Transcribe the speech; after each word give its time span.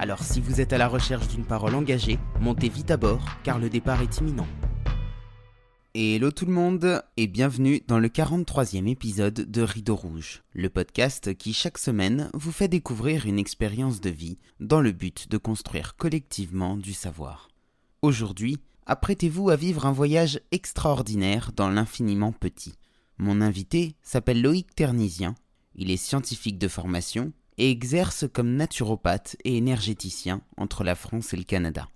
Alors 0.00 0.22
si 0.22 0.40
vous 0.40 0.60
êtes 0.60 0.72
à 0.72 0.78
la 0.78 0.86
recherche 0.86 1.26
d'une 1.26 1.44
parole 1.44 1.74
engagée, 1.74 2.20
montez 2.40 2.68
vite 2.68 2.92
à 2.92 2.96
bord 2.96 3.24
car 3.42 3.58
le 3.58 3.68
départ 3.68 4.00
est 4.00 4.18
imminent. 4.18 4.46
Hello 5.92 6.30
tout 6.30 6.46
le 6.46 6.52
monde 6.52 7.02
et 7.16 7.26
bienvenue 7.26 7.82
dans 7.88 7.98
le 7.98 8.06
43e 8.06 8.88
épisode 8.88 9.34
de 9.34 9.62
Rideau 9.62 9.96
Rouge, 9.96 10.44
le 10.52 10.68
podcast 10.68 11.34
qui 11.36 11.52
chaque 11.52 11.78
semaine 11.78 12.30
vous 12.32 12.52
fait 12.52 12.68
découvrir 12.68 13.26
une 13.26 13.40
expérience 13.40 14.00
de 14.00 14.10
vie 14.10 14.38
dans 14.60 14.80
le 14.80 14.92
but 14.92 15.28
de 15.28 15.36
construire 15.36 15.96
collectivement 15.96 16.76
du 16.76 16.92
savoir. 16.92 17.48
Aujourd'hui, 18.00 18.58
apprêtez-vous 18.86 19.50
à 19.50 19.56
vivre 19.56 19.84
un 19.84 19.92
voyage 19.92 20.40
extraordinaire 20.52 21.50
dans 21.56 21.70
l'infiniment 21.70 22.30
petit. 22.30 22.74
Mon 23.18 23.40
invité 23.40 23.96
s'appelle 24.02 24.42
Loïc 24.42 24.72
Ternisien, 24.76 25.34
il 25.74 25.90
est 25.90 25.96
scientifique 25.96 26.58
de 26.58 26.68
formation 26.68 27.32
et 27.58 27.70
exerce 27.70 28.24
comme 28.32 28.54
naturopathe 28.54 29.36
et 29.44 29.56
énergéticien 29.56 30.40
entre 30.56 30.84
la 30.84 30.94
France 30.94 31.34
et 31.34 31.36
le 31.36 31.44
Canada. 31.44 31.88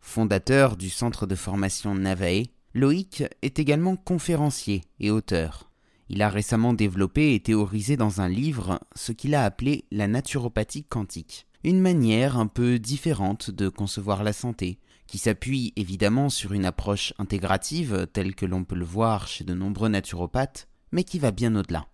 Fondateur 0.00 0.76
du 0.76 0.90
centre 0.90 1.26
de 1.26 1.34
formation 1.34 1.94
Navae, 1.94 2.44
Loïc 2.74 3.24
est 3.42 3.58
également 3.58 3.96
conférencier 3.96 4.82
et 4.98 5.10
auteur. 5.10 5.70
Il 6.08 6.22
a 6.22 6.28
récemment 6.28 6.72
développé 6.72 7.34
et 7.34 7.40
théorisé 7.40 7.96
dans 7.96 8.20
un 8.20 8.28
livre 8.28 8.80
ce 8.96 9.12
qu'il 9.12 9.34
a 9.34 9.44
appelé 9.44 9.84
la 9.92 10.08
naturopathie 10.08 10.84
quantique, 10.84 11.46
une 11.62 11.80
manière 11.80 12.36
un 12.36 12.46
peu 12.46 12.78
différente 12.78 13.50
de 13.50 13.68
concevoir 13.68 14.24
la 14.24 14.32
santé, 14.32 14.78
qui 15.06 15.18
s'appuie 15.18 15.72
évidemment 15.76 16.28
sur 16.28 16.52
une 16.52 16.64
approche 16.64 17.12
intégrative 17.18 18.06
telle 18.12 18.34
que 18.34 18.46
l'on 18.46 18.64
peut 18.64 18.76
le 18.76 18.84
voir 18.84 19.28
chez 19.28 19.44
de 19.44 19.54
nombreux 19.54 19.88
naturopathes, 19.88 20.68
mais 20.92 21.04
qui 21.04 21.18
va 21.18 21.30
bien 21.30 21.54
au-delà. 21.54 21.86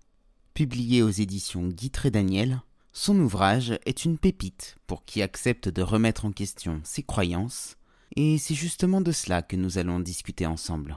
Publié 0.54 1.02
aux 1.02 1.10
éditions 1.10 1.68
Guy 1.68 1.90
Daniel, 2.10 2.62
son 2.96 3.20
ouvrage 3.20 3.78
est 3.84 4.06
une 4.06 4.16
pépite 4.16 4.78
pour 4.86 5.04
qui 5.04 5.20
accepte 5.20 5.68
de 5.68 5.82
remettre 5.82 6.24
en 6.24 6.32
question 6.32 6.80
ses 6.82 7.02
croyances, 7.02 7.76
et 8.16 8.38
c'est 8.38 8.54
justement 8.54 9.02
de 9.02 9.12
cela 9.12 9.42
que 9.42 9.54
nous 9.54 9.76
allons 9.76 10.00
discuter 10.00 10.46
ensemble. 10.46 10.96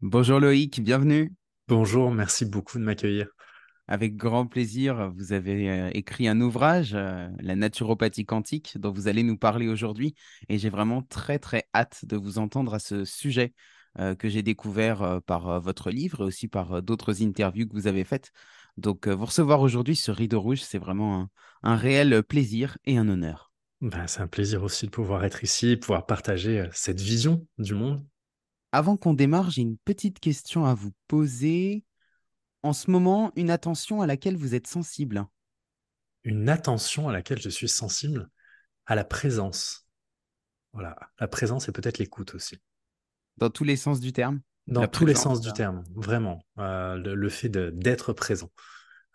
Bonjour 0.00 0.38
Loïc, 0.38 0.80
bienvenue. 0.80 1.34
Bonjour, 1.66 2.12
merci 2.12 2.44
beaucoup 2.44 2.78
de 2.78 2.84
m'accueillir. 2.84 3.26
Avec 3.88 4.14
grand 4.14 4.46
plaisir, 4.46 5.10
vous 5.16 5.32
avez 5.32 5.68
euh, 5.68 5.90
écrit 5.92 6.28
un 6.28 6.40
ouvrage, 6.40 6.92
euh, 6.94 7.28
La 7.40 7.56
naturopathie 7.56 8.24
quantique, 8.24 8.78
dont 8.78 8.92
vous 8.92 9.08
allez 9.08 9.24
nous 9.24 9.36
parler 9.36 9.66
aujourd'hui, 9.66 10.14
et 10.48 10.56
j'ai 10.56 10.70
vraiment 10.70 11.02
très 11.02 11.40
très 11.40 11.64
hâte 11.74 12.04
de 12.04 12.16
vous 12.16 12.38
entendre 12.38 12.74
à 12.74 12.78
ce 12.78 13.04
sujet 13.04 13.54
euh, 13.98 14.14
que 14.14 14.28
j'ai 14.28 14.44
découvert 14.44 15.20
par 15.26 15.60
votre 15.60 15.90
livre 15.90 16.20
et 16.20 16.26
aussi 16.26 16.46
par 16.46 16.80
d'autres 16.80 17.24
interviews 17.24 17.66
que 17.66 17.74
vous 17.74 17.88
avez 17.88 18.04
faites. 18.04 18.30
Donc, 18.76 19.08
vous 19.08 19.24
recevoir 19.24 19.60
aujourd'hui 19.60 19.96
ce 19.96 20.10
rideau 20.10 20.40
rouge, 20.40 20.60
c'est 20.62 20.78
vraiment 20.78 21.28
un, 21.62 21.76
réel 21.76 22.22
plaisir 22.22 22.78
et 22.84 22.96
un 22.98 23.08
honneur. 23.08 23.52
Ben, 23.80 24.06
c'est 24.06 24.20
un 24.20 24.26
plaisir 24.26 24.62
aussi 24.62 24.86
de 24.86 24.90
pouvoir 24.90 25.24
être 25.24 25.42
ici, 25.42 25.76
pouvoir 25.76 26.06
partager 26.06 26.68
cette 26.72 27.00
vision 27.00 27.46
du 27.58 27.74
monde. 27.74 28.06
Avant 28.72 28.96
qu'on 28.96 29.14
démarre, 29.14 29.50
j'ai 29.50 29.62
une 29.62 29.78
petite 29.78 30.20
question 30.20 30.64
à 30.66 30.74
vous 30.74 30.92
poser. 31.08 31.84
En 32.62 32.72
ce 32.72 32.90
moment, 32.90 33.32
une 33.36 33.50
attention 33.50 34.02
à 34.02 34.06
laquelle 34.06 34.36
vous 34.36 34.54
êtes 34.54 34.66
sensible? 34.66 35.26
Une 36.24 36.48
attention 36.48 37.08
à 37.08 37.12
laquelle 37.12 37.40
je 37.40 37.48
suis 37.48 37.68
sensible? 37.68 38.30
À 38.86 38.94
la 38.94 39.04
présence. 39.04 39.86
Voilà, 40.72 40.96
la 41.18 41.26
présence 41.26 41.68
et 41.68 41.72
peut-être 41.72 41.98
l'écoute 41.98 42.34
aussi. 42.34 42.58
Dans 43.38 43.50
tous 43.50 43.64
les 43.64 43.76
sens 43.76 44.00
du 44.00 44.12
terme 44.12 44.40
dans 44.70 44.86
tous 44.86 45.06
les 45.06 45.14
sens 45.14 45.40
du 45.40 45.52
terme, 45.52 45.82
vraiment. 45.94 46.44
Euh, 46.58 46.96
le, 46.96 47.28
fait 47.28 47.48
d'être 47.48 48.12
présent, 48.12 48.50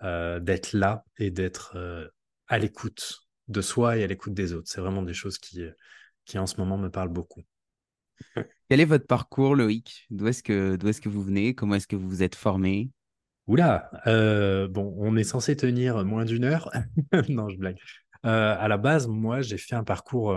euh, 0.03 0.39
d'être 0.39 0.73
là 0.73 1.05
et 1.17 1.31
d'être 1.31 1.73
euh, 1.75 2.07
à 2.47 2.59
l'écoute 2.59 3.21
de 3.47 3.61
soi 3.61 3.97
et 3.97 4.03
à 4.03 4.07
l'écoute 4.07 4.33
des 4.33 4.53
autres. 4.53 4.69
C'est 4.69 4.81
vraiment 4.81 5.01
des 5.01 5.13
choses 5.13 5.37
qui, 5.37 5.63
qui 6.25 6.37
en 6.37 6.47
ce 6.47 6.57
moment 6.57 6.77
me 6.77 6.89
parlent 6.89 7.09
beaucoup. 7.09 7.43
Quel 8.69 8.79
est 8.79 8.85
votre 8.85 9.07
parcours, 9.07 9.55
Loïc? 9.55 10.07
D'où 10.09 10.27
est-ce 10.27 10.43
que, 10.43 10.75
est 10.75 10.99
que 10.99 11.09
vous 11.09 11.21
venez? 11.21 11.53
Comment 11.53 11.75
est-ce 11.75 11.87
que 11.87 11.95
vous 11.95 12.09
vous 12.09 12.23
êtes 12.23 12.35
formé? 12.35 12.89
Oula, 13.47 13.91
bon, 14.71 14.95
on 14.97 15.15
est 15.15 15.23
censé 15.23 15.55
tenir 15.55 16.03
moins 16.03 16.25
d'une 16.25 16.45
heure. 16.45 16.71
non, 17.29 17.47
je 17.49 17.57
blague. 17.57 17.77
à 18.23 18.67
la 18.67 18.77
base, 18.77 19.07
moi, 19.07 19.41
j'ai 19.41 19.59
fait 19.59 19.75
un 19.75 19.83
parcours 19.83 20.35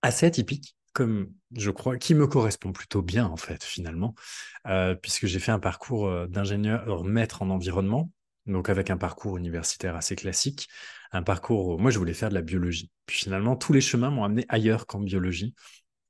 assez 0.00 0.24
atypique 0.24 0.74
comme 0.92 1.32
je 1.56 1.70
crois, 1.70 1.96
qui 1.98 2.14
me 2.14 2.26
correspond 2.26 2.72
plutôt 2.72 3.02
bien 3.02 3.26
en 3.26 3.36
fait 3.36 3.62
finalement, 3.64 4.14
euh, 4.66 4.94
puisque 4.94 5.26
j'ai 5.26 5.38
fait 5.38 5.52
un 5.52 5.58
parcours 5.58 6.06
euh, 6.08 6.26
d'ingénieur 6.26 7.04
maître 7.04 7.42
en 7.42 7.50
environnement, 7.50 8.10
donc 8.46 8.68
avec 8.68 8.90
un 8.90 8.96
parcours 8.96 9.36
universitaire 9.38 9.96
assez 9.96 10.16
classique, 10.16 10.68
un 11.12 11.22
parcours, 11.22 11.78
moi 11.78 11.90
je 11.90 11.98
voulais 11.98 12.14
faire 12.14 12.28
de 12.28 12.34
la 12.34 12.42
biologie. 12.42 12.90
Puis 13.06 13.18
finalement, 13.18 13.56
tous 13.56 13.72
les 13.72 13.80
chemins 13.80 14.10
m'ont 14.10 14.24
amené 14.24 14.44
ailleurs 14.48 14.86
qu'en 14.86 15.00
biologie, 15.00 15.54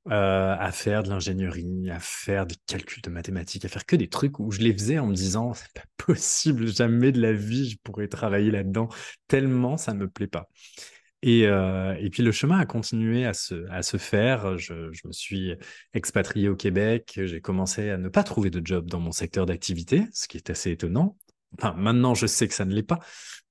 euh, 0.07 0.55
à 0.57 0.71
faire 0.71 1.03
de 1.03 1.09
l'ingénierie, 1.09 1.91
à 1.91 1.99
faire 1.99 2.47
des 2.47 2.55
calculs 2.65 3.03
de 3.03 3.11
mathématiques, 3.11 3.65
à 3.65 3.69
faire 3.69 3.85
que 3.85 3.95
des 3.95 4.09
trucs 4.09 4.39
où 4.39 4.51
je 4.51 4.59
les 4.59 4.73
faisais 4.73 4.97
en 4.97 5.05
me 5.05 5.13
disant 5.13 5.53
c'est 5.55 5.71
pas 5.73 5.83
possible, 5.97 6.67
jamais 6.67 7.11
de 7.11 7.21
la 7.21 7.33
vie 7.33 7.69
je 7.69 7.77
pourrais 7.83 8.07
travailler 8.07 8.49
là-dedans, 8.49 8.89
tellement 9.27 9.77
ça 9.77 9.93
ne 9.93 9.99
me 9.99 10.09
plaît 10.09 10.27
pas. 10.27 10.49
Et, 11.23 11.45
euh, 11.45 11.95
et, 11.99 12.09
puis 12.09 12.23
le 12.23 12.31
chemin 12.31 12.57
a 12.57 12.65
continué 12.65 13.25
à 13.25 13.33
se, 13.33 13.69
à 13.69 13.83
se 13.83 13.97
faire. 13.97 14.57
Je, 14.57 14.91
je, 14.91 15.07
me 15.07 15.11
suis 15.11 15.53
expatrié 15.93 16.49
au 16.49 16.55
Québec. 16.55 17.19
J'ai 17.23 17.41
commencé 17.41 17.91
à 17.91 17.97
ne 17.97 18.09
pas 18.09 18.23
trouver 18.23 18.49
de 18.49 18.65
job 18.65 18.89
dans 18.89 18.99
mon 18.99 19.11
secteur 19.11 19.45
d'activité, 19.45 20.07
ce 20.13 20.27
qui 20.27 20.37
est 20.37 20.49
assez 20.49 20.71
étonnant. 20.71 21.17
Enfin, 21.59 21.73
maintenant, 21.77 22.15
je 22.15 22.25
sais 22.25 22.47
que 22.47 22.53
ça 22.53 22.65
ne 22.65 22.73
l'est 22.73 22.81
pas, 22.81 22.99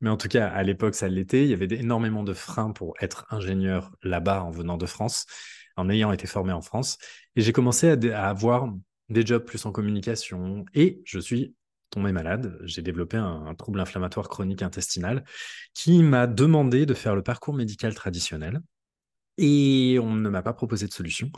mais 0.01 0.11
en 0.11 0.17
tout 0.17 0.29
cas, 0.29 0.49
à 0.49 0.63
l'époque, 0.63 0.95
ça 0.95 1.09
l'était. 1.09 1.45
Il 1.45 1.51
y 1.51 1.53
avait 1.53 1.69
énormément 1.77 2.25
de 2.25 2.33
freins 2.33 2.73
pour 2.73 2.95
être 3.01 3.27
ingénieur 3.31 3.93
là-bas 4.03 4.43
en 4.43 4.51
venant 4.51 4.79
de 4.79 4.87
France, 4.87 5.27
en 5.77 5.89
ayant 5.91 6.11
été 6.11 6.27
formé 6.27 6.53
en 6.53 6.63
France. 6.63 6.99
Et 7.37 7.43
j'ai 7.43 7.53
commencé 7.53 7.91
à, 7.91 7.97
à 8.19 8.29
avoir 8.29 8.73
des 9.11 9.27
jobs 9.27 9.45
plus 9.45 9.67
en 9.67 9.73
communication 9.73 10.65
et 10.73 11.03
je 11.05 11.19
suis 11.19 11.55
tombé 11.91 12.13
malade, 12.13 12.59
j'ai 12.63 12.83
développé 12.83 13.17
un, 13.17 13.55
trouble 13.55 13.81
inflammatoire 13.81 14.29
chronique 14.29 14.63
intestinal 14.63 15.25
qui 15.75 16.03
m'a 16.03 16.27
demandé 16.27 16.87
de 16.87 16.95
faire 16.95 17.15
le 17.15 17.23
parcours 17.23 17.55
médical 17.55 17.95
traditionnel 17.95 18.61
et 19.39 19.99
on 20.01 20.15
ne 20.15 20.29
m'a 20.29 20.43
pas 20.43 20.53
proposé 20.53 20.87
de 20.87 20.93
solution. 20.93 21.31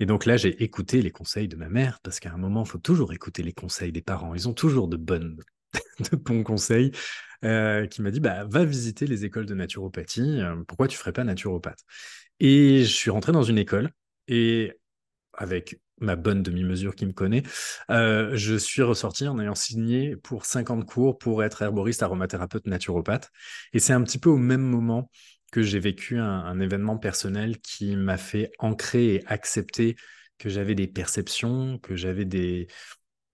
Et 0.00 0.06
donc 0.06 0.26
là, 0.26 0.36
j'ai 0.36 0.62
écouté 0.62 1.02
les 1.02 1.10
conseils 1.10 1.48
de 1.48 1.56
ma 1.56 1.68
mère 1.68 2.00
parce 2.02 2.20
qu'à 2.20 2.32
un 2.32 2.36
moment, 2.36 2.62
il 2.64 2.68
faut 2.68 2.78
toujours 2.78 3.12
écouter 3.12 3.42
les 3.42 3.52
conseils 3.52 3.92
des 3.92 4.02
parents. 4.02 4.34
Ils 4.34 4.48
ont 4.48 4.54
toujours 4.54 4.88
de 4.88 4.96
bonnes, 4.96 5.36
de 6.12 6.16
bons 6.16 6.42
conseils. 6.44 6.92
Euh, 7.44 7.86
qui 7.86 8.02
m'a 8.02 8.10
dit 8.10 8.18
bah 8.18 8.44
va 8.46 8.64
visiter 8.64 9.06
les 9.06 9.24
écoles 9.24 9.46
de 9.46 9.54
naturopathie. 9.54 10.40
Euh, 10.40 10.56
pourquoi 10.66 10.88
tu 10.88 10.96
ferais 10.96 11.12
pas 11.12 11.22
naturopathe? 11.22 11.84
Et 12.40 12.84
je 12.84 12.92
suis 12.92 13.10
rentré 13.10 13.30
dans 13.32 13.44
une 13.44 13.58
école 13.58 13.90
et 14.26 14.72
avec 15.34 15.80
ma 16.00 16.16
bonne 16.16 16.42
demi-mesure 16.42 16.94
qui 16.94 17.06
me 17.06 17.12
connaît, 17.12 17.42
euh, 17.90 18.30
je 18.34 18.54
suis 18.54 18.82
ressorti 18.82 19.26
en 19.26 19.38
ayant 19.38 19.54
signé 19.54 20.16
pour 20.16 20.44
50 20.44 20.84
cours 20.84 21.18
pour 21.18 21.42
être 21.42 21.62
herboriste, 21.62 22.02
aromathérapeute, 22.02 22.66
naturopathe. 22.66 23.30
Et 23.72 23.78
c'est 23.78 23.92
un 23.92 24.02
petit 24.02 24.18
peu 24.18 24.30
au 24.30 24.36
même 24.36 24.62
moment 24.62 25.10
que 25.50 25.62
j'ai 25.62 25.78
vécu 25.78 26.18
un, 26.18 26.60
événement 26.60 26.98
personnel 26.98 27.58
qui 27.60 27.96
m'a 27.96 28.18
fait 28.18 28.50
ancrer 28.58 29.14
et 29.14 29.26
accepter 29.26 29.96
que 30.36 30.48
j'avais 30.48 30.74
des 30.74 30.86
perceptions, 30.86 31.78
que 31.78 31.96
j'avais 31.96 32.24
des, 32.26 32.68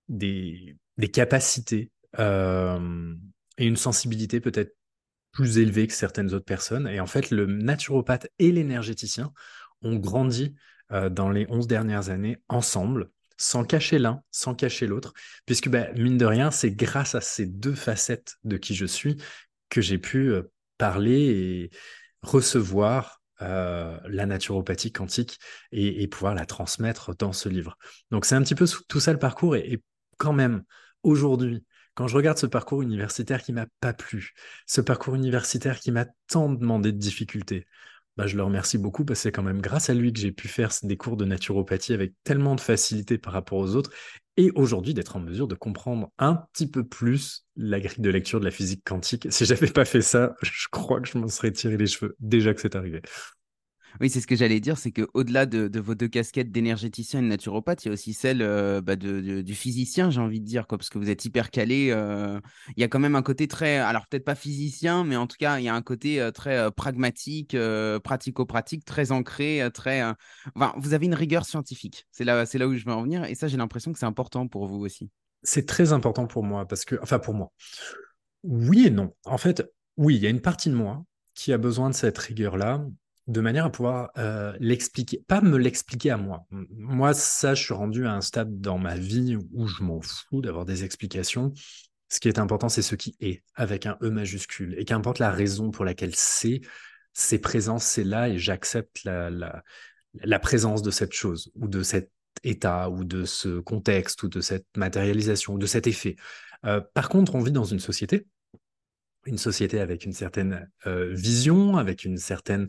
des, 0.08 0.76
capacités 1.12 1.90
euh, 2.18 3.14
et 3.58 3.66
une 3.66 3.76
sensibilité 3.76 4.40
peut-être 4.40 4.76
plus 5.32 5.58
élevée 5.58 5.86
que 5.88 5.92
certaines 5.92 6.32
autres 6.32 6.44
personnes. 6.44 6.86
Et 6.86 7.00
en 7.00 7.06
fait, 7.06 7.30
le 7.30 7.46
naturopathe 7.46 8.28
et 8.38 8.52
l'énergéticien 8.52 9.32
ont 9.82 9.96
grandi 9.96 10.54
euh, 10.92 11.08
dans 11.08 11.30
les 11.30 11.46
11 11.48 11.66
dernières 11.66 12.10
années 12.10 12.38
ensemble, 12.48 13.10
sans 13.36 13.64
cacher 13.64 13.98
l'un, 13.98 14.22
sans 14.30 14.54
cacher 14.54 14.86
l'autre, 14.86 15.12
puisque 15.46 15.68
bah, 15.68 15.92
mine 15.94 16.18
de 16.18 16.26
rien, 16.26 16.50
c'est 16.50 16.70
grâce 16.70 17.14
à 17.14 17.20
ces 17.20 17.46
deux 17.46 17.74
facettes 17.74 18.36
de 18.44 18.56
qui 18.56 18.74
je 18.74 18.86
suis 18.86 19.16
que 19.70 19.80
j'ai 19.80 19.98
pu 19.98 20.30
euh, 20.30 20.42
parler 20.78 21.20
et 21.20 21.70
recevoir 22.22 23.22
euh, 23.42 23.98
la 24.06 24.26
naturopathie 24.26 24.92
quantique 24.92 25.40
et, 25.72 26.06
pouvoir 26.06 26.34
la 26.34 26.46
transmettre 26.46 27.16
dans 27.16 27.32
ce 27.32 27.48
livre. 27.48 27.76
Donc 28.10 28.24
c'est 28.24 28.36
un 28.36 28.42
petit 28.42 28.54
peu 28.54 28.66
tout 28.88 29.00
ça 29.00 29.12
le 29.12 29.18
parcours 29.18 29.56
et, 29.56 29.82
quand 30.16 30.32
même 30.32 30.62
aujourd'hui, 31.02 31.64
quand 31.94 32.06
je 32.06 32.16
regarde 32.16 32.38
ce 32.38 32.46
parcours 32.46 32.82
universitaire 32.82 33.42
qui 33.42 33.52
m'a 33.52 33.66
pas 33.80 33.92
plu, 33.92 34.32
ce 34.66 34.80
parcours 34.80 35.16
universitaire 35.16 35.80
qui 35.80 35.90
m'a 35.90 36.06
tant 36.28 36.48
demandé 36.48 36.92
de 36.92 36.98
difficultés, 36.98 37.66
bah, 38.16 38.26
je 38.26 38.36
le 38.36 38.44
remercie 38.44 38.78
beaucoup 38.78 39.04
parce 39.04 39.18
que 39.20 39.22
c'est 39.24 39.32
quand 39.32 39.42
même 39.42 39.60
grâce 39.60 39.90
à 39.90 39.94
lui 39.94 40.12
que 40.12 40.20
j'ai 40.20 40.32
pu 40.32 40.48
faire 40.48 40.70
des 40.82 40.96
cours 40.96 41.16
de 41.16 41.24
naturopathie 41.24 41.92
avec 41.92 42.14
tellement 42.22 42.54
de 42.54 42.60
facilité 42.60 43.18
par 43.18 43.32
rapport 43.32 43.58
aux 43.58 43.74
autres 43.74 43.90
et 44.36 44.50
aujourd'hui 44.54 44.94
d'être 44.94 45.16
en 45.16 45.20
mesure 45.20 45.48
de 45.48 45.54
comprendre 45.54 46.10
un 46.18 46.34
petit 46.52 46.68
peu 46.68 46.84
plus 46.84 47.44
la 47.56 47.80
grille 47.80 48.00
de 48.00 48.10
lecture 48.10 48.40
de 48.40 48.44
la 48.44 48.50
physique 48.50 48.82
quantique. 48.84 49.26
Si 49.30 49.44
j'avais 49.44 49.68
pas 49.68 49.84
fait 49.84 50.02
ça, 50.02 50.34
je 50.42 50.66
crois 50.70 51.00
que 51.00 51.08
je 51.08 51.18
m'en 51.18 51.28
serais 51.28 51.52
tiré 51.52 51.76
les 51.76 51.86
cheveux 51.86 52.16
déjà 52.20 52.54
que 52.54 52.60
c'est 52.60 52.76
arrivé. 52.76 53.02
Oui, 54.00 54.10
c'est 54.10 54.20
ce 54.20 54.26
que 54.26 54.34
j'allais 54.34 54.58
dire, 54.58 54.76
c'est 54.76 54.90
qu'au-delà 54.90 55.46
de, 55.46 55.68
de, 55.68 55.80
vos 55.80 55.94
deux 55.94 56.08
casquettes 56.08 56.50
d'énergéticien 56.50 57.20
et 57.20 57.22
de 57.22 57.28
naturopathe, 57.28 57.84
il 57.84 57.88
y 57.88 57.90
a 57.90 57.92
aussi 57.94 58.12
celle 58.12 58.42
euh, 58.42 58.80
bah, 58.80 58.96
de, 58.96 59.40
du 59.40 59.54
physicien, 59.54 60.10
j'ai 60.10 60.20
envie 60.20 60.40
de 60.40 60.44
dire, 60.46 60.66
quoi, 60.66 60.78
parce 60.78 60.90
que 60.90 60.98
vous 60.98 61.10
êtes 61.10 61.24
hyper 61.24 61.50
calé. 61.50 61.90
Euh, 61.90 62.40
il 62.76 62.80
y 62.80 62.84
a 62.84 62.88
quand 62.88 62.98
même 62.98 63.14
un 63.14 63.22
côté 63.22 63.46
très, 63.46 63.76
alors 63.76 64.06
peut-être 64.08 64.24
pas 64.24 64.34
physicien, 64.34 65.04
mais 65.04 65.16
en 65.16 65.28
tout 65.28 65.36
cas, 65.38 65.60
il 65.60 65.64
y 65.64 65.68
a 65.68 65.74
un 65.74 65.82
côté 65.82 66.20
euh, 66.20 66.32
très 66.32 66.70
pragmatique, 66.72 67.56
pratico-pratique, 68.02 68.84
très 68.84 69.12
ancré, 69.12 69.68
très. 69.72 70.02
Enfin, 70.54 70.74
vous 70.76 70.94
avez 70.94 71.06
une 71.06 71.14
rigueur 71.14 71.44
scientifique. 71.44 72.06
C'est 72.10 72.24
là, 72.24 72.46
c'est 72.46 72.58
là 72.58 72.66
où 72.66 72.74
je 72.74 72.84
veux 72.84 72.92
en 72.92 73.02
venir, 73.02 73.24
et 73.24 73.34
ça, 73.34 73.46
j'ai 73.46 73.56
l'impression 73.56 73.92
que 73.92 73.98
c'est 73.98 74.06
important 74.06 74.48
pour 74.48 74.66
vous 74.66 74.84
aussi. 74.84 75.10
C'est 75.42 75.66
très 75.66 75.92
important 75.92 76.26
pour 76.26 76.42
moi, 76.42 76.66
parce 76.66 76.84
que, 76.84 76.96
enfin, 77.00 77.18
pour 77.18 77.34
moi. 77.34 77.52
Oui 78.42 78.86
et 78.86 78.90
non. 78.90 79.14
En 79.24 79.38
fait, 79.38 79.70
oui, 79.96 80.16
il 80.16 80.22
y 80.22 80.26
a 80.26 80.30
une 80.30 80.40
partie 80.40 80.68
de 80.68 80.74
moi 80.74 81.04
qui 81.34 81.52
a 81.52 81.58
besoin 81.58 81.90
de 81.90 81.94
cette 81.94 82.18
rigueur-là 82.18 82.84
de 83.26 83.40
manière 83.40 83.64
à 83.64 83.70
pouvoir 83.70 84.10
euh, 84.18 84.52
l'expliquer, 84.60 85.22
pas 85.26 85.40
me 85.40 85.56
l'expliquer 85.56 86.10
à 86.10 86.16
moi. 86.16 86.46
Moi, 86.50 87.14
ça, 87.14 87.54
je 87.54 87.62
suis 87.62 87.74
rendu 87.74 88.06
à 88.06 88.12
un 88.12 88.20
stade 88.20 88.60
dans 88.60 88.78
ma 88.78 88.96
vie 88.96 89.36
où 89.52 89.66
je 89.66 89.82
m'en 89.82 90.00
fous 90.02 90.42
d'avoir 90.42 90.64
des 90.64 90.84
explications. 90.84 91.52
Ce 92.10 92.20
qui 92.20 92.28
est 92.28 92.38
important, 92.38 92.68
c'est 92.68 92.82
ce 92.82 92.94
qui 92.94 93.16
est, 93.20 93.42
avec 93.54 93.86
un 93.86 93.96
E 94.02 94.10
majuscule. 94.10 94.74
Et 94.78 94.84
qu'importe 94.84 95.18
la 95.18 95.30
raison 95.30 95.70
pour 95.70 95.84
laquelle 95.84 96.14
c'est, 96.14 96.60
c'est 97.14 97.38
présent, 97.38 97.78
c'est 97.78 98.04
là, 98.04 98.28
et 98.28 98.38
j'accepte 98.38 99.04
la, 99.04 99.62
présence 100.40 100.82
de 100.82 100.90
cette 100.90 101.14
chose, 101.14 101.50
ou 101.54 101.66
de 101.66 101.82
cet 101.82 102.12
état, 102.42 102.90
ou 102.90 103.04
de 103.04 103.24
ce 103.24 103.58
contexte, 103.58 104.22
ou 104.22 104.28
de 104.28 104.42
cette 104.42 104.66
matérialisation, 104.76 105.54
ou 105.54 105.58
de 105.58 105.66
cet 105.66 105.86
effet. 105.86 106.16
Euh, 106.66 106.82
par 106.92 107.08
contre, 107.08 107.34
on 107.34 107.40
vit 107.40 107.52
dans 107.52 107.64
une 107.64 107.80
société, 107.80 108.26
une 109.24 109.38
société 109.38 109.80
avec 109.80 110.04
une 110.04 110.12
certaine 110.12 110.70
euh, 110.86 111.14
vision, 111.14 111.78
avec 111.78 112.04
une 112.04 112.18
certaine 112.18 112.68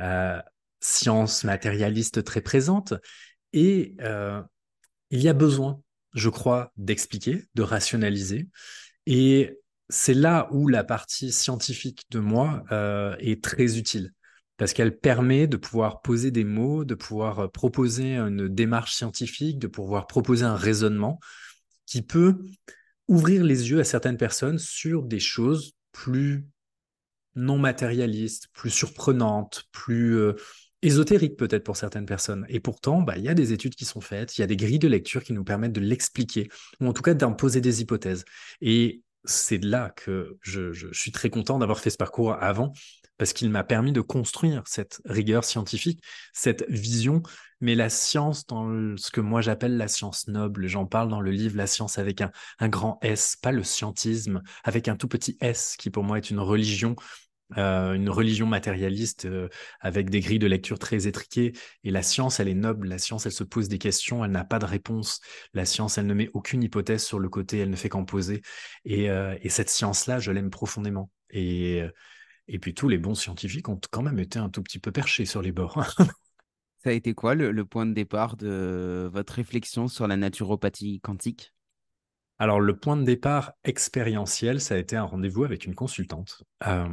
euh, 0.00 0.40
science 0.80 1.44
matérialiste 1.44 2.24
très 2.24 2.40
présente. 2.40 2.94
Et 3.52 3.96
euh, 4.00 4.42
il 5.10 5.20
y 5.22 5.28
a 5.28 5.32
besoin, 5.32 5.80
je 6.14 6.28
crois, 6.28 6.72
d'expliquer, 6.76 7.44
de 7.54 7.62
rationaliser. 7.62 8.48
Et 9.06 9.58
c'est 9.88 10.14
là 10.14 10.48
où 10.52 10.68
la 10.68 10.84
partie 10.84 11.32
scientifique 11.32 12.04
de 12.10 12.18
moi 12.18 12.64
euh, 12.72 13.16
est 13.18 13.42
très 13.42 13.78
utile, 13.78 14.12
parce 14.56 14.72
qu'elle 14.72 14.98
permet 14.98 15.46
de 15.46 15.56
pouvoir 15.56 16.02
poser 16.02 16.30
des 16.30 16.44
mots, 16.44 16.84
de 16.84 16.94
pouvoir 16.94 17.50
proposer 17.50 18.16
une 18.16 18.48
démarche 18.48 18.94
scientifique, 18.94 19.58
de 19.58 19.68
pouvoir 19.68 20.06
proposer 20.06 20.44
un 20.44 20.56
raisonnement 20.56 21.20
qui 21.86 22.02
peut 22.02 22.38
ouvrir 23.08 23.44
les 23.44 23.70
yeux 23.70 23.80
à 23.80 23.84
certaines 23.84 24.16
personnes 24.16 24.58
sur 24.58 25.02
des 25.02 25.20
choses 25.20 25.74
plus 25.92 26.44
non 27.36 27.58
matérialiste, 27.58 28.48
plus 28.52 28.70
surprenante, 28.70 29.64
plus 29.70 30.16
euh, 30.16 30.34
ésotérique 30.82 31.36
peut-être 31.36 31.64
pour 31.64 31.76
certaines 31.76 32.06
personnes. 32.06 32.46
Et 32.48 32.60
pourtant, 32.60 33.02
bah, 33.02 33.16
il 33.16 33.24
y 33.24 33.28
a 33.28 33.34
des 33.34 33.52
études 33.52 33.74
qui 33.74 33.84
sont 33.84 34.00
faites, 34.00 34.36
il 34.36 34.40
y 34.40 34.44
a 34.44 34.46
des 34.46 34.56
grilles 34.56 34.78
de 34.78 34.88
lecture 34.88 35.22
qui 35.22 35.32
nous 35.32 35.44
permettent 35.44 35.72
de 35.72 35.80
l'expliquer, 35.80 36.48
ou 36.80 36.86
en 36.86 36.92
tout 36.92 37.02
cas 37.02 37.14
d'imposer 37.14 37.60
des 37.60 37.82
hypothèses. 37.82 38.24
Et 38.60 39.02
c'est 39.24 39.62
là 39.62 39.90
que 39.90 40.38
je, 40.40 40.72
suis 40.92 41.12
très 41.12 41.30
content 41.30 41.58
d'avoir 41.58 41.80
fait 41.80 41.90
ce 41.90 41.96
parcours 41.96 42.34
avant, 42.40 42.72
parce 43.18 43.32
qu'il 43.32 43.50
m'a 43.50 43.64
permis 43.64 43.92
de 43.92 44.02
construire 44.02 44.62
cette 44.66 45.00
rigueur 45.06 45.42
scientifique, 45.44 46.02
cette 46.34 46.66
vision, 46.68 47.22
mais 47.60 47.74
la 47.74 47.88
science 47.88 48.46
dans 48.46 48.94
ce 48.98 49.10
que 49.10 49.22
moi 49.22 49.40
j'appelle 49.40 49.78
la 49.78 49.88
science 49.88 50.28
noble. 50.28 50.66
J'en 50.66 50.84
parle 50.84 51.08
dans 51.08 51.22
le 51.22 51.30
livre 51.30 51.56
La 51.56 51.66
science 51.66 51.98
avec 51.98 52.20
un, 52.20 52.30
un 52.58 52.68
grand 52.68 52.98
S, 53.00 53.36
pas 53.40 53.52
le 53.52 53.62
scientisme, 53.62 54.42
avec 54.64 54.86
un 54.88 54.96
tout 54.96 55.08
petit 55.08 55.38
S, 55.40 55.76
qui 55.78 55.88
pour 55.88 56.04
moi 56.04 56.18
est 56.18 56.30
une 56.30 56.40
religion 56.40 56.94
euh, 57.56 57.94
une 57.94 58.10
religion 58.10 58.46
matérialiste 58.46 59.26
euh, 59.26 59.48
avec 59.80 60.10
des 60.10 60.20
grilles 60.20 60.38
de 60.38 60.46
lecture 60.46 60.78
très 60.78 61.06
étriquées. 61.06 61.52
Et 61.84 61.90
la 61.90 62.02
science, 62.02 62.40
elle 62.40 62.48
est 62.48 62.54
noble. 62.54 62.88
La 62.88 62.98
science, 62.98 63.26
elle 63.26 63.32
se 63.32 63.44
pose 63.44 63.68
des 63.68 63.78
questions, 63.78 64.24
elle 64.24 64.32
n'a 64.32 64.44
pas 64.44 64.58
de 64.58 64.64
réponse. 64.64 65.20
La 65.54 65.64
science, 65.64 65.98
elle 65.98 66.06
ne 66.06 66.14
met 66.14 66.28
aucune 66.34 66.62
hypothèse 66.62 67.04
sur 67.04 67.18
le 67.18 67.28
côté, 67.28 67.58
elle 67.58 67.70
ne 67.70 67.76
fait 67.76 67.88
qu'en 67.88 68.04
poser. 68.04 68.42
Et, 68.84 69.10
euh, 69.10 69.36
et 69.42 69.48
cette 69.48 69.70
science-là, 69.70 70.18
je 70.18 70.32
l'aime 70.32 70.50
profondément. 70.50 71.10
Et, 71.30 71.82
et 72.48 72.58
puis 72.58 72.74
tous 72.74 72.88
les 72.88 72.98
bons 72.98 73.14
scientifiques 73.14 73.68
ont 73.68 73.80
quand 73.90 74.02
même 74.02 74.18
été 74.18 74.38
un 74.38 74.48
tout 74.48 74.62
petit 74.62 74.78
peu 74.78 74.92
perchés 74.92 75.26
sur 75.26 75.42
les 75.42 75.52
bords. 75.52 75.82
Ça 76.84 76.90
a 76.90 76.92
été 76.92 77.14
quoi 77.14 77.34
le, 77.34 77.50
le 77.50 77.64
point 77.64 77.86
de 77.86 77.92
départ 77.94 78.36
de 78.36 79.10
votre 79.12 79.34
réflexion 79.34 79.88
sur 79.88 80.06
la 80.06 80.16
naturopathie 80.16 81.00
quantique? 81.00 81.55
Alors, 82.38 82.60
le 82.60 82.76
point 82.76 82.96
de 82.96 83.02
départ 83.02 83.52
expérientiel, 83.64 84.60
ça 84.60 84.74
a 84.74 84.78
été 84.78 84.94
un 84.94 85.04
rendez-vous 85.04 85.44
avec 85.44 85.64
une 85.64 85.74
consultante. 85.74 86.42
Euh, 86.66 86.84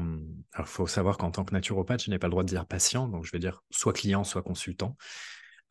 alors, 0.54 0.68
il 0.68 0.72
faut 0.72 0.88
savoir 0.88 1.18
qu'en 1.18 1.32
tant 1.32 1.44
que 1.44 1.54
naturopathe, 1.54 2.04
je 2.04 2.10
n'ai 2.10 2.18
pas 2.18 2.28
le 2.28 2.32
droit 2.32 2.44
de 2.44 2.48
dire 2.48 2.66
patient, 2.66 3.10
donc 3.10 3.26
je 3.26 3.32
vais 3.32 3.40
dire 3.40 3.62
soit 3.70 3.92
client, 3.92 4.24
soit 4.24 4.42
consultant. 4.42 4.96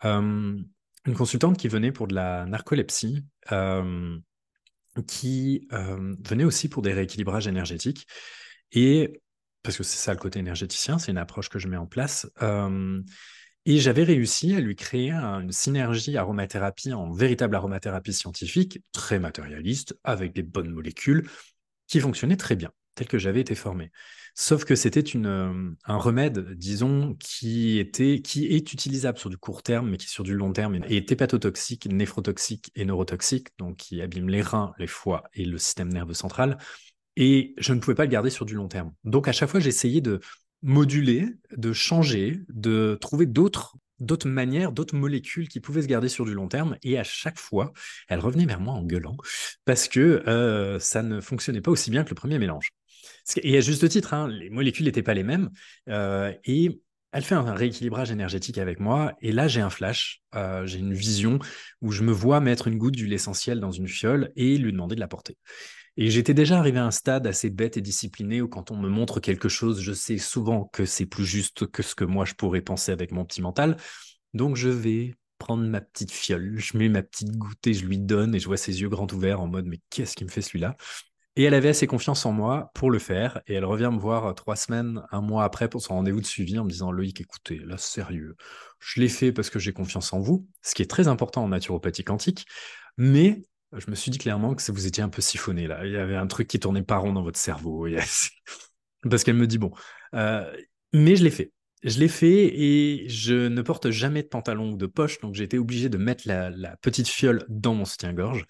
Euh, 0.05 0.59
une 1.07 1.15
consultante 1.15 1.57
qui 1.57 1.69
venait 1.69 1.91
pour 1.91 2.07
de 2.07 2.15
la 2.15 2.45
narcolepsie, 2.45 3.25
euh, 3.51 4.19
qui 5.07 5.67
venait 5.71 6.45
aussi 6.45 6.69
pour 6.69 6.83
des 6.83 6.93
rééquilibrages 6.93 7.49
énergétiques. 7.49 8.07
Et, 8.73 9.23
parce 9.63 9.79
que 9.79 9.85
c'est 9.85 9.97
ça 9.97 10.13
le 10.13 10.19
côté 10.19 10.39
énergéticien, 10.39 10.99
c'est 10.99 11.13
une 11.13 11.19
approche 11.19 11.49
que 11.49 11.59
je 11.59 11.69
mets 11.69 11.79
en 11.79 11.87
place. 11.87 12.31
Et 13.65 13.79
j'avais 13.79 14.03
réussi 14.03 14.55
à 14.55 14.61
lui 14.61 14.75
créer 14.75 15.13
une 15.13 15.53
synergie 15.53 16.17
aromathérapie 16.17 16.93
en 16.93 17.13
véritable 17.13 17.55
aromathérapie 17.55 18.13
scientifique, 18.13 18.81
très 18.93 19.21
matérialiste, 19.21 19.97
avec 20.03 20.33
des 20.33 20.43
bonnes 20.43 20.71
molécules, 20.71 21.29
qui 21.87 22.01
fonctionnait 22.01 22.37
très 22.37 22.57
bien, 22.57 22.73
tel 22.97 23.07
que 23.07 23.19
j'avais 23.19 23.41
été 23.41 23.55
formé. 23.55 23.93
Sauf 24.35 24.65
que 24.65 24.75
c'était 24.75 25.05
euh, 25.17 25.71
un 25.85 25.97
remède, 25.97 26.55
disons, 26.55 27.15
qui, 27.21 27.79
était, 27.79 28.21
qui 28.21 28.47
est 28.47 28.73
utilisable 28.73 29.19
sur 29.19 29.31
du 29.31 29.37
court 29.37 29.63
terme, 29.63 29.91
mais 29.91 29.99
qui 29.99 30.09
sur 30.09 30.25
du 30.25 30.35
long 30.35 30.53
terme 30.53 30.81
est 30.89 31.13
hépatotoxique, 31.13 31.87
néphrotoxique 31.87 32.73
et 32.75 32.85
neurotoxique, 32.85 33.49
donc 33.59 33.77
qui 33.77 34.01
abîme 34.01 34.29
les 34.29 34.43
reins, 34.43 34.73
les 34.79 34.87
foies 34.87 35.25
et 35.35 35.45
le 35.45 35.59
système 35.59 35.93
nerveux 35.93 36.15
central. 36.15 36.59
Et 37.17 37.55
je 37.59 37.75
ne 37.75 37.81
pouvais 37.81 37.95
pas 37.95 38.05
le 38.05 38.11
garder 38.11 38.31
sur 38.31 38.47
du 38.47 38.55
long 38.55 38.69
terme. 38.69 38.93
Donc 39.05 39.29
à 39.29 39.33
chaque 39.33 39.51
fois, 39.51 39.61
j'essayais 39.61 40.01
de 40.01 40.21
moduler, 40.63 41.29
de 41.57 41.73
changer, 41.73 42.41
de 42.49 42.97
trouver 43.01 43.27
d'autres 43.27 43.77
d'autres 44.03 44.29
manières, 44.29 44.73
d'autres 44.73 44.97
molécules 44.97 45.49
qui 45.49 45.61
pouvaient 45.61 45.83
se 45.83 45.87
garder 45.87 46.09
sur 46.09 46.25
du 46.25 46.35
long 46.35 46.49
terme. 46.49 46.77
Et 46.83 46.99
à 46.99 47.05
chaque 47.05 47.39
fois, 47.39 47.73
elle 48.09 48.19
revenait 48.19 48.47
vers 48.47 48.61
moi 48.61 48.75
en 48.75 48.83
gueulant 48.83 49.17
parce 49.65 49.89
que 49.89 50.23
euh, 50.27 50.79
ça 50.79 51.03
ne 51.03 51.21
fonctionnait 51.21 51.61
pas 51.61 51.71
aussi 51.71 51.91
bien 51.91 52.05
que 52.05 52.11
le 52.11 52.17
premier 52.17 52.39
mélange. 52.39 52.71
Et 53.43 53.57
à 53.57 53.61
juste 53.61 53.89
titre, 53.89 54.15
hein, 54.15 54.29
les 54.29 54.51
molécules 54.51 54.87
n'étaient 54.87 55.03
pas 55.03 55.15
les 55.15 55.23
mêmes. 55.23 55.51
Euh, 55.89 56.33
et 56.45 56.83
elle 57.13 57.23
fait 57.23 57.35
un 57.35 57.55
rééquilibrage 57.55 58.11
énergétique 58.11 58.59
avec 58.59 58.81
moi. 58.81 59.15
Et 59.21 59.33
là, 59.33 59.49
j'ai 59.49 59.61
un 59.61 59.71
flash, 59.71 60.23
euh, 60.35 60.67
j'ai 60.67 60.79
une 60.79 60.95
vision 60.95 61.39
où 61.81 61.93
je 61.93 62.03
me 62.03 62.13
vois 62.13 62.41
mettre 62.41 62.69
une 62.69 62.79
goutte 62.79 62.97
d'huile 62.97 63.13
essentielle 63.13 63.61
dans 63.61 63.71
une 63.71 63.89
fiole 63.89 64.33
et 64.35 64.57
lui 64.57 64.73
demander 64.73 64.95
de 64.95 65.01
la 65.01 65.09
porter. 65.09 65.37
Et 65.97 66.11
j'étais 66.11 66.35
déjà 66.35 66.59
arrivé 66.59 66.79
à 66.79 66.87
un 66.87 66.91
stade 66.91 67.27
assez 67.27 67.51
bête 67.51 67.77
et 67.77 67.83
discipliné 67.83 68.41
où 68.41 68.49
quand 68.49 68.71
on 68.71 68.77
me 68.77 68.89
montre 68.89 69.21
quelque 69.21 69.49
chose, 69.49 69.81
je 69.81 69.93
sais 69.93 70.19
souvent 70.19 70.65
que 70.73 70.87
c'est 70.87 71.07
plus 71.07 71.27
juste 71.27 71.67
que 71.67 71.83
ce 71.83 71.95
que 71.95 72.05
moi 72.05 72.25
je 72.25 72.35
pourrais 72.35 72.63
penser 72.63 72.93
avec 72.93 73.13
mon 73.13 73.25
petit 73.25 73.43
mental. 73.43 73.77
Donc 74.33 74.57
je 74.57 74.71
vais 74.71 75.15
prendre 75.39 75.65
ma 75.65 75.81
petite 75.81 76.11
fiole, 76.13 76.55
je 76.57 76.79
mets 76.79 76.89
ma 76.89 77.03
petite 77.03 77.37
goutte 77.37 77.67
et 77.67 77.75
je 77.75 77.85
lui 77.85 77.99
donne 77.99 78.35
et 78.35 78.39
je 78.39 78.47
vois 78.47 78.57
ses 78.57 78.81
yeux 78.81 78.89
grands 78.89 79.09
ouverts 79.13 79.41
en 79.41 79.49
mode 79.49 79.67
mais 79.67 79.81
qu'est-ce 79.91 80.17
qui 80.17 80.25
me 80.25 80.31
fait 80.31 80.41
celui-là? 80.41 80.77
Et 81.37 81.45
elle 81.45 81.55
avait 81.55 81.71
assez 81.71 81.87
confiance 81.87 82.27
en 82.27 82.33
moi 82.33 82.71
pour 82.75 82.91
le 82.91 82.99
faire 82.99 83.41
et 83.47 83.55
elle 83.55 83.65
revient 83.65 83.91
me 83.93 83.99
voir 83.99 84.35
trois 84.35 84.57
semaines, 84.57 85.03
un 85.11 85.23
mois 85.23 85.45
après 85.45 85.69
pour 85.69 85.83
son 85.83 85.95
rendez-vous 85.95 86.21
de 86.21 86.27
suivi 86.27 86.59
en 86.59 86.65
me 86.65 86.71
disant 86.71 86.93
Loïc, 86.93 87.21
écoutez, 87.21 87.59
là 87.59 87.79
sérieux, 87.79 88.37
je 88.81 89.01
l'ai 89.01 89.09
fait 89.09 89.33
parce 89.33 89.51
que 89.51 89.59
j'ai 89.59 89.73
confiance 89.73 90.13
en 90.13 90.21
vous, 90.21 90.47
ce 90.63 90.75
qui 90.75 90.83
est 90.83 90.91
très 90.91 91.09
important 91.09 91.43
en 91.43 91.49
naturopathie 91.49 92.05
quantique, 92.05 92.47
mais 92.99 93.43
je 93.79 93.91
me 93.91 93.95
suis 93.95 94.11
dit 94.11 94.19
clairement 94.19 94.55
que 94.55 94.73
vous 94.73 94.87
étiez 94.87 95.03
un 95.03 95.09
peu 95.09 95.23
siphonné 95.23 95.67
là. 95.67 95.87
Il 95.87 95.93
y 95.93 95.97
avait 95.97 96.17
un 96.17 96.27
truc 96.27 96.49
qui 96.49 96.61
tournait 96.61 96.83
pas 96.83 96.99
rond 96.99 97.13
dans 97.13 97.23
votre 97.23 97.39
cerveau. 97.39 97.87
Parce 99.11 99.25
qu'elle 99.25 99.37
me 99.37 99.47
dit 99.47 99.59
bon. 99.59 99.73
Euh, 100.15 100.51
mais 100.93 101.17
je 101.17 101.25
l'ai 101.25 101.31
fait. 101.31 101.53
Je 101.83 101.99
l'ai 101.99 102.09
fait 102.09 102.61
et 102.61 103.09
je 103.09 103.49
ne 103.49 103.61
porte 103.63 103.91
jamais 103.91 104.23
de 104.23 104.29
pantalon 104.29 104.73
ou 104.73 104.77
de 104.77 104.87
poche, 104.87 105.19
donc 105.21 105.35
j'ai 105.35 105.45
été 105.45 105.59
obligé 105.59 105.89
de 105.89 105.99
mettre 105.99 106.29
la, 106.29 106.77
petite 106.81 107.09
fiole 107.09 107.45
dans 107.49 107.75
mon 107.75 107.85
soutien-gorge. 107.85 108.45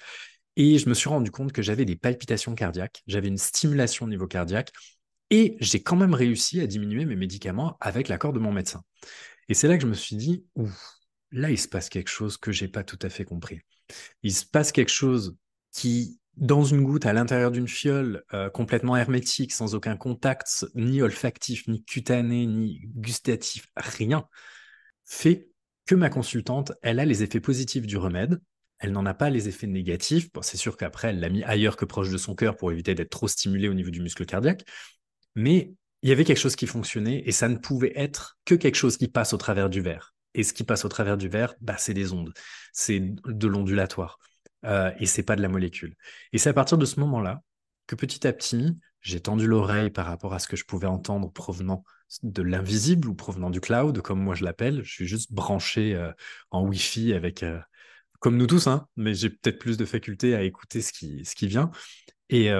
Et 0.56 0.78
je 0.78 0.86
me 0.88 0.92
suis 0.92 1.08
rendu 1.08 1.30
compte 1.30 1.52
que 1.52 1.62
j'avais 1.62 1.86
des 1.86 1.96
palpitations 1.96 2.54
cardiaques, 2.54 3.02
j'avais 3.06 3.28
une 3.28 3.38
stimulation 3.38 4.04
au 4.04 4.08
niveau 4.10 4.26
cardiaque, 4.26 4.70
et 5.30 5.56
j'ai 5.60 5.82
quand 5.82 5.96
même 5.96 6.12
réussi 6.12 6.60
à 6.60 6.66
diminuer 6.66 7.06
mes 7.06 7.16
médicaments 7.16 7.78
avec 7.80 8.08
l'accord 8.08 8.34
de 8.34 8.38
mon 8.38 8.52
médecin. 8.52 8.82
Et 9.48 9.54
c'est 9.54 9.66
là 9.66 9.76
que 9.76 9.82
je 9.82 9.88
me 9.88 9.94
suis 9.94 10.16
dit, 10.16 10.44
là 11.30 11.50
il 11.50 11.58
se 11.58 11.68
passe 11.68 11.88
quelque 11.88 12.10
chose 12.10 12.36
que 12.36 12.52
j'ai 12.52 12.68
pas 12.68 12.84
tout 12.84 12.98
à 13.00 13.08
fait 13.08 13.24
compris 13.24 13.62
il 14.22 14.32
se 14.32 14.44
passe 14.44 14.72
quelque 14.72 14.90
chose 14.90 15.36
qui 15.72 16.18
dans 16.36 16.64
une 16.64 16.82
goutte 16.82 17.06
à 17.06 17.12
l'intérieur 17.12 17.50
d'une 17.50 17.68
fiole 17.68 18.24
euh, 18.32 18.48
complètement 18.48 18.96
hermétique, 18.96 19.52
sans 19.52 19.74
aucun 19.74 19.96
contact, 19.96 20.66
ni 20.74 21.02
olfactif, 21.02 21.68
ni 21.68 21.84
cutané, 21.84 22.46
ni 22.46 22.80
gustatif, 22.94 23.66
rien, 23.76 24.26
fait 25.04 25.48
que 25.86 25.94
ma 25.94 26.08
consultante, 26.08 26.72
elle 26.82 27.00
a 27.00 27.04
les 27.04 27.22
effets 27.22 27.40
positifs 27.40 27.86
du 27.86 27.98
remède, 27.98 28.40
elle 28.78 28.92
n'en 28.92 29.06
a 29.06 29.14
pas 29.14 29.30
les 29.30 29.48
effets 29.48 29.66
négatifs. 29.66 30.28
c'est 30.40 30.56
sûr 30.56 30.76
qu'après, 30.76 31.08
elle 31.08 31.20
l'a 31.20 31.28
mis 31.28 31.44
ailleurs 31.44 31.76
que 31.76 31.84
proche 31.84 32.10
de 32.10 32.18
son 32.18 32.34
cœur 32.34 32.56
pour 32.56 32.72
éviter 32.72 32.94
d'être 32.94 33.10
trop 33.10 33.28
stimulé 33.28 33.68
au 33.68 33.74
niveau 33.74 33.90
du 33.90 34.00
muscle 34.00 34.24
cardiaque, 34.24 34.64
mais 35.34 35.74
il 36.02 36.08
y 36.08 36.12
avait 36.12 36.24
quelque 36.24 36.38
chose 36.38 36.56
qui 36.56 36.66
fonctionnait 36.66 37.22
et 37.26 37.32
ça 37.32 37.48
ne 37.48 37.56
pouvait 37.56 37.92
être 37.94 38.38
que 38.44 38.54
quelque 38.54 38.74
chose 38.74 38.96
qui 38.96 39.06
passe 39.06 39.32
au 39.34 39.36
travers 39.36 39.70
du 39.70 39.80
verre. 39.80 40.14
Et 40.34 40.42
ce 40.42 40.52
qui 40.52 40.64
passe 40.64 40.84
au 40.84 40.88
travers 40.88 41.16
du 41.16 41.28
verre, 41.28 41.54
bah, 41.60 41.76
c'est 41.78 41.94
des 41.94 42.12
ondes, 42.12 42.32
c'est 42.72 43.00
de 43.00 43.46
l'ondulatoire. 43.46 44.18
Euh, 44.64 44.92
et 44.98 45.06
c'est 45.06 45.22
pas 45.22 45.36
de 45.36 45.42
la 45.42 45.48
molécule. 45.48 45.96
Et 46.32 46.38
c'est 46.38 46.48
à 46.48 46.54
partir 46.54 46.78
de 46.78 46.84
ce 46.84 47.00
moment-là 47.00 47.42
que 47.86 47.96
petit 47.96 48.26
à 48.26 48.32
petit, 48.32 48.78
j'ai 49.00 49.20
tendu 49.20 49.46
l'oreille 49.46 49.90
par 49.90 50.06
rapport 50.06 50.32
à 50.34 50.38
ce 50.38 50.46
que 50.46 50.56
je 50.56 50.64
pouvais 50.64 50.86
entendre 50.86 51.30
provenant 51.32 51.84
de 52.22 52.42
l'invisible 52.42 53.08
ou 53.08 53.14
provenant 53.14 53.50
du 53.50 53.60
cloud, 53.60 54.00
comme 54.00 54.20
moi 54.20 54.34
je 54.34 54.44
l'appelle. 54.44 54.82
Je 54.84 54.92
suis 54.92 55.06
juste 55.06 55.32
branché 55.32 55.94
euh, 55.94 56.12
en 56.50 56.64
Wi-Fi 56.64 57.12
avec, 57.12 57.42
euh, 57.42 57.58
comme 58.20 58.36
nous 58.36 58.46
tous, 58.46 58.68
hein, 58.68 58.86
mais 58.96 59.14
j'ai 59.14 59.30
peut-être 59.30 59.58
plus 59.58 59.76
de 59.76 59.84
faculté 59.84 60.34
à 60.36 60.42
écouter 60.42 60.80
ce 60.80 60.92
qui, 60.92 61.24
ce 61.24 61.34
qui 61.34 61.48
vient. 61.48 61.70
Et, 62.30 62.50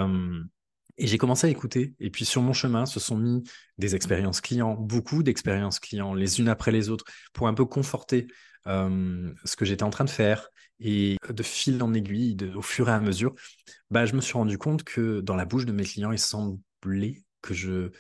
et 0.99 1.07
j'ai 1.07 1.19
commencé 1.19 1.47
à 1.47 1.51
écouter. 1.51 1.95
Et 2.01 2.11
puis 2.11 2.25
sur 2.25 2.43
mon 2.43 2.53
chemin, 2.53 2.87
se 2.87 3.01
sont 3.01 3.17
mis 3.17 3.43
des 3.79 3.95
expériences 3.95 4.41
clients, 4.41 4.75
beaucoup 4.75 5.23
d'expériences 5.23 5.81
clients, 5.81 6.15
les 6.15 6.41
unes 6.41 6.49
après 6.49 6.71
les 6.73 6.91
autres, 6.91 7.05
pour 7.33 7.49
un 7.49 7.55
peu 7.55 7.65
conforter 7.65 8.27
ce 8.65 9.57
que 9.57 9.65
j'étais 9.65 9.83
en 9.83 9.91
train 9.91 10.05
de 10.05 10.11
faire. 10.11 10.49
Et 10.85 11.17
de 11.29 11.43
fil 11.45 11.81
en 11.83 11.95
aiguille, 11.95 12.37
au 12.57 12.63
fur 12.63 12.89
et 12.89 12.93
à 12.93 12.99
mesure, 12.99 13.35
bah, 13.91 14.05
je 14.05 14.15
me 14.15 14.21
suis 14.21 14.33
rendu 14.33 14.59
compte 14.59 14.83
que 14.83 15.21
dans 15.21 15.37
la 15.37 15.45
bouche 15.45 15.65
de 15.65 15.71
mes 15.71 15.85
clients, 15.85 16.11
il 16.11 16.19
semblait 16.19 17.23
que, 17.41 17.55
je, 17.55 17.91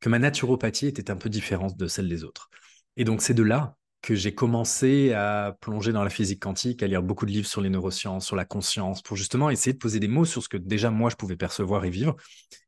que 0.00 0.08
ma 0.08 0.18
naturopathie 0.18 0.86
était 0.86 1.10
un 1.12 1.16
peu 1.16 1.28
différente 1.28 1.76
de 1.76 1.86
celle 1.86 2.08
des 2.08 2.24
autres. 2.24 2.50
Et 2.96 3.04
donc 3.04 3.22
c'est 3.22 3.34
de 3.34 3.44
là 3.44 3.75
que 4.02 4.14
j'ai 4.14 4.34
commencé 4.34 5.12
à 5.12 5.56
plonger 5.60 5.92
dans 5.92 6.04
la 6.04 6.10
physique 6.10 6.42
quantique, 6.42 6.82
à 6.82 6.86
lire 6.86 7.02
beaucoup 7.02 7.26
de 7.26 7.32
livres 7.32 7.48
sur 7.48 7.60
les 7.60 7.70
neurosciences, 7.70 8.26
sur 8.26 8.36
la 8.36 8.44
conscience, 8.44 9.02
pour 9.02 9.16
justement 9.16 9.50
essayer 9.50 9.72
de 9.72 9.78
poser 9.78 10.00
des 10.00 10.08
mots 10.08 10.24
sur 10.24 10.42
ce 10.42 10.48
que 10.48 10.56
déjà 10.56 10.90
moi 10.90 11.10
je 11.10 11.16
pouvais 11.16 11.36
percevoir 11.36 11.84
et 11.84 11.90
vivre, 11.90 12.16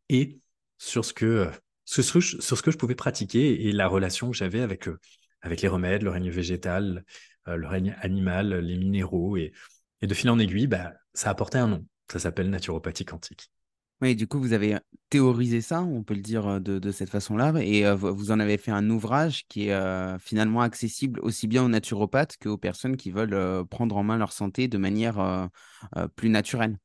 et 0.08 0.40
sur 0.78 1.04
ce 1.04 1.12
que, 1.12 1.50
sur 1.84 2.04
ce 2.04 2.62
que 2.62 2.70
je 2.70 2.76
pouvais 2.76 2.94
pratiquer 2.94 3.68
et 3.68 3.72
la 3.72 3.88
relation 3.88 4.30
que 4.30 4.36
j'avais 4.36 4.60
avec, 4.60 4.88
avec 5.42 5.62
les 5.62 5.68
remèdes, 5.68 6.02
le 6.02 6.10
règne 6.10 6.30
végétal, 6.30 7.04
euh, 7.48 7.56
le 7.56 7.66
règne 7.66 7.96
animal, 8.00 8.54
les 8.54 8.76
minéraux. 8.76 9.36
Et, 9.36 9.52
de 10.02 10.14
fil 10.14 10.30
en 10.30 10.38
aiguille, 10.38 10.68
bah, 10.68 10.92
ça 11.14 11.30
a 11.30 11.34
porté 11.34 11.58
un 11.58 11.66
nom. 11.66 11.86
Ça 12.10 12.18
s'appelle 12.20 12.50
naturopathie 12.50 13.04
quantique. 13.04 13.50
Oui, 14.00 14.14
du 14.14 14.28
coup, 14.28 14.38
vous 14.38 14.52
avez 14.52 14.76
théorisé 15.10 15.60
ça, 15.60 15.82
on 15.82 16.02
peut 16.02 16.14
le 16.14 16.20
dire 16.20 16.60
de, 16.60 16.90
cette 16.92 17.10
façon-là, 17.10 17.52
et 17.60 17.92
vous 17.94 18.30
en 18.30 18.38
avez 18.38 18.56
fait 18.56 18.70
un 18.70 18.88
ouvrage 18.90 19.46
qui 19.48 19.68
est 19.68 20.18
finalement 20.20 20.60
accessible 20.60 21.18
aussi 21.20 21.48
bien 21.48 21.64
aux 21.64 21.68
naturopathes 21.68 22.36
qu'aux 22.36 22.58
personnes 22.58 22.96
qui 22.96 23.10
veulent 23.10 23.64
prendre 23.66 23.96
en 23.96 24.04
main 24.04 24.16
leur 24.16 24.32
santé 24.32 24.68
de 24.68 24.78
manière 24.78 25.50
plus 26.14 26.28
naturelle. 26.28 26.78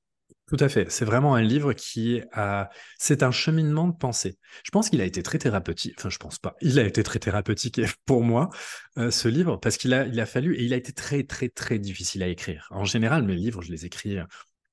Tout 0.48 0.58
à 0.60 0.68
fait. 0.68 0.92
C'est 0.92 1.06
vraiment 1.06 1.36
un 1.36 1.42
livre 1.42 1.74
qui 1.74 2.22
a. 2.34 2.70
C'est 3.00 3.24
un 3.24 3.32
cheminement 3.32 3.88
de 3.88 3.96
pensée. 3.96 4.38
Je 4.64 4.72
pense 4.72 4.90
qu'il 4.90 5.00
a 5.00 5.06
été 5.06 5.24
très 5.24 5.38
thérapeutique. 5.38 5.96
Enfin, 5.98 6.10
je 6.10 6.18
pense 6.18 6.38
pas. 6.38 6.56
Il 6.62 6.80
a 6.80 6.84
été 6.84 7.02
très 7.02 7.20
thérapeutique 7.20 7.82
pour 8.06 8.24
moi, 8.24 8.50
ce 8.98 9.28
livre, 9.28 9.58
parce 9.58 9.78
qu'il 9.78 9.94
a, 9.94 10.06
il 10.06 10.20
a 10.20 10.26
fallu. 10.26 10.56
Et 10.56 10.64
il 10.64 10.74
a 10.74 10.78
été 10.78 10.92
très, 10.92 11.24
très, 11.24 11.50
très 11.50 11.80
difficile 11.80 12.24
à 12.24 12.28
écrire. 12.28 12.68
En 12.72 12.84
général, 12.84 13.24
mes 13.24 13.36
livres, 13.36 13.62
je 13.62 13.72
les 13.72 13.86
écris 13.86 14.18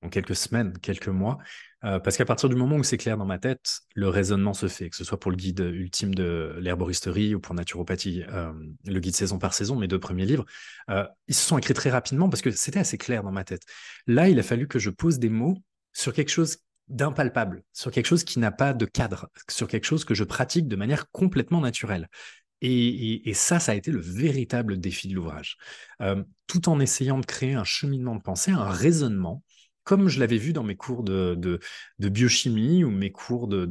en 0.02 0.09
quelques 0.09 0.37
semaines, 0.37 0.76
quelques 0.78 1.09
mois. 1.09 1.38
Euh, 1.84 1.99
parce 1.99 2.16
qu'à 2.16 2.26
partir 2.26 2.49
du 2.49 2.56
moment 2.56 2.76
où 2.76 2.82
c'est 2.82 2.99
clair 2.99 3.16
dans 3.16 3.25
ma 3.25 3.38
tête, 3.38 3.80
le 3.94 4.08
raisonnement 4.08 4.52
se 4.52 4.68
fait, 4.68 4.90
que 4.90 4.96
ce 4.96 5.04
soit 5.04 5.18
pour 5.18 5.30
le 5.30 5.37
guide 5.37 5.60
ultime 5.60 6.14
de 6.14 6.56
l'herboristerie 6.60 7.34
ou 7.34 7.40
pour 7.40 7.54
naturopathie, 7.54 8.22
euh, 8.28 8.52
le 8.84 9.00
guide 9.00 9.16
saison 9.16 9.38
par 9.38 9.54
saison, 9.54 9.76
mes 9.76 9.88
deux 9.88 9.99
premiers 9.99 10.26
livres, 10.26 10.44
euh, 10.90 11.06
ils 11.26 11.34
se 11.34 11.46
sont 11.46 11.56
écrits 11.56 11.75
très 11.75 11.90
rapidement 11.90 12.28
parce 12.28 12.42
que 12.42 12.50
c'était 12.50 12.80
assez 12.80 12.99
clair 12.99 13.22
dans 13.22 13.32
ma 13.32 13.44
tête. 13.44 13.62
Là, 14.06 14.28
il 14.28 14.38
a 14.38 14.42
fallu 14.42 14.68
que 14.68 14.78
je 14.78 14.90
pose 14.90 15.18
des 15.18 15.30
mots 15.30 15.56
sur 15.92 16.12
quelque 16.12 16.30
chose 16.30 16.58
d'impalpable, 16.88 17.62
sur 17.72 17.90
quelque 17.90 18.06
chose 18.06 18.25
qui 18.25 18.40
n'a 18.40 18.50
pas 18.50 18.75
de 18.75 18.84
cadre, 18.84 19.30
sur 19.49 19.66
quelque 19.66 19.87
chose 19.87 20.04
que 20.04 20.14
je 20.14 20.25
pratique 20.25 20.68
de 20.68 20.76
manière 20.76 21.10
complètement 21.10 21.60
naturelle. 21.60 22.08
Et, 22.62 23.32
ça, 23.32 23.58
ça 23.58 23.72
a 23.72 23.75
été 23.75 23.90
le 23.90 24.00
véritable 24.00 24.78
défi 24.78 25.08
de 25.08 25.14
l'ouvrage. 25.14 25.56
tout 26.46 26.68
en 26.68 26.78
essayant 26.78 27.18
de 27.18 27.25
créer 27.25 27.54
un 27.54 27.64
cheminement 27.64 28.14
de 28.16 28.20
pensée, 28.20 28.50
un 28.50 28.68
raisonnement 28.68 29.42
comme 29.84 30.08
je 30.08 30.20
l'avais 30.20 30.37
vu 30.37 30.52
dans 30.52 30.62
mes 30.62 30.76
cours 30.76 31.02
de, 31.02 31.60
biochimie 31.99 32.84
ou 32.84 32.90
mes 32.90 33.12
cours 33.12 33.49
de, 33.49 33.64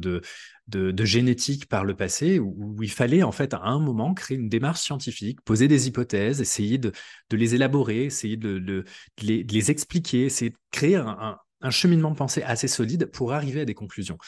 de, 0.70 1.04
génétique 1.04 1.66
par 1.66 1.84
le 1.84 1.94
passé, 1.94 2.38
où, 2.38 2.76
il 2.82 2.90
fallait 2.90 3.22
en 3.22 3.32
fait 3.32 3.54
à 3.54 3.62
un 3.62 3.78
moment 3.78 4.14
créer 4.14 4.36
une 4.36 4.48
démarche 4.48 4.80
scientifique, 4.80 5.40
poser 5.42 5.68
des 5.68 5.88
hypothèses, 5.88 6.40
essayer 6.40 6.78
de, 6.78 6.92
les 7.30 7.54
élaborer, 7.54 8.04
essayer 8.04 8.36
de, 8.36 8.84
les, 9.22 9.70
expliquer, 9.70 10.24
essayer 10.26 10.50
de 10.50 10.58
créer 10.70 10.96
un, 10.96 11.38
cheminement 11.70 12.10
de 12.10 12.16
pensée 12.16 12.42
assez 12.42 12.68
solide 12.68 13.06
pour 13.06 13.32
arriver 13.32 13.60
à 13.60 13.64
des 13.64 13.74
conclusions. 13.74 14.18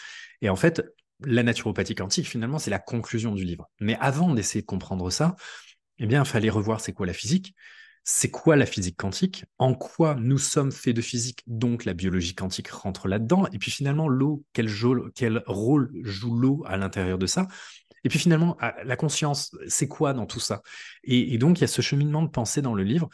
Et 0.43 0.51
en 0.51 0.57
fait, 0.57 0.83
la 1.25 1.43
naturopathie 1.43 1.95
quantique, 1.95 2.27
finalement, 2.27 2.59
c'est 2.59 2.71
la 2.71 2.79
conclusion 2.79 3.35
du 3.35 3.45
livre. 3.45 3.71
Mais 3.81 3.97
avant 4.01 4.35
d'essayer 4.35 4.61
de 4.61 4.67
comprendre 4.67 5.09
ça, 5.11 5.37
eh 5.99 6.07
bien, 6.07 6.23
il 6.23 6.29
fallait 6.29 6.51
revoir 6.51 6.81
c'est 6.81 6.93
quoi 6.93 7.07
la 7.07 7.13
physique, 7.13 7.55
c'est 8.05 8.31
quoi 8.31 8.57
la 8.57 8.67
physique 8.67 8.97
quantique, 8.97 9.45
en 9.59 9.75
quoi 9.75 10.17
nous 10.17 10.39
sommes 10.39 10.73
faits 10.73 10.97
de 10.97 11.03
physique, 11.03 11.43
donc 11.47 11.85
la 11.85 11.95
biologie 11.95 12.35
quantique 12.35 12.69
rentre 12.69 13.07
là-dedans, 13.07 13.47
et 13.53 13.59
puis 13.59 13.71
finalement 13.71 14.09
l'eau, 14.09 14.45
quel, 14.53 14.69
quel, 15.15 15.43
rôle 15.47 15.91
joue 16.03 16.35
l'eau 16.35 16.63
à 16.67 16.77
l'intérieur 16.77 17.19
de 17.19 17.27
ça, 17.27 17.47
et 18.05 18.09
puis 18.09 18.19
finalement 18.19 18.57
ah, 18.61 18.75
la 18.85 18.97
conscience, 18.97 19.57
c'est 19.69 19.89
quoi 19.89 20.13
dans 20.15 20.27
tout 20.27 20.41
ça? 20.41 20.63
Et, 21.05 21.39
donc 21.39 21.59
il 21.59 21.61
y 21.61 21.65
a 21.65 21.69
ce 21.69 21.83
cheminement 21.83 22.23
de 22.23 22.29
pensée 22.29 22.63
dans 22.63 22.75
le 22.75 22.83
livre 22.83 23.09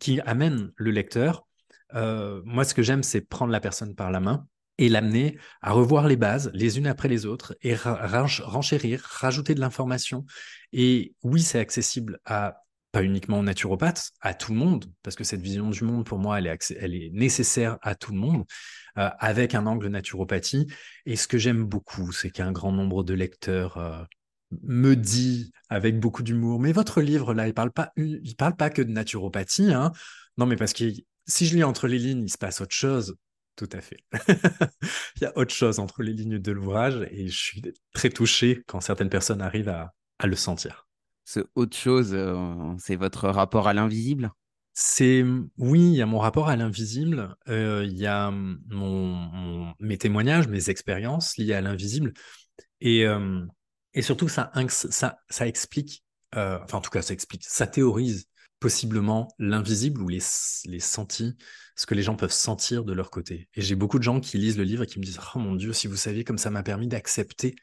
qui 0.00 0.20
amène 0.20 0.72
le 0.76 0.90
lecteur. 0.90 1.46
Euh, 1.94 2.42
moi, 2.44 2.64
ce 2.64 2.74
que 2.74 2.82
j'aime, 2.82 3.02
c'est 3.02 3.20
prendre 3.20 3.52
la 3.52 3.60
personne 3.60 3.94
par 3.94 4.10
la 4.10 4.20
main 4.20 4.46
et 4.76 4.88
l'amener 4.88 5.38
à 5.62 5.72
revoir 5.72 6.08
les 6.08 6.16
bases 6.16 6.50
les 6.52 6.78
unes 6.78 6.88
après 6.88 7.08
les 7.08 7.26
autres 7.26 7.56
et 7.62 7.74
renchérir, 7.76 9.00
rajouter 9.02 9.54
de 9.54 9.60
l'information. 9.60 10.26
Et 10.72 11.14
oui, 11.22 11.40
c'est 11.42 11.60
accessible 11.60 12.18
à 12.24 12.63
pas 12.94 13.02
uniquement 13.02 13.40
aux 13.40 13.42
naturopathes, 13.42 14.12
à 14.20 14.34
tout 14.34 14.52
le 14.52 14.58
monde, 14.58 14.84
parce 15.02 15.16
que 15.16 15.24
cette 15.24 15.40
vision 15.40 15.68
du 15.68 15.82
monde, 15.82 16.06
pour 16.06 16.20
moi, 16.20 16.38
elle 16.38 16.46
est, 16.46 16.76
elle 16.78 16.94
est 16.94 17.10
nécessaire 17.12 17.76
à 17.82 17.96
tout 17.96 18.12
le 18.12 18.18
monde, 18.18 18.44
euh, 18.98 19.10
avec 19.18 19.56
un 19.56 19.66
angle 19.66 19.88
naturopathie. 19.88 20.68
Et 21.04 21.16
ce 21.16 21.26
que 21.26 21.36
j'aime 21.36 21.64
beaucoup, 21.64 22.12
c'est 22.12 22.30
qu'un 22.30 22.52
grand 22.52 22.70
nombre 22.70 23.02
de 23.02 23.12
lecteurs 23.12 23.78
euh, 23.78 24.04
me 24.62 24.94
dit 24.94 25.50
avec 25.68 25.98
beaucoup 25.98 26.22
d'humour, 26.22 26.60
mais 26.60 26.70
votre 26.70 27.02
livre, 27.02 27.34
là, 27.34 27.48
il 27.48 27.52
parle 27.52 27.72
pas, 27.72 27.92
parle 28.38 28.54
pas 28.54 28.70
que 28.70 28.80
de 28.80 28.92
naturopathie, 28.92 29.72
hein. 29.72 29.90
Non, 30.38 30.46
mais 30.46 30.56
parce 30.56 30.72
que 30.72 30.84
si 31.26 31.46
je 31.46 31.56
lis 31.56 31.64
entre 31.64 31.88
les 31.88 31.98
lignes, 31.98 32.22
il 32.22 32.30
se 32.30 32.38
passe 32.38 32.60
autre 32.60 32.74
chose. 32.74 33.16
Tout 33.56 33.68
à 33.72 33.80
fait. 33.80 33.98
il 35.16 35.22
y 35.22 35.26
a 35.26 35.36
autre 35.36 35.54
chose 35.54 35.80
entre 35.80 36.04
les 36.04 36.12
lignes 36.12 36.38
de 36.38 36.52
l'ouvrage 36.52 37.06
et 37.10 37.26
je 37.26 37.36
suis 37.36 37.62
très 37.92 38.10
touché 38.10 38.62
quand 38.66 38.80
certaines 38.80 39.10
personnes 39.10 39.42
arrivent 39.42 39.68
à 39.68 40.26
le 40.26 40.36
sentir 40.36 40.83
ce 41.24 41.40
autre 41.54 41.76
chose, 41.76 42.10
euh, 42.12 42.74
c'est 42.78 42.96
votre 42.96 43.28
rapport 43.28 43.68
à 43.68 43.74
l'invisible? 43.74 44.30
C'est 44.72 45.24
oui, 45.56 45.80
il 45.80 45.94
y 45.94 46.02
a 46.02 46.06
mon 46.06 46.18
rapport 46.18 46.48
à 46.48 46.56
l'invisible, 46.56 47.36
euh, 47.48 47.84
il 47.86 47.96
y 47.96 48.06
a 48.06 48.30
mon, 48.32 49.72
mes 49.78 49.98
témoignages, 49.98 50.48
mes 50.48 50.68
expériences 50.68 51.36
liées 51.36 51.54
à 51.54 51.60
l'invisible, 51.60 52.12
et, 52.80 53.06
euh, 53.06 53.44
et 53.94 54.02
surtout 54.02 54.28
ça, 54.28 54.50
ça, 54.68 55.18
ça 55.30 55.46
explique, 55.46 56.04
enfin 56.32 56.78
en 56.78 56.80
tout 56.80 56.90
cas 56.90 57.02
ça 57.02 57.14
explique, 57.14 57.44
ça 57.46 57.68
théorise 57.68 58.26
possiblement 58.58 59.28
l'invisible 59.38 60.02
ou 60.02 60.08
les, 60.08 60.22
les 60.64 60.80
sentis, 60.80 61.36
ce 61.76 61.86
que 61.86 61.94
les 61.94 62.02
gens 62.02 62.16
peuvent 62.16 62.32
sentir 62.32 62.84
de 62.84 62.92
leur 62.92 63.10
côté. 63.10 63.48
Et 63.54 63.62
j'ai 63.62 63.74
beaucoup 63.74 63.98
de 63.98 64.04
gens 64.04 64.20
qui 64.20 64.38
lisent 64.38 64.58
le 64.58 64.64
livre 64.64 64.82
et 64.82 64.86
qui 64.86 64.98
me 64.98 65.04
disent 65.04 65.20
oh 65.34 65.38
mon 65.38 65.54
dieu, 65.54 65.72
si 65.72 65.86
vous 65.86 65.96
saviez 65.96 66.24
comme 66.24 66.38
ça 66.38 66.50
m'a 66.50 66.62
permis 66.62 66.88
d'accepter 66.88 67.54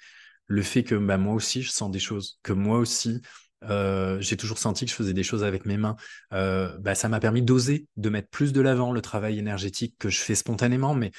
le 0.47 0.61
fait 0.61 0.83
que 0.83 0.95
bah, 0.95 1.17
moi 1.17 1.33
aussi 1.33 1.61
je 1.61 1.71
sens 1.71 1.91
des 1.91 1.99
choses, 1.99 2.39
que 2.43 2.53
moi 2.53 2.77
aussi 2.77 3.21
euh, 3.63 4.19
j'ai 4.19 4.37
toujours 4.37 4.57
senti 4.57 4.85
que 4.85 4.91
je 4.91 4.95
faisais 4.95 5.13
des 5.13 5.23
choses 5.23 5.43
avec 5.43 5.65
mes 5.65 5.77
mains. 5.77 5.95
Euh, 6.33 6.77
bah, 6.79 6.95
ça 6.95 7.09
m'a 7.09 7.19
permis 7.19 7.41
d'oser, 7.41 7.87
de 7.97 8.09
mettre 8.09 8.29
plus 8.29 8.53
de 8.53 8.61
l'avant 8.61 8.91
le 8.91 9.01
travail 9.01 9.37
énergétique 9.37 9.95
que 9.99 10.09
je 10.09 10.19
fais 10.19 10.35
spontanément, 10.35 10.93
mais 10.93 11.11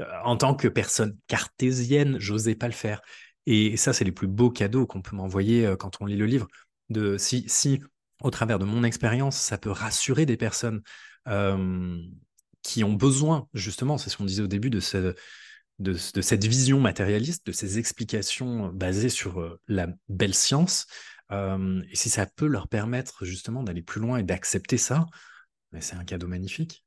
euh, 0.00 0.04
en 0.24 0.36
tant 0.36 0.54
que 0.54 0.68
personne 0.68 1.16
cartésienne, 1.26 2.18
j'osais 2.18 2.54
pas 2.54 2.66
le 2.66 2.74
faire. 2.74 3.00
Et 3.46 3.76
ça, 3.76 3.92
c'est 3.92 4.04
les 4.04 4.12
plus 4.12 4.26
beaux 4.26 4.50
cadeaux 4.50 4.86
qu'on 4.86 5.02
peut 5.02 5.16
m'envoyer 5.16 5.72
quand 5.78 6.00
on 6.00 6.06
lit 6.06 6.16
le 6.16 6.26
livre. 6.26 6.48
De 6.88 7.16
si, 7.16 7.44
si, 7.46 7.80
au 8.20 8.30
travers 8.30 8.58
de 8.58 8.64
mon 8.64 8.82
expérience, 8.82 9.36
ça 9.36 9.56
peut 9.56 9.70
rassurer 9.70 10.26
des 10.26 10.36
personnes 10.36 10.82
qui 12.62 12.82
ont 12.82 12.92
besoin, 12.92 13.46
justement, 13.54 13.98
c'est 13.98 14.10
ce 14.10 14.16
qu'on 14.16 14.24
disait 14.24 14.42
au 14.42 14.48
début 14.48 14.70
de 14.70 14.80
ce, 14.80 15.14
de, 15.78 15.94
cette 15.94 16.44
vision 16.44 16.80
matérialiste, 16.80 17.46
de 17.46 17.52
ces 17.52 17.78
explications 17.78 18.68
basées 18.72 19.10
sur 19.10 19.58
la 19.68 19.86
belle 20.08 20.34
science, 20.34 20.86
et 21.30 21.96
si 21.96 22.08
ça 22.08 22.26
peut 22.26 22.46
leur 22.46 22.68
permettre 22.68 23.24
justement 23.24 23.62
d'aller 23.62 23.82
plus 23.82 24.00
loin 24.00 24.18
et 24.18 24.22
d'accepter 24.22 24.78
ça, 24.78 25.06
c'est 25.80 25.96
un 25.96 26.04
cadeau 26.04 26.28
magnifique. 26.28 26.84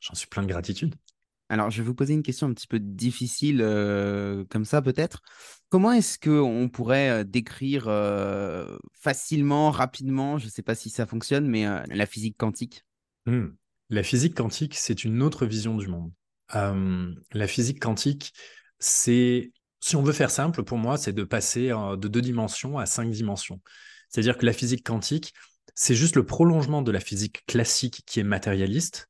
J'en 0.00 0.14
suis 0.14 0.28
plein 0.28 0.42
de 0.42 0.48
gratitude. 0.48 0.94
Alors, 1.48 1.70
je 1.70 1.80
vais 1.80 1.86
vous 1.86 1.94
poser 1.94 2.12
une 2.12 2.24
question 2.24 2.48
un 2.48 2.54
petit 2.54 2.66
peu 2.66 2.80
difficile, 2.80 3.60
euh, 3.62 4.44
comme 4.50 4.64
ça 4.64 4.82
peut-être. 4.82 5.22
Comment 5.68 5.92
est-ce 5.92 6.18
qu'on 6.18 6.68
pourrait 6.68 7.24
décrire 7.24 7.84
facilement, 8.92 9.70
rapidement, 9.70 10.38
je 10.38 10.46
ne 10.46 10.50
sais 10.50 10.62
pas 10.62 10.74
si 10.74 10.90
ça 10.90 11.06
fonctionne, 11.06 11.46
mais 11.46 11.66
la 11.88 12.06
physique 12.06 12.36
quantique? 12.36 12.84
Hmm. 13.26 13.48
La 13.88 14.02
physique 14.02 14.34
quantique, 14.34 14.74
c'est 14.74 15.04
une 15.04 15.22
autre 15.22 15.46
vision 15.46 15.76
du 15.76 15.86
monde. 15.88 16.12
la 16.52 17.46
physique 17.46 17.80
quantique, 17.80 18.32
c'est, 18.78 19.52
si 19.86 19.94
on 19.94 20.02
veut 20.02 20.12
faire 20.12 20.32
simple, 20.32 20.64
pour 20.64 20.78
moi, 20.78 20.98
c'est 20.98 21.12
de 21.12 21.22
passer 21.22 21.68
de 21.68 22.08
deux 22.08 22.20
dimensions 22.20 22.76
à 22.76 22.86
cinq 22.86 23.08
dimensions. 23.08 23.60
C'est-à-dire 24.08 24.36
que 24.36 24.44
la 24.44 24.52
physique 24.52 24.84
quantique, 24.84 25.32
c'est 25.76 25.94
juste 25.94 26.16
le 26.16 26.26
prolongement 26.26 26.82
de 26.82 26.90
la 26.90 26.98
physique 26.98 27.46
classique 27.46 28.02
qui 28.04 28.18
est 28.18 28.24
matérialiste, 28.24 29.08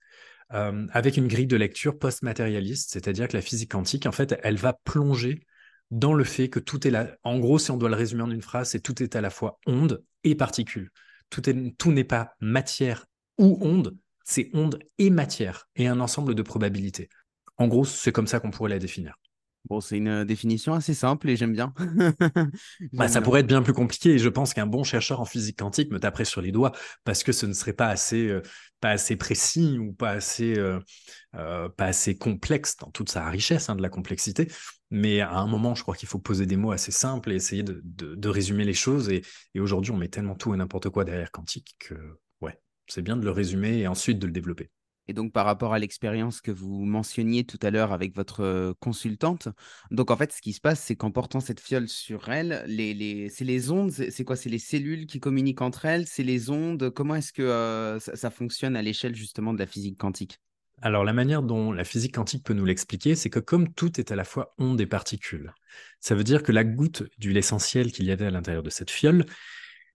euh, 0.53 0.87
avec 0.93 1.17
une 1.17 1.29
grille 1.29 1.47
de 1.47 1.57
lecture 1.57 1.99
post-matérialiste, 1.99 2.91
c'est-à-dire 2.93 3.27
que 3.27 3.39
la 3.39 3.41
physique 3.41 3.71
quantique, 3.71 4.05
en 4.05 4.13
fait, 4.13 4.39
elle 4.43 4.59
va 4.59 4.75
plonger 4.75 5.47
dans 5.91 6.13
le 6.13 6.25
fait 6.25 6.51
que 6.51 6.61
tout 6.61 6.87
est 6.87 6.91
là. 6.91 7.17
En 7.23 7.39
gros, 7.39 7.59
si 7.59 7.71
on 7.71 7.79
doit 7.79 7.89
le 7.89 7.97
résumer 7.97 8.25
en 8.25 8.31
une 8.31 8.43
phrase, 8.43 8.69
c'est 8.69 8.81
tout 8.81 9.03
est 9.03 9.17
à 9.17 9.23
la 9.23 9.31
fois 9.31 9.59
onde 9.65 10.05
et 10.25 10.35
particule. 10.35 10.91
Tout, 11.31 11.49
est, 11.49 11.75
tout 11.79 11.91
n'est 11.91 12.05
pas 12.05 12.35
matière 12.41 13.07
ou 13.39 13.57
onde, 13.63 13.97
c'est 14.25 14.51
onde 14.53 14.79
et 14.99 15.09
matière, 15.09 15.71
et 15.75 15.87
un 15.87 16.01
ensemble 16.01 16.35
de 16.35 16.43
probabilités. 16.43 17.09
En 17.57 17.67
gros, 17.67 17.87
c'est 17.87 18.13
comme 18.13 18.27
ça 18.27 18.41
qu'on 18.41 18.51
pourrait 18.51 18.69
la 18.69 18.79
définir. 18.79 19.17
Bon, 19.69 19.81
c'est 19.81 19.97
une 19.97 20.25
définition 20.25 20.75
assez 20.75 20.95
simple 20.95 21.29
et 21.29 21.37
j'aime 21.37 21.53
bien. 21.53 21.75
bah, 22.93 23.09
ça 23.09 23.21
pourrait 23.21 23.41
être 23.41 23.49
bien 23.49 23.63
plus 23.63 23.73
compliqué 23.73 24.11
et 24.11 24.19
je 24.19 24.29
pense 24.29 24.55
qu'un 24.55 24.67
bon 24.67 24.85
chercheur 24.85 25.21
en 25.21 25.25
physique 25.25 25.59
quantique 25.59 25.91
me 25.91 25.99
taperait 25.99 26.25
sur 26.25 26.41
les 26.41 26.53
doigts 26.53 26.73
parce 27.05 27.25
que 27.25 27.33
ce 27.33 27.47
ne 27.47 27.53
serait 27.53 27.73
pas 27.73 27.89
assez, 27.89 28.29
euh, 28.29 28.43
pas 28.81 28.91
assez 28.91 29.17
précis 29.17 29.79
ou 29.79 29.93
pas 29.93 30.11
assez, 30.11 30.57
euh, 30.57 30.79
euh, 31.35 31.69
pas 31.69 31.87
assez 31.87 32.17
complexe 32.17 32.77
dans 32.77 32.91
toute 32.91 33.11
sa 33.11 33.29
richesse 33.29 33.69
hein, 33.69 33.75
de 33.75 33.83
la 33.83 33.89
complexité. 33.89 34.49
Mais 34.91 35.21
à 35.21 35.35
un 35.35 35.49
moment, 35.49 35.75
je 35.75 35.83
crois 35.83 35.97
qu'il 35.97 36.09
faut 36.09 36.21
poser 36.21 36.47
des 36.47 36.57
mots 36.57 36.71
assez 36.71 36.93
simples 36.93 37.33
et 37.33 37.35
essayer 37.35 37.65
de, 37.65 37.83
de, 37.85 38.29
résumer 38.29 38.65
les 38.65 38.75
choses. 38.75 39.09
Et, 39.09 39.23
et 39.55 39.61
aujourd'hui, 39.61 39.91
on 39.91 39.97
met 39.97 40.09
tellement 40.09 40.37
tout 40.37 40.55
et 40.55 40.57
n'importe 40.57 40.91
quoi 40.91 41.05
derrière 41.05 41.33
quantique 41.33 41.75
que 41.81 41.95
ouais, 42.41 42.57
c'est 42.87 43.03
bien 43.03 43.17
de 43.17 43.25
le 43.25 43.33
résumer 43.33 43.79
et 43.79 43.89
ensuite 43.89 44.21
de 44.21 44.27
le 44.27 44.33
développer. 44.33 44.71
Et 45.09 45.13
donc, 45.13 45.33
par 45.33 45.47
rapport 45.47 45.73
à 45.73 45.79
l'expérience 45.79 46.41
que 46.41 46.51
vous 46.51 46.85
mentionniez 46.85 47.45
tout 47.45 47.59
à 47.63 47.71
l'heure 47.71 47.93
avec 47.93 48.15
votre 48.15 48.75
consultante, 48.81 49.49
donc 49.91 50.11
en 50.11 50.17
fait, 50.17 50.33
ce 50.33 50.41
qui 50.41 50.53
se 50.53 50.61
passe, 50.61 50.81
c'est 50.81 50.97
qu'en 50.97 51.11
portant 51.11 51.41
cette 51.41 51.61
fiole 51.61 51.89
sur 51.89 52.29
elle, 52.29 52.65
c'est 53.31 53.45
les 53.45 53.71
ondes, 53.71 53.91
c'est 53.91 54.25
quoi? 54.25 54.37
C'est 54.37 54.51
les 54.51 54.59
cellules 54.59 55.07
qui 55.07 55.21
communiquent 55.21 55.63
entre 55.63 55.85
elles 55.85 56.07
C'est 56.07 56.25
les 56.25 56.51
ondes. 56.51 56.91
Comment 56.91 57.15
est-ce 57.15 57.33
que 57.33 57.99
ça, 58.01 58.31
fonctionne 58.31 58.77
à 58.77 58.83
l'échelle 58.83 59.15
justement 59.15 59.55
de 59.55 59.59
la 59.59 59.67
physique 59.67 59.99
quantique? 59.99 60.41
Alors, 60.83 61.05
la 61.05 61.15
manière 61.15 61.43
dont 61.43 61.73
la 61.73 61.85
physique 61.85 62.15
quantique 62.15 62.45
peut 62.45 62.53
nous 62.53 62.67
l'expliquer, 62.67 63.15
c'est 63.15 63.31
que 63.31 63.39
comme 63.39 63.73
tout 63.73 63.99
est 63.99 64.13
à 64.13 64.17
la 64.17 64.25
fois 64.25 64.55
onde 64.59 64.81
et 64.81 64.87
particules, 64.87 65.55
ça 66.01 66.15
veut 66.15 66.25
dire 66.25 66.43
que 66.43 66.53
la 66.53 66.65
goutte 66.65 67.05
d'huile 67.19 67.39
essentielle 67.39 67.93
qu'il 67.93 68.05
y 68.05 68.11
avait 68.11 68.27
à 68.27 68.31
l'intérieur 68.31 68.63
de 68.63 68.69
cette 68.69 68.91
fiole, 68.91 69.25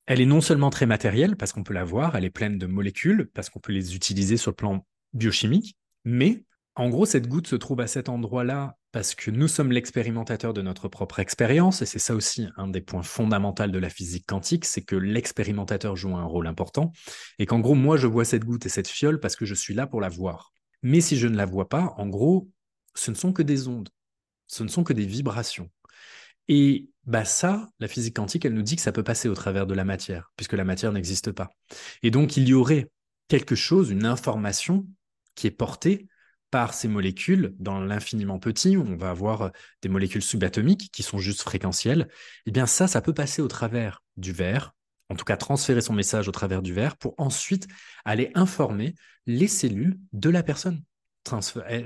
elle 0.08 0.22
est 0.22 0.26
non 0.26 0.42
seulement 0.42 0.72
très 0.72 0.88
matérielle, 0.88 1.36
parce 1.38 1.54
qu'on 1.54 1.64
peut 1.64 1.74
la 1.74 1.84
voir, 1.84 2.16
elle 2.16 2.26
est 2.26 2.32
pleine 2.32 2.58
de 2.58 2.66
molécules, 2.66 3.30
parce 3.34 3.50
qu'on 3.50 3.60
peut 3.60 3.74
les 3.74 3.96
utiliser 3.96 4.38
sur 4.38 4.52
le 4.52 4.56
plan 4.56 4.86
biochimique, 5.14 5.78
mais 6.06 6.44
en 6.76 6.90
gros, 6.90 7.06
cette 7.06 7.28
goutte 7.28 7.48
se 7.48 7.56
trouve 7.56 7.82
à 7.82 7.88
cet 7.88 8.08
endroit-là 8.08 8.78
parce 8.92 9.16
que 9.16 9.32
nous 9.32 9.48
sommes 9.48 9.72
l'expérimentateur 9.72 10.54
de 10.54 10.62
notre 10.62 10.88
propre 10.88 11.20
expérience, 11.20 11.82
et 11.82 11.86
c'est 11.86 12.00
ça 12.00 12.16
aussi 12.16 12.48
un 12.58 12.68
des 12.68 12.82
points 12.82 13.04
fondamentaux 13.04 13.68
de 13.68 13.80
la 13.80 13.90
physique 13.90 14.26
quantique, 14.26 14.66
c'est 14.66 14.82
que 14.82 14.96
l'expérimentateur 14.96 15.96
joue 15.96 16.16
un 16.16 16.26
rôle 16.26 16.48
important, 16.48 16.92
et 17.40 17.46
qu'en 17.46 17.60
gros, 17.60 17.76
moi, 17.76 17.98
je 17.98 18.08
vois 18.08 18.26
cette 18.26 18.46
goutte 18.46 18.66
et 18.66 18.70
cette 18.70 18.88
fiole 18.88 19.20
parce 19.20 19.36
que 19.36 19.46
je 19.46 19.54
suis 19.54 19.74
là 19.74 19.88
pour 19.88 20.02
la 20.02 20.10
voir. 20.10 20.54
Mais 20.82 21.02
si 21.02 21.18
je 21.18 21.28
ne 21.28 21.38
la 21.38 21.46
vois 21.46 21.70
pas, 21.70 21.94
en 21.98 22.08
gros, 22.08 22.50
ce 22.96 23.12
ne 23.12 23.16
sont 23.16 23.34
que 23.34 23.44
des 23.44 23.68
ondes, 23.68 23.90
ce 24.48 24.64
ne 24.64 24.70
sont 24.70 24.84
que 24.84 24.94
des 24.94 25.06
vibrations. 25.06 25.70
Et 26.48 26.90
bah 27.06 27.24
ça, 27.24 27.70
la 27.80 27.88
physique 27.88 28.16
quantique, 28.16 28.46
elle 28.46 28.54
nous 28.54 28.62
dit 28.62 28.76
que 28.76 28.82
ça 28.82 28.92
peut 28.92 29.04
passer 29.04 29.30
au 29.30 29.36
travers 29.36 29.68
de 29.68 29.74
la 29.74 29.86
matière, 29.86 30.32
puisque 30.36 30.54
la 30.54 30.66
matière 30.66 30.92
n'existe 30.92 31.32
pas. 31.32 31.50
Et 32.04 32.12
donc, 32.12 32.36
il 32.36 32.48
y 32.48 32.54
aurait 32.54 32.90
quelque 33.28 33.56
chose, 33.56 33.90
une 33.90 34.06
information 34.06 34.86
qui 35.36 35.48
est 35.48 35.52
portée 35.52 36.08
par 36.52 36.74
ces 36.74 36.88
molécules 36.88 37.56
dans 37.60 37.80
l'infiniment 37.80 38.38
petit, 38.38 38.76
où 38.76 38.82
on 38.82 38.98
va 38.98 39.10
avoir 39.10 39.42
euh, 39.44 39.50
des 39.82 39.90
molécules 39.90 40.22
subatomiques 40.22 40.92
qui 40.92 41.02
sont 41.02 41.18
juste 41.18 41.42
fréquentielles, 41.42 42.10
eh 42.46 42.52
bien 42.52 42.66
ça, 42.66 42.88
ça 42.88 43.02
peut 43.02 43.14
passer 43.14 43.42
au 43.42 43.48
travers 43.48 44.04
du 44.18 44.34
verre, 44.34 44.74
en 45.10 45.16
tout 45.16 45.26
cas 45.26 45.38
transférer 45.38 45.82
son 45.82 45.94
message 45.94 46.28
au 46.28 46.32
travers 46.32 46.62
du 46.62 46.74
verre, 46.74 46.98
pour 46.98 47.16
ensuite 47.18 47.68
aller 48.06 48.32
informer 48.36 48.96
les 49.26 49.48
cellules 49.48 49.98
de 50.14 50.30
la 50.30 50.44
personne. 50.44 50.84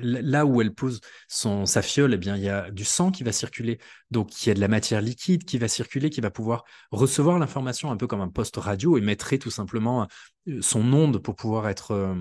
Là 0.01 0.45
où 0.45 0.61
elle 0.61 0.73
pose 0.73 1.01
sa 1.27 1.81
fiole, 1.81 2.13
eh 2.13 2.17
bien, 2.17 2.37
il 2.37 2.43
y 2.43 2.49
a 2.49 2.71
du 2.71 2.85
sang 2.85 3.11
qui 3.11 3.23
va 3.23 3.31
circuler, 3.31 3.79
donc 4.09 4.41
il 4.41 4.49
y 4.49 4.51
a 4.51 4.55
de 4.55 4.61
la 4.61 4.69
matière 4.69 5.01
liquide 5.01 5.43
qui 5.43 5.57
va 5.57 5.67
circuler, 5.67 6.09
qui 6.09 6.21
va 6.21 6.31
pouvoir 6.31 6.63
recevoir 6.91 7.37
l'information 7.37 7.91
un 7.91 7.97
peu 7.97 8.07
comme 8.07 8.21
un 8.21 8.29
poste 8.29 8.55
radio 8.55 8.97
et 8.97 9.01
mettrait 9.01 9.37
tout 9.37 9.51
simplement 9.51 10.07
euh, 10.47 10.61
son 10.61 10.91
onde 10.93 11.17
pour 11.17 11.35
pouvoir 11.35 11.67
être, 11.67 11.91
euh, 11.91 12.15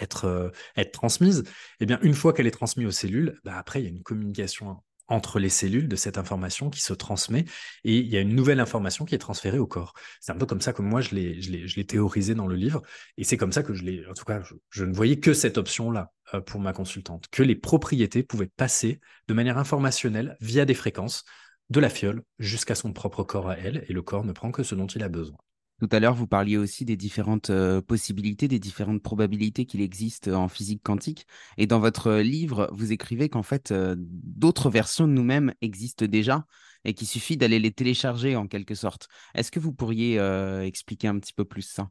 être, 0.00 0.24
euh, 0.26 0.50
être 0.76 0.92
transmise, 0.92 1.44
eh 1.80 1.86
bien, 1.86 1.98
une 2.02 2.14
fois 2.14 2.32
qu'elle 2.32 2.46
est 2.46 2.52
transmise 2.52 2.86
aux 2.86 2.90
cellules, 2.90 3.38
bah 3.44 3.56
après, 3.56 3.80
il 3.80 3.84
y 3.84 3.86
a 3.86 3.90
une 3.90 4.02
communication 4.02 4.76
entre 5.10 5.40
les 5.40 5.48
cellules 5.48 5.88
de 5.88 5.96
cette 5.96 6.18
information 6.18 6.70
qui 6.70 6.80
se 6.80 6.92
transmet 6.92 7.44
et 7.84 7.96
il 7.96 8.06
y 8.06 8.16
a 8.16 8.20
une 8.20 8.34
nouvelle 8.34 8.60
information 8.60 9.04
qui 9.04 9.14
est 9.14 9.18
transférée 9.18 9.58
au 9.58 9.66
corps. 9.66 9.92
C'est 10.20 10.32
un 10.32 10.36
peu 10.36 10.46
comme 10.46 10.60
ça 10.60 10.72
que 10.72 10.82
moi 10.82 11.00
je 11.00 11.14
l'ai, 11.14 11.84
théorisé 11.84 12.34
dans 12.34 12.46
le 12.46 12.54
livre 12.54 12.80
et 13.16 13.24
c'est 13.24 13.36
comme 13.36 13.52
ça 13.52 13.64
que 13.64 13.74
je 13.74 14.84
ne 14.84 14.94
voyais 14.94 15.18
que 15.18 15.34
cette 15.34 15.58
option-là 15.58 16.12
pour 16.46 16.60
ma 16.60 16.72
consultante, 16.72 17.26
que 17.32 17.42
les 17.42 17.56
propriétés 17.56 18.22
pouvaient 18.22 18.46
passer 18.46 19.00
de 19.26 19.34
manière 19.34 19.58
informationnelle 19.58 20.36
via 20.40 20.64
des 20.64 20.74
fréquences 20.74 21.24
de 21.70 21.80
la 21.80 21.90
fiole 21.90 22.22
jusqu'à 22.38 22.76
son 22.76 22.92
propre 22.92 23.24
corps 23.24 23.50
à 23.50 23.58
elle 23.58 23.84
et 23.88 23.92
le 23.92 24.02
corps 24.02 24.24
ne 24.24 24.32
prend 24.32 24.52
que 24.52 24.62
ce 24.62 24.76
dont 24.76 24.86
il 24.86 25.02
a 25.02 25.08
besoin. 25.08 25.38
Tout 25.80 25.88
à 25.92 25.98
l'heure, 25.98 26.14
vous 26.14 26.26
parliez 26.26 26.58
aussi 26.58 26.84
des 26.84 26.96
différentes 26.96 27.48
euh, 27.48 27.80
possibilités, 27.80 28.48
des 28.48 28.58
différentes 28.58 29.02
probabilités 29.02 29.64
qu'il 29.64 29.80
existe 29.80 30.28
en 30.28 30.46
physique 30.48 30.82
quantique. 30.82 31.26
Et 31.56 31.66
dans 31.66 31.80
votre 31.80 32.16
livre, 32.16 32.68
vous 32.72 32.92
écrivez 32.92 33.30
qu'en 33.30 33.42
fait, 33.42 33.70
euh, 33.72 33.96
d'autres 33.98 34.68
versions 34.68 35.08
de 35.08 35.12
nous-mêmes 35.12 35.54
existent 35.62 36.04
déjà 36.04 36.44
et 36.84 36.92
qu'il 36.92 37.08
suffit 37.08 37.38
d'aller 37.38 37.58
les 37.58 37.72
télécharger 37.72 38.36
en 38.36 38.46
quelque 38.46 38.74
sorte. 38.74 39.08
Est-ce 39.34 39.50
que 39.50 39.58
vous 39.60 39.72
pourriez 39.72 40.18
euh, 40.18 40.62
expliquer 40.62 41.08
un 41.08 41.18
petit 41.18 41.32
peu 41.32 41.46
plus 41.46 41.62
ça? 41.62 41.90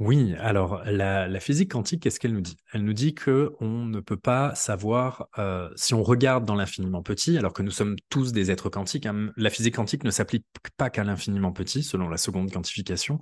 Oui, 0.00 0.34
alors 0.38 0.82
la, 0.86 1.40
physique 1.40 1.72
quantique, 1.72 2.02
qu'est-ce 2.02 2.18
qu'elle 2.18 2.32
nous 2.32 2.40
dit? 2.40 2.56
Elle 2.72 2.84
nous 2.84 2.94
dit 2.94 3.14
que 3.14 3.52
on 3.60 3.84
ne 3.84 4.00
peut 4.00 4.16
pas 4.16 4.54
savoir 4.54 5.28
euh, 5.38 5.68
si 5.76 5.92
on 5.92 6.02
regarde 6.02 6.46
dans 6.46 6.54
l'infiniment 6.54 7.02
petit, 7.02 7.36
alors 7.36 7.52
que 7.52 7.62
nous 7.62 7.70
sommes 7.70 7.96
tous 8.08 8.32
des 8.32 8.50
êtres 8.50 8.70
quantiques. 8.70 9.04
Hein, 9.04 9.30
la 9.36 9.50
physique 9.50 9.74
quantique 9.76 10.02
ne 10.02 10.10
s'applique 10.10 10.46
pas 10.78 10.88
qu'à 10.88 11.04
l'infiniment 11.04 11.52
petit, 11.52 11.82
selon 11.82 12.08
la 12.08 12.16
seconde 12.16 12.50
quantification. 12.50 13.20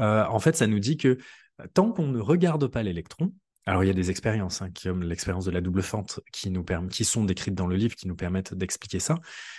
Euh, 0.00 0.24
en 0.24 0.38
fait, 0.38 0.56
ça 0.56 0.66
nous 0.66 0.78
dit 0.78 0.96
que 0.96 1.18
tant 1.74 1.92
qu'on 1.92 2.06
ne 2.06 2.18
regarde 2.18 2.66
pas 2.66 2.82
l'électron, 2.82 3.34
alors 3.66 3.84
il 3.84 3.88
y 3.88 3.90
a 3.90 3.94
des 3.94 4.10
expériences, 4.10 4.62
hein, 4.62 4.70
comme 4.82 5.02
l'expérience 5.02 5.44
de 5.44 5.50
la 5.50 5.60
double 5.60 5.82
fente, 5.82 6.20
qui 6.32 6.50
qui 6.90 7.04
sont 7.04 7.24
décrites 7.24 7.54
dans 7.54 7.66
le 7.66 7.76
livre, 7.76 7.94
qui 7.94 8.08
nous 8.08 8.16
permettent 8.16 8.54
d'expliquer 8.54 9.00
ça. 9.00 9.16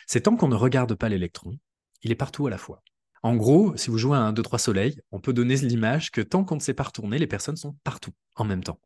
C'est 0.08 0.22
tant 0.22 0.36
qu'on 0.36 0.48
ne 0.48 0.56
regarde 0.56 0.96
pas 0.96 1.08
l'électron, 1.08 1.60
il 2.02 2.12
est 2.12 2.16
partout 2.16 2.48
à 2.48 2.50
la 2.50 2.58
fois. 2.58 2.82
En 3.24 3.36
gros, 3.36 3.76
si 3.78 3.90
vous 3.90 3.98
jouez 3.98 4.18
à 4.18 4.22
un 4.22 4.34
2-3 4.34 4.58
soleil, 4.58 5.00
on 5.12 5.20
peut 5.20 5.34
donner 5.34 5.56
l'image 5.56 6.12
que 6.12 6.22
tant 6.22 6.44
qu'on 6.44 6.56
ne 6.56 6.62
sait 6.62 6.74
pas 6.74 6.84
retourner, 6.84 7.18
les 7.18 7.28
personnes 7.28 7.56
sont 7.58 7.76
partout 7.84 8.12
en 8.36 8.46
même 8.46 8.64
temps. 8.64 8.80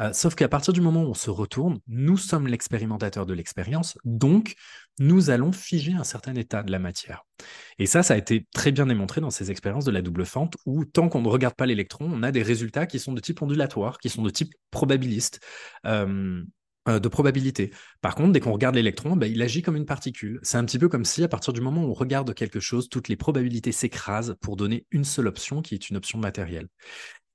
Euh, 0.00 0.12
sauf 0.12 0.34
qu'à 0.34 0.48
partir 0.48 0.72
du 0.72 0.80
moment 0.80 1.02
où 1.02 1.08
on 1.08 1.14
se 1.14 1.30
retourne, 1.30 1.78
nous 1.86 2.16
sommes 2.16 2.46
l'expérimentateur 2.46 3.26
de 3.26 3.34
l'expérience, 3.34 3.96
donc 4.04 4.54
nous 4.98 5.30
allons 5.30 5.52
figer 5.52 5.92
un 5.94 6.04
certain 6.04 6.34
état 6.34 6.62
de 6.62 6.70
la 6.70 6.78
matière. 6.78 7.24
Et 7.78 7.86
ça, 7.86 8.02
ça 8.02 8.14
a 8.14 8.16
été 8.16 8.46
très 8.52 8.72
bien 8.72 8.86
démontré 8.86 9.20
dans 9.20 9.30
ces 9.30 9.50
expériences 9.50 9.84
de 9.84 9.90
la 9.90 10.02
double 10.02 10.26
fente, 10.26 10.56
où 10.66 10.84
tant 10.84 11.08
qu'on 11.08 11.22
ne 11.22 11.28
regarde 11.28 11.54
pas 11.54 11.66
l'électron, 11.66 12.10
on 12.12 12.22
a 12.22 12.32
des 12.32 12.42
résultats 12.42 12.86
qui 12.86 12.98
sont 12.98 13.12
de 13.12 13.20
type 13.20 13.40
ondulatoire, 13.42 13.98
qui 13.98 14.08
sont 14.08 14.22
de 14.22 14.30
type 14.30 14.54
probabiliste. 14.70 15.40
Euh, 15.86 16.42
de 16.86 17.08
probabilité. 17.08 17.72
Par 18.00 18.14
contre, 18.14 18.32
dès 18.32 18.40
qu'on 18.40 18.52
regarde 18.52 18.74
l'électron, 18.74 19.16
bah, 19.16 19.26
il 19.26 19.42
agit 19.42 19.62
comme 19.62 19.76
une 19.76 19.86
particule. 19.86 20.38
C'est 20.42 20.58
un 20.58 20.64
petit 20.64 20.78
peu 20.78 20.88
comme 20.88 21.04
si, 21.04 21.24
à 21.24 21.28
partir 21.28 21.52
du 21.52 21.60
moment 21.60 21.84
où 21.84 21.90
on 21.90 21.94
regarde 21.94 22.32
quelque 22.34 22.60
chose, 22.60 22.88
toutes 22.88 23.08
les 23.08 23.16
probabilités 23.16 23.72
s'écrasent 23.72 24.36
pour 24.40 24.56
donner 24.56 24.86
une 24.90 25.04
seule 25.04 25.26
option 25.26 25.62
qui 25.62 25.74
est 25.74 25.90
une 25.90 25.96
option 25.96 26.18
matérielle. 26.18 26.68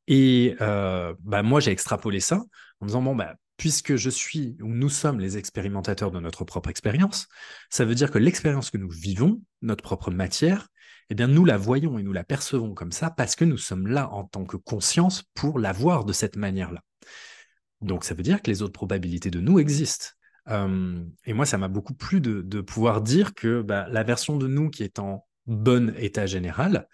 Et 0.08 0.56
euh, 0.62 1.14
bah, 1.24 1.44
moi, 1.44 1.60
j'ai 1.60 1.72
extrapolé 1.72 2.20
ça 2.20 2.44
en 2.80 2.86
disant, 2.86 3.02
bon, 3.02 3.16
bah, 3.16 3.36
puisque 3.58 3.96
je 3.96 4.10
suis, 4.10 4.58
ou 4.62 4.68
nous 4.68 4.90
sommes 4.90 5.20
les 5.20 5.38
expérimentateurs 5.38 6.12
de 6.12 6.20
notre 6.20 6.44
propre 6.44 6.70
expérience, 6.70 7.28
ça 7.70 7.86
veut 7.86 7.96
dire 7.96 8.10
que 8.10 8.18
l'expérience 8.18 8.72
que 8.72 8.78
nous 8.78 8.90
vivons, 8.90 9.42
notre 9.62 9.84
propre 9.84 10.12
matière, 10.12 10.68
eh 11.10 11.14
bien, 11.14 11.28
nous 11.28 11.46
la 11.46 11.58
voyons 11.58 12.00
et 12.00 12.04
nous 12.04 12.14
la 12.14 12.24
percevons 12.24 12.74
comme 12.74 12.92
ça 12.92 13.12
parce 13.12 13.36
que 13.36 13.46
nous 13.46 13.58
sommes 13.58 13.88
là 13.88 14.10
en 14.12 14.24
tant 14.24 14.46
que 14.46 14.58
conscience 14.58 15.24
pour 15.36 15.60
la 15.60 15.74
voir 15.74 16.06
de 16.06 16.14
cette 16.14 16.38
manière-là. 16.38 16.82
Donc 17.82 18.04
ça 18.04 18.13
veut 18.13 18.24
dire 18.24 18.41
que 18.41 18.50
les 18.50 18.62
autres 18.62 18.74
probabilités 18.74 19.32
de 19.32 19.39
nous 19.39 19.60
existent. 19.60 20.08
et 20.48 21.34
moi, 21.34 21.46
ça 21.46 21.58
m'a 21.58 21.67
beaucoup 21.67 21.94
plu 21.94 22.22
de, 22.22 22.62
pouvoir 22.62 23.02
dire 23.02 23.34
que 23.34 23.62
bah, 23.62 23.88
la 23.89 24.04
version 24.04 24.38
de 24.38 24.48
nous 24.48 24.70
qui 24.70 24.84
est 24.84 25.00
en 25.00 25.26
bon 25.48 25.94
état 25.98 26.26
général, 26.26 26.88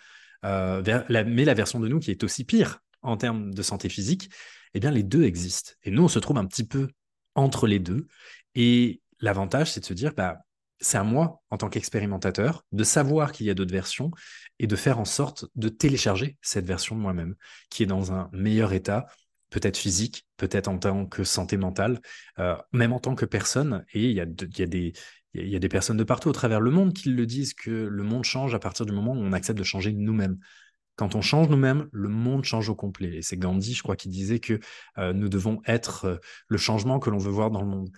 euh, 0.46 0.82
mais 1.10 1.46
la 1.46 1.54
version 1.54 1.80
de 1.80 1.88
nous 1.88 2.00
qui 2.00 2.12
est 2.12 2.24
aussi 2.24 2.44
pire 2.44 2.80
en 3.02 3.18
termes 3.18 3.54
de 3.54 3.62
santé 3.62 3.90
physique, 3.90 4.30
eh 4.74 4.80
bien 4.80 4.92
les 4.92 5.04
deux 5.04 5.24
existent. 5.24 5.72
Et 5.84 5.92
nous, 5.92 6.04
on 6.04 6.08
se 6.08 6.20
trouve 6.20 6.38
un 6.38 6.46
petit 6.46 6.66
peu 6.66 6.90
entre 7.36 7.68
les 7.68 7.80
deux. 7.80 8.08
Et 8.56 9.02
l'avantage, 9.20 9.72
c'est 9.72 9.80
de 9.80 9.86
se 9.86 9.94
dire, 9.94 10.14
bah, 10.16 10.40
c'est 10.80 10.98
à 10.98 11.04
moi, 11.04 11.42
en 11.50 11.58
tant 11.58 11.70
qu'expérimentateur, 11.70 12.64
de 12.72 12.84
savoir 12.84 13.32
qu'il 13.32 13.46
y 13.46 13.50
a 13.50 13.54
d'autres 13.54 13.72
versions 13.74 14.12
et 14.60 14.68
de 14.68 14.76
faire 14.76 15.00
en 15.00 15.06
sorte 15.06 15.46
de 15.56 15.70
télécharger 15.70 16.38
cette 16.42 16.66
version 16.66 16.96
de 16.96 17.02
moi-même, 17.02 17.36
qui 17.70 17.84
est 17.84 17.88
dans 17.88 18.12
un 18.12 18.30
meilleur 18.32 18.74
état, 18.74 19.08
peut-être 19.50 19.78
physique, 19.78 20.28
peut-être 20.38 20.68
en 20.68 20.78
tant 20.78 21.06
que 21.06 21.24
santé 21.24 21.58
mentale, 21.58 22.02
euh, 22.40 22.56
même 22.74 22.94
en 22.94 23.00
tant 23.00 23.16
que 23.16 23.26
personne. 23.26 23.86
Et 23.94 24.10
il 24.10 24.12
y 24.12 24.22
a, 24.22 24.26
des 25.60 25.70
personnes 25.70 25.98
de 25.98 26.04
partout 26.04 26.30
au 26.30 26.34
travers 26.34 26.62
le 26.62 26.72
monde 26.72 26.94
qui 26.94 27.10
le 27.10 27.26
disent 27.26 27.54
que 27.54 27.72
le 27.72 28.04
monde 28.04 28.24
change 28.24 28.54
à 28.54 28.60
partir 28.60 28.86
du 28.86 28.92
moment 28.92 29.14
où 29.14 29.20
on 29.20 29.34
accepte 29.34 29.58
de 29.58 29.64
changer 29.64 29.94
nous-mêmes. 29.94 30.38
Quand 30.96 31.16
on 31.16 31.22
change 31.22 31.48
nous-mêmes, 31.50 31.88
le 31.92 32.10
monde 32.10 32.44
change 32.44 32.70
au 32.70 32.76
complet. 32.76 33.18
Et 33.18 33.22
c'est 33.22 33.38
Gandhi, 33.38 33.74
je 33.74 33.84
crois, 33.84 33.96
qui 33.96 34.10
disait 34.10 34.40
que 34.40 34.60
euh, 34.98 35.14
nous 35.14 35.30
devons 35.30 35.62
être 35.66 36.06
euh, 36.06 36.18
le 36.48 36.58
changement 36.58 37.00
que 37.00 37.10
l'on 37.10 37.20
veut 37.20 37.32
voir 37.32 37.52
dans 37.52 37.62
le 37.62 37.68
monde. 37.68 37.90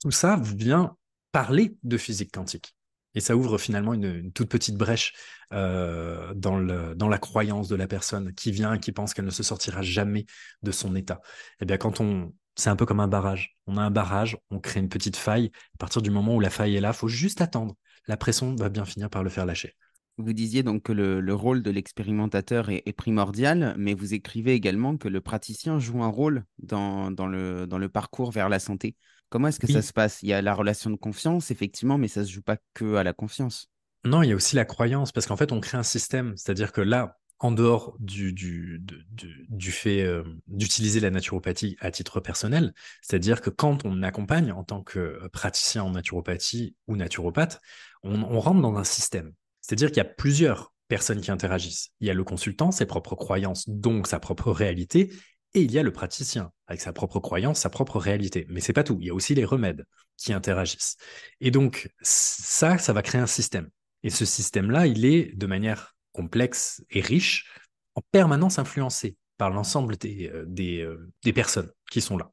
Tout 0.00 0.10
ça 0.10 0.40
vient 0.42 0.96
parler 1.30 1.76
de 1.84 1.96
physique 1.96 2.32
quantique. 2.32 2.74
Et 3.18 3.20
ça 3.20 3.34
ouvre 3.34 3.58
finalement 3.58 3.94
une, 3.94 4.30
toute 4.30 4.48
petite 4.48 4.76
brèche 4.76 5.12
euh, 5.52 6.32
dans, 6.36 6.56
le, 6.56 6.94
dans 6.94 7.08
la 7.08 7.18
croyance 7.18 7.66
de 7.66 7.74
la 7.74 7.88
personne 7.88 8.32
qui 8.32 8.52
vient 8.52 8.74
et 8.74 8.78
qui 8.78 8.92
pense 8.92 9.12
qu'elle 9.12 9.24
ne 9.24 9.30
se 9.30 9.42
sortira 9.42 9.82
jamais 9.82 10.24
de 10.62 10.70
son 10.70 10.94
état. 10.94 11.20
Eh 11.60 11.64
bien, 11.64 11.78
quand 11.78 12.00
on, 12.00 12.32
c'est 12.54 12.70
un 12.70 12.76
peu 12.76 12.86
comme 12.86 13.00
un 13.00 13.08
barrage. 13.08 13.56
On 13.66 13.76
a 13.76 13.82
un 13.82 13.90
barrage, 13.90 14.38
on 14.52 14.60
crée 14.60 14.78
une 14.78 14.88
petite 14.88 15.16
faille. 15.16 15.50
À 15.74 15.78
partir 15.78 16.00
du 16.00 16.12
moment 16.12 16.36
où 16.36 16.38
la 16.38 16.48
faille 16.48 16.76
est 16.76 16.80
là, 16.80 16.90
il 16.90 16.94
faut 16.94 17.08
juste 17.08 17.40
attendre. 17.40 17.74
La 18.06 18.16
pression 18.16 18.54
va 18.54 18.68
bien 18.68 18.84
finir 18.84 19.10
par 19.10 19.24
le 19.24 19.30
faire 19.30 19.46
lâcher. 19.46 19.74
Vous 20.16 20.32
disiez 20.32 20.62
donc 20.62 20.84
que 20.84 20.92
le, 20.92 21.34
rôle 21.34 21.64
de 21.64 21.72
l'expérimentateur 21.72 22.70
est, 22.70 22.92
primordial, 22.96 23.74
mais 23.76 23.94
vous 23.94 24.14
écrivez 24.14 24.52
également 24.52 24.96
que 24.96 25.08
le 25.08 25.20
praticien 25.20 25.80
joue 25.80 26.04
un 26.04 26.08
rôle 26.08 26.44
dans, 26.58 27.10
dans, 27.10 27.26
le, 27.26 27.66
dans 27.66 27.78
le 27.78 27.88
parcours 27.88 28.30
vers 28.30 28.48
la 28.48 28.60
santé. 28.60 28.94
Comment 29.30 29.48
est-ce 29.48 29.60
que 29.60 29.70
ça 29.70 29.82
se 29.82 29.92
passe? 29.92 30.22
Il 30.22 30.28
y 30.28 30.32
a 30.32 30.40
la 30.40 30.54
relation 30.54 30.90
de 30.90 30.96
confiance, 30.96 31.50
effectivement, 31.50 31.98
mais 31.98 32.08
ça 32.08 32.20
ne 32.20 32.26
se 32.26 32.32
joue 32.32 32.42
pas 32.42 32.56
que 32.74 32.94
à 32.94 33.02
la 33.02 33.12
confiance. 33.12 33.70
Non, 34.04 34.22
il 34.22 34.30
y 34.30 34.32
a 34.32 34.36
aussi 34.36 34.56
la 34.56 34.64
croyance, 34.64 35.12
parce 35.12 35.26
qu'en 35.26 35.36
fait, 35.36 35.52
on 35.52 35.60
crée 35.60 35.76
un 35.76 35.82
système. 35.82 36.34
C'est-à-dire 36.36 36.72
que 36.72 36.80
là, 36.80 37.18
en 37.40 37.52
dehors 37.52 37.96
du, 38.00 38.32
du, 38.32 38.82
du, 39.10 39.70
fait 39.70 40.02
euh, 40.02 40.24
d'utiliser 40.48 40.98
la 41.00 41.10
naturopathie 41.10 41.76
à 41.80 41.90
titre 41.90 42.20
personnel, 42.20 42.74
c'est-à-dire 43.02 43.40
que 43.40 43.50
quand 43.50 43.84
on 43.84 44.02
accompagne 44.02 44.50
en 44.50 44.64
tant 44.64 44.82
que 44.82 45.28
praticien 45.32 45.84
en 45.84 45.90
naturopathie 45.90 46.74
ou 46.88 46.96
naturopathe, 46.96 47.60
on, 48.02 48.22
on 48.22 48.40
rentre 48.40 48.60
dans 48.60 48.76
un 48.76 48.84
système. 48.84 49.32
C'est-à-dire 49.60 49.88
qu'il 49.88 49.98
y 49.98 50.00
a 50.00 50.04
plusieurs 50.04 50.72
personnes 50.88 51.20
qui 51.20 51.30
interagissent. 51.30 51.90
Il 52.00 52.08
y 52.08 52.10
a 52.10 52.14
le 52.14 52.24
consultant, 52.24 52.72
ses 52.72 52.86
propres 52.86 53.14
croyances, 53.14 53.68
donc 53.68 54.06
sa 54.08 54.18
propre 54.18 54.50
réalité, 54.50 55.12
et 55.54 55.62
il 55.62 55.72
y 55.72 55.78
a 55.78 55.82
le 55.82 55.92
praticien, 55.92 56.52
avec 56.66 56.80
sa 56.80 56.92
propre 56.92 57.20
croyance, 57.20 57.60
sa 57.60 57.70
propre 57.70 57.98
réalité. 57.98 58.46
Mais 58.50 58.60
c'est 58.60 58.72
pas 58.72 58.84
tout. 58.84 58.98
Il 59.00 59.06
y 59.06 59.10
a 59.10 59.14
aussi 59.14 59.34
les 59.34 59.44
remèdes 59.44 59.84
qui 60.16 60.32
interagissent. 60.32 60.96
Et 61.40 61.50
donc, 61.50 61.90
ça, 62.00 62.78
ça 62.78 62.92
va 62.92 63.02
créer 63.02 63.20
un 63.20 63.26
système. 63.26 63.68
Et 64.02 64.10
ce 64.10 64.24
système-là, 64.24 64.86
il 64.86 65.04
est 65.04 65.36
de 65.36 65.46
manière 65.46 65.96
complexe 66.12 66.84
et 66.90 67.00
riche, 67.00 67.50
en 67.94 68.02
permanence 68.12 68.58
influencé 68.58 69.16
par 69.38 69.50
l'ensemble 69.50 69.96
des, 69.96 70.30
euh, 70.32 70.46
euh, 70.58 71.12
des 71.24 71.32
personnes 71.32 71.70
qui 71.90 72.00
sont 72.00 72.16
là. 72.16 72.30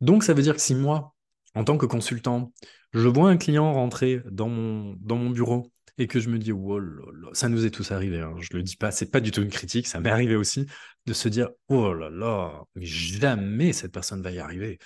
Donc, 0.00 0.24
ça 0.24 0.34
veut 0.34 0.42
dire 0.42 0.54
que 0.54 0.60
si 0.60 0.74
moi, 0.74 1.14
en 1.54 1.64
tant 1.64 1.78
que 1.78 1.86
consultant, 1.86 2.52
je 2.92 3.08
vois 3.08 3.30
un 3.30 3.36
client 3.36 3.72
rentrer 3.72 4.20
dans 4.30 4.48
mon, 4.48 4.96
dans 5.00 5.16
mon 5.16 5.30
bureau 5.30 5.71
et 5.98 6.06
que 6.06 6.20
je 6.20 6.28
me 6.28 6.38
dis, 6.38 6.52
oh 6.52 6.80
ça 7.32 7.48
nous 7.48 7.66
est 7.66 7.70
tous 7.70 7.92
arrivé, 7.92 8.20
hein, 8.20 8.34
je 8.40 8.56
le 8.56 8.62
dis 8.62 8.76
pas, 8.76 8.90
c'est 8.90 9.10
pas 9.10 9.20
du 9.20 9.30
tout 9.30 9.42
une 9.42 9.50
critique, 9.50 9.86
ça 9.86 10.00
m'est 10.00 10.10
arrivé 10.10 10.36
aussi, 10.36 10.66
de 11.06 11.12
se 11.12 11.28
dire, 11.28 11.50
oh 11.68 11.92
là 11.92 12.10
là, 12.10 12.62
mais 12.74 12.86
jamais 12.86 13.72
cette 13.72 13.92
personne 13.92 14.22
va 14.22 14.30
y 14.30 14.38
arriver. 14.38 14.78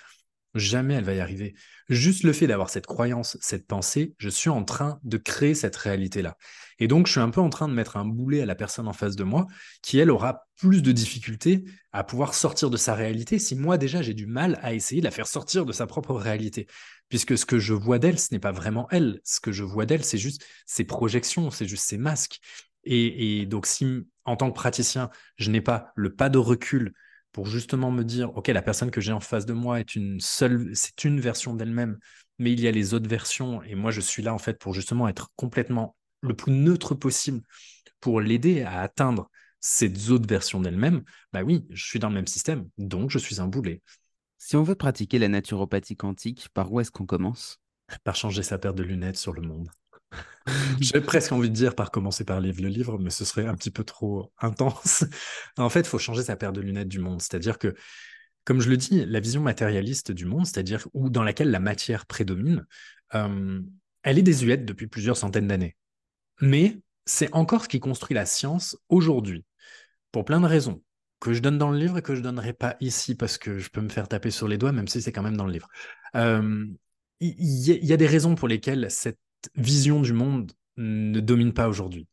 Jamais 0.56 0.94
elle 0.94 1.04
va 1.04 1.12
y 1.12 1.20
arriver. 1.20 1.54
Juste 1.90 2.22
le 2.22 2.32
fait 2.32 2.46
d'avoir 2.46 2.70
cette 2.70 2.86
croyance, 2.86 3.36
cette 3.42 3.66
pensée, 3.66 4.14
je 4.16 4.30
suis 4.30 4.48
en 4.48 4.64
train 4.64 4.98
de 5.02 5.18
créer 5.18 5.54
cette 5.54 5.76
réalité-là. 5.76 6.38
Et 6.78 6.88
donc, 6.88 7.06
je 7.06 7.12
suis 7.12 7.20
un 7.20 7.28
peu 7.28 7.42
en 7.42 7.50
train 7.50 7.68
de 7.68 7.74
mettre 7.74 7.98
un 7.98 8.06
boulet 8.06 8.40
à 8.40 8.46
la 8.46 8.54
personne 8.54 8.88
en 8.88 8.94
face 8.94 9.16
de 9.16 9.24
moi, 9.24 9.46
qui, 9.82 9.98
elle, 9.98 10.10
aura 10.10 10.46
plus 10.56 10.82
de 10.82 10.92
difficultés 10.92 11.64
à 11.92 12.04
pouvoir 12.04 12.32
sortir 12.32 12.70
de 12.70 12.78
sa 12.78 12.94
réalité 12.94 13.38
si 13.38 13.54
moi, 13.54 13.76
déjà, 13.76 14.00
j'ai 14.00 14.14
du 14.14 14.26
mal 14.26 14.58
à 14.62 14.72
essayer 14.72 15.02
de 15.02 15.06
la 15.06 15.10
faire 15.10 15.26
sortir 15.26 15.66
de 15.66 15.72
sa 15.72 15.86
propre 15.86 16.14
réalité 16.14 16.66
puisque 17.08 17.38
ce 17.38 17.46
que 17.46 17.58
je 17.58 17.74
vois 17.74 17.98
d'elle, 17.98 18.18
ce 18.18 18.32
n'est 18.32 18.40
pas 18.40 18.52
vraiment 18.52 18.88
elle. 18.90 19.20
Ce 19.24 19.40
que 19.40 19.52
je 19.52 19.64
vois 19.64 19.86
d'elle, 19.86 20.04
c'est 20.04 20.18
juste 20.18 20.44
ses 20.66 20.84
projections, 20.84 21.50
c'est 21.50 21.66
juste 21.66 21.84
ses 21.84 21.98
masques. 21.98 22.40
Et, 22.84 23.46
donc, 23.46 23.66
si 23.66 24.06
en 24.24 24.36
tant 24.36 24.50
que 24.50 24.54
praticien, 24.54 25.10
je 25.36 25.50
n'ai 25.50 25.60
pas 25.60 25.92
le 25.96 26.14
pas 26.14 26.28
de 26.28 26.38
recul 26.38 26.92
pour 27.32 27.46
justement 27.46 27.90
me 27.90 28.04
dire, 28.04 28.34
OK, 28.36 28.48
la 28.48 28.62
personne 28.62 28.90
que 28.90 29.00
j'ai 29.00 29.12
en 29.12 29.20
face 29.20 29.44
de 29.44 29.52
moi 29.52 29.80
est 29.80 29.94
une 29.96 30.20
seule, 30.20 30.70
c'est 30.74 31.04
une 31.04 31.20
version 31.20 31.54
d'elle-même, 31.54 31.98
mais 32.38 32.52
il 32.52 32.60
y 32.60 32.68
a 32.68 32.70
les 32.70 32.94
autres 32.94 33.08
versions, 33.08 33.62
et 33.62 33.74
moi, 33.74 33.90
je 33.90 34.00
suis 34.00 34.22
là, 34.22 34.32
en 34.32 34.38
fait, 34.38 34.58
pour 34.58 34.72
justement 34.72 35.08
être 35.08 35.32
complètement 35.36 35.96
le 36.22 36.34
plus 36.34 36.52
neutre 36.52 36.94
possible 36.94 37.42
pour 38.00 38.20
l'aider 38.20 38.62
à 38.62 38.80
atteindre 38.80 39.30
ces 39.60 40.10
autres 40.10 40.28
versions 40.28 40.60
d'elle-même, 40.60 41.02
bah 41.32 41.42
oui, 41.42 41.66
je 41.70 41.84
suis 41.84 41.98
dans 41.98 42.08
le 42.08 42.14
même 42.14 42.26
système, 42.26 42.68
donc 42.78 43.10
je 43.10 43.18
suis 43.18 43.40
un 43.40 43.48
boulet. 43.48 43.82
Si 44.38 44.56
on 44.56 44.62
veut 44.62 44.74
pratiquer 44.74 45.18
la 45.18 45.28
naturopathie 45.28 45.96
quantique, 45.96 46.48
par 46.52 46.72
où 46.72 46.80
est-ce 46.80 46.90
qu'on 46.90 47.06
commence? 47.06 47.60
Par 48.04 48.16
changer 48.16 48.42
sa 48.42 48.58
paire 48.58 48.74
de 48.74 48.82
lunettes 48.82 49.16
sur 49.16 49.32
le 49.32 49.42
monde. 49.42 49.68
J'ai 50.80 51.00
presque 51.00 51.32
envie 51.32 51.50
de 51.50 51.54
dire 51.54 51.74
par 51.74 51.90
commencer 51.90 52.24
par 52.24 52.40
lire 52.40 52.54
le 52.60 52.68
livre, 52.68 52.98
mais 52.98 53.10
ce 53.10 53.24
serait 53.24 53.46
un 53.46 53.54
petit 53.54 53.70
peu 53.70 53.84
trop 53.84 54.32
intense. 54.38 55.04
en 55.56 55.68
fait, 55.68 55.80
il 55.80 55.86
faut 55.86 55.98
changer 55.98 56.22
sa 56.22 56.36
paire 56.36 56.52
de 56.52 56.60
lunettes 56.60 56.88
du 56.88 56.98
monde. 56.98 57.20
C'est-à-dire 57.20 57.58
que, 57.58 57.74
comme 58.44 58.60
je 58.60 58.68
le 58.68 58.76
dis, 58.76 59.04
la 59.06 59.20
vision 59.20 59.40
matérialiste 59.40 60.12
du 60.12 60.26
monde, 60.26 60.46
c'est-à-dire 60.46 60.86
où 60.94 61.10
dans 61.10 61.22
laquelle 61.22 61.50
la 61.50 61.60
matière 61.60 62.06
prédomine, 62.06 62.66
euh, 63.14 63.60
elle 64.02 64.18
est 64.18 64.22
désuète 64.22 64.64
depuis 64.64 64.86
plusieurs 64.86 65.16
centaines 65.16 65.48
d'années. 65.48 65.76
Mais 66.40 66.78
c'est 67.06 67.32
encore 67.32 67.64
ce 67.64 67.68
qui 67.68 67.80
construit 67.80 68.14
la 68.14 68.26
science 68.26 68.76
aujourd'hui, 68.88 69.44
pour 70.12 70.24
plein 70.24 70.40
de 70.40 70.46
raisons 70.46 70.82
que 71.20 71.32
je 71.32 71.40
donne 71.40 71.58
dans 71.58 71.70
le 71.70 71.78
livre 71.78 71.98
et 71.98 72.02
que 72.02 72.14
je 72.14 72.20
donnerai 72.20 72.52
pas 72.52 72.76
ici 72.80 73.14
parce 73.14 73.38
que 73.38 73.58
je 73.58 73.70
peux 73.70 73.80
me 73.80 73.88
faire 73.88 74.08
taper 74.08 74.30
sur 74.30 74.48
les 74.48 74.58
doigts, 74.58 74.72
même 74.72 74.88
si 74.88 75.00
c'est 75.00 75.12
quand 75.12 75.22
même 75.22 75.36
dans 75.36 75.46
le 75.46 75.52
livre. 75.52 75.68
Il 76.14 76.66
y, 77.20 77.92
a 77.92 77.96
des 77.96 78.06
raisons 78.06 78.34
pour 78.34 78.46
lesquelles 78.46 78.90
cette 78.90 79.18
vision 79.54 80.02
du 80.02 80.12
monde 80.12 80.52
ne 80.76 81.20
domine 81.20 81.52
pas 81.54 81.68
aujourd'hui. 81.68 82.06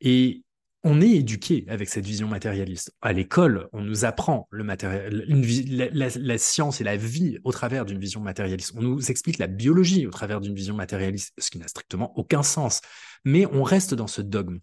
Et 0.00 0.44
on 0.84 1.00
est 1.00 1.10
éduqué 1.10 1.64
avec 1.68 1.88
cette 1.88 2.04
vision 2.04 2.26
matérialiste. 2.26 2.92
À 3.00 3.12
l'école, 3.12 3.68
on 3.72 3.82
nous 3.82 4.04
apprend 4.04 4.48
la, 4.50 6.38
science 6.38 6.80
et 6.80 6.84
la 6.84 6.96
vie 6.96 7.38
au 7.44 7.52
travers 7.52 7.84
d'une 7.84 8.00
vision 8.00 8.20
matérialiste. 8.20 8.72
On 8.76 8.82
nous 8.82 9.10
explique 9.10 9.38
la 9.38 9.46
biologie 9.46 10.06
au 10.06 10.10
travers 10.10 10.40
d'une 10.40 10.54
vision 10.54 10.74
matérialiste, 10.74 11.32
ce 11.38 11.50
qui 11.50 11.58
n'a 11.58 11.68
strictement 11.68 12.12
aucun 12.18 12.42
sens. 12.42 12.80
Mais 13.24 13.46
on 13.46 13.62
reste 13.62 13.94
dans 13.94 14.08
ce 14.08 14.22
dogme. 14.22 14.58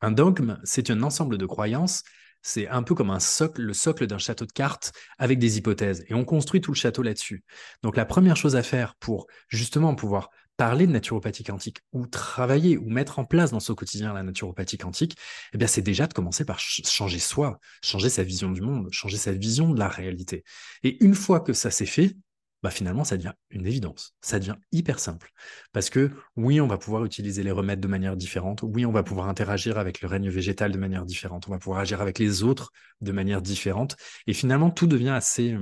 Un 0.00 0.10
dogme, 0.10 0.58
c'est 0.64 0.90
un 0.90 1.02
ensemble 1.02 1.36
de 1.36 1.44
croyances 1.44 2.02
c'est 2.48 2.66
un 2.68 2.82
peu 2.82 2.94
comme 2.94 3.10
un 3.10 3.20
socle, 3.20 3.60
le 3.60 3.74
socle 3.74 4.06
d'un 4.06 4.16
château 4.16 4.46
de 4.46 4.52
cartes 4.52 4.92
avec 5.18 5.38
des 5.38 5.58
hypothèses. 5.58 6.04
Et 6.08 6.14
on 6.14 6.24
construit 6.24 6.62
tout 6.62 6.72
le 6.72 6.76
château 6.76 7.02
là-dessus. 7.02 7.44
Donc 7.82 7.96
la 7.96 8.06
première 8.06 8.36
chose 8.36 8.56
à 8.56 8.62
faire 8.62 8.94
pour 8.96 9.26
justement 9.48 9.94
pouvoir 9.94 10.30
parler 10.56 10.86
de 10.86 10.92
naturopathie 10.92 11.44
quantique 11.44 11.80
ou 11.92 12.06
travailler 12.06 12.78
ou 12.78 12.88
mettre 12.88 13.18
en 13.18 13.24
place 13.24 13.52
dans 13.52 13.60
son 13.60 13.74
quotidien 13.74 14.12
la 14.14 14.22
naturopathie 14.22 14.78
quantique, 14.78 15.16
eh 15.52 15.66
c'est 15.66 15.82
déjà 15.82 16.06
de 16.06 16.14
commencer 16.14 16.44
par 16.44 16.58
changer 16.58 17.18
soi, 17.18 17.60
changer 17.82 18.08
sa 18.08 18.24
vision 18.24 18.50
du 18.50 18.62
monde, 18.62 18.88
changer 18.90 19.18
sa 19.18 19.32
vision 19.32 19.70
de 19.70 19.78
la 19.78 19.88
réalité. 19.88 20.42
Et 20.82 21.04
une 21.04 21.14
fois 21.14 21.40
que 21.40 21.52
ça 21.52 21.70
s'est 21.70 21.86
fait, 21.86 22.16
bah 22.62 22.70
finalement, 22.70 23.04
ça 23.04 23.16
devient 23.16 23.34
une 23.50 23.66
évidence. 23.66 24.14
Ça 24.20 24.38
devient 24.38 24.56
hyper 24.72 24.98
simple. 24.98 25.30
Parce 25.72 25.90
que 25.90 26.10
oui, 26.36 26.60
on 26.60 26.66
va 26.66 26.76
pouvoir 26.76 27.04
utiliser 27.04 27.42
les 27.42 27.52
remèdes 27.52 27.80
de 27.80 27.88
manière 27.88 28.16
différente. 28.16 28.62
Oui, 28.62 28.84
on 28.84 28.92
va 28.92 29.02
pouvoir 29.02 29.28
interagir 29.28 29.78
avec 29.78 30.00
le 30.00 30.08
règne 30.08 30.28
végétal 30.28 30.72
de 30.72 30.78
manière 30.78 31.04
différente. 31.04 31.46
On 31.48 31.52
va 31.52 31.58
pouvoir 31.58 31.80
agir 31.80 32.00
avec 32.00 32.18
les 32.18 32.42
autres 32.42 32.72
de 33.00 33.12
manière 33.12 33.42
différente. 33.42 33.96
Et 34.26 34.32
finalement, 34.32 34.70
tout 34.70 34.88
devient 34.88 35.10
assez, 35.10 35.56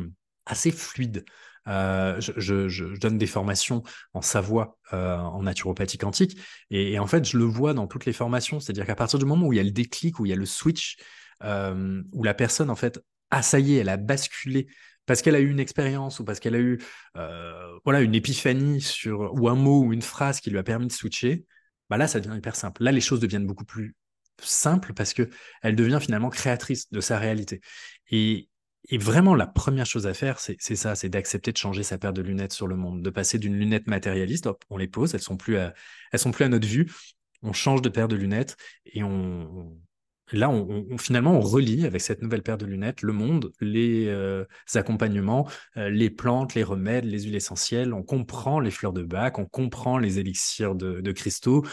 assez 0.47 0.71
fluide. 0.71 1.25
Euh, 1.69 2.21
je, 2.21 2.97
donne 2.97 3.19
des 3.19 3.27
formations 3.27 3.83
en 4.15 4.23
Savoie, 4.23 4.79
euh, 4.93 5.17
en 5.17 5.43
naturopathie 5.43 5.99
quantique. 5.99 6.39
Et, 6.71 6.99
en 6.99 7.07
fait, 7.07 7.25
je 7.29 7.37
le 7.37 7.45
vois 7.45 7.75
dans 7.75 7.87
toutes 7.87 8.07
les 8.07 8.13
formations. 8.13 8.61
C'est-à-dire 8.61 8.87
qu'à 8.87 8.95
partir 8.95 9.19
du 9.19 9.25
moment 9.25 9.47
où 9.47 9.53
il 9.53 9.57
y 9.57 9.61
a 9.61 9.65
le 9.65 9.71
déclic, 9.71 10.21
où 10.21 10.27
il 10.27 10.31
y 10.31 10.33
a 10.33 10.37
le 10.37 10.47
switch, 10.47 10.97
euh, 11.43 12.03
où 12.13 12.23
la 12.23 12.35
personne, 12.35 12.71
en 12.71 12.77
fait, 12.77 13.01
ah 13.31 13.43
ça 13.43 13.59
y 13.59 13.75
est, 13.75 13.79
elle 13.79 13.89
a 13.89 13.97
basculé 13.97 14.69
parce 15.07 15.23
qu'elle 15.23 15.35
a 15.37 15.41
eu 15.41 15.51
une 15.51 15.61
expérience 15.61 16.21
ou 16.21 16.25
parce 16.25 16.41
qu'elle 16.41 16.55
a 16.55 16.61
eu 16.61 16.81
euh, 17.17 17.79
voilà 17.85 18.01
une 18.01 18.15
épiphanie 18.15 18.81
sur 18.81 19.33
ou 19.35 19.49
un 19.49 19.55
mot 19.55 19.83
ou 19.83 19.93
une 19.93 20.03
phrase 20.03 20.41
qui 20.41 20.51
lui 20.51 20.59
a 20.59 20.63
permis 20.63 20.87
de 20.87 20.93
switcher, 20.93 21.47
bah 21.89 21.97
là 21.97 22.09
ça 22.09 22.21
devient 22.21 22.37
hyper 22.37 22.57
simple. 22.57 22.83
Là 22.83 22.93
les 22.93 23.01
choses 23.01 23.21
deviennent 23.21 23.47
beaucoup 23.47 23.65
plus 23.65 23.95
simples 24.43 24.93
parce 24.93 25.15
que 25.15 25.31
elle 25.63 25.77
devient 25.77 25.99
finalement 26.01 26.31
créatrice 26.31 26.91
de 26.91 27.01
sa 27.01 27.19
réalité. 27.19 27.61
Et, 28.11 28.49
vraiment 28.93 29.35
la 29.35 29.49
première 29.49 29.87
chose 29.87 30.07
à 30.07 30.15
faire, 30.15 30.39
c'est 30.39 30.77
ça, 30.77 30.95
c'est 30.95 31.09
d'accepter 31.09 31.51
de 31.51 31.57
changer 31.57 31.83
sa 31.83 31.99
paire 31.99 32.13
de 32.13 32.23
lunettes 32.23 32.53
sur 32.53 32.69
le 32.69 32.77
monde, 32.77 33.03
de 33.03 33.11
passer 33.11 33.37
d'une 33.39 33.59
lunette 33.59 33.89
matérialiste, 33.89 34.47
hop, 34.47 34.65
on 34.71 34.77
les 34.77 34.87
pose, 34.87 35.13
elles 35.15 35.21
sont 35.21 35.37
plus 35.37 35.57
à, 35.57 35.75
elles 36.13 36.21
sont 36.21 36.31
plus 36.31 36.45
à 36.45 36.49
notre 36.49 36.69
vue, 36.69 36.89
on 37.43 37.53
change 37.53 37.83
de 37.83 37.89
paire 37.89 38.07
de 38.07 38.15
lunettes 38.15 38.57
et 38.85 39.03
on, 39.03 39.77
là, 40.33 40.51
on, 40.51 40.99
finalement, 40.99 41.33
on 41.33 41.41
relie 41.41 41.87
avec 41.87 42.01
cette 42.01 42.23
nouvelle 42.23 42.43
paire 42.43 42.59
de 42.59 42.67
lunettes 42.67 43.03
le 43.03 43.13
monde, 43.13 43.53
les 43.61 44.07
euh, 44.09 44.45
accompagnements, 44.75 45.49
euh, 45.77 45.89
les 45.89 46.11
plantes, 46.11 46.55
les 46.55 46.65
remèdes, 46.65 47.05
les 47.05 47.23
huiles 47.23 47.37
essentielles. 47.37 47.93
On 47.93 48.03
comprend 48.03 48.61
les 48.61 48.71
fleurs 48.71 48.93
de 48.93 49.03
bac, 49.03 49.39
on 49.39 49.47
comprend 49.47 49.99
les 49.99 50.19
élixirs 50.19 50.75
de, 50.75 51.13
cristaux 51.13 51.65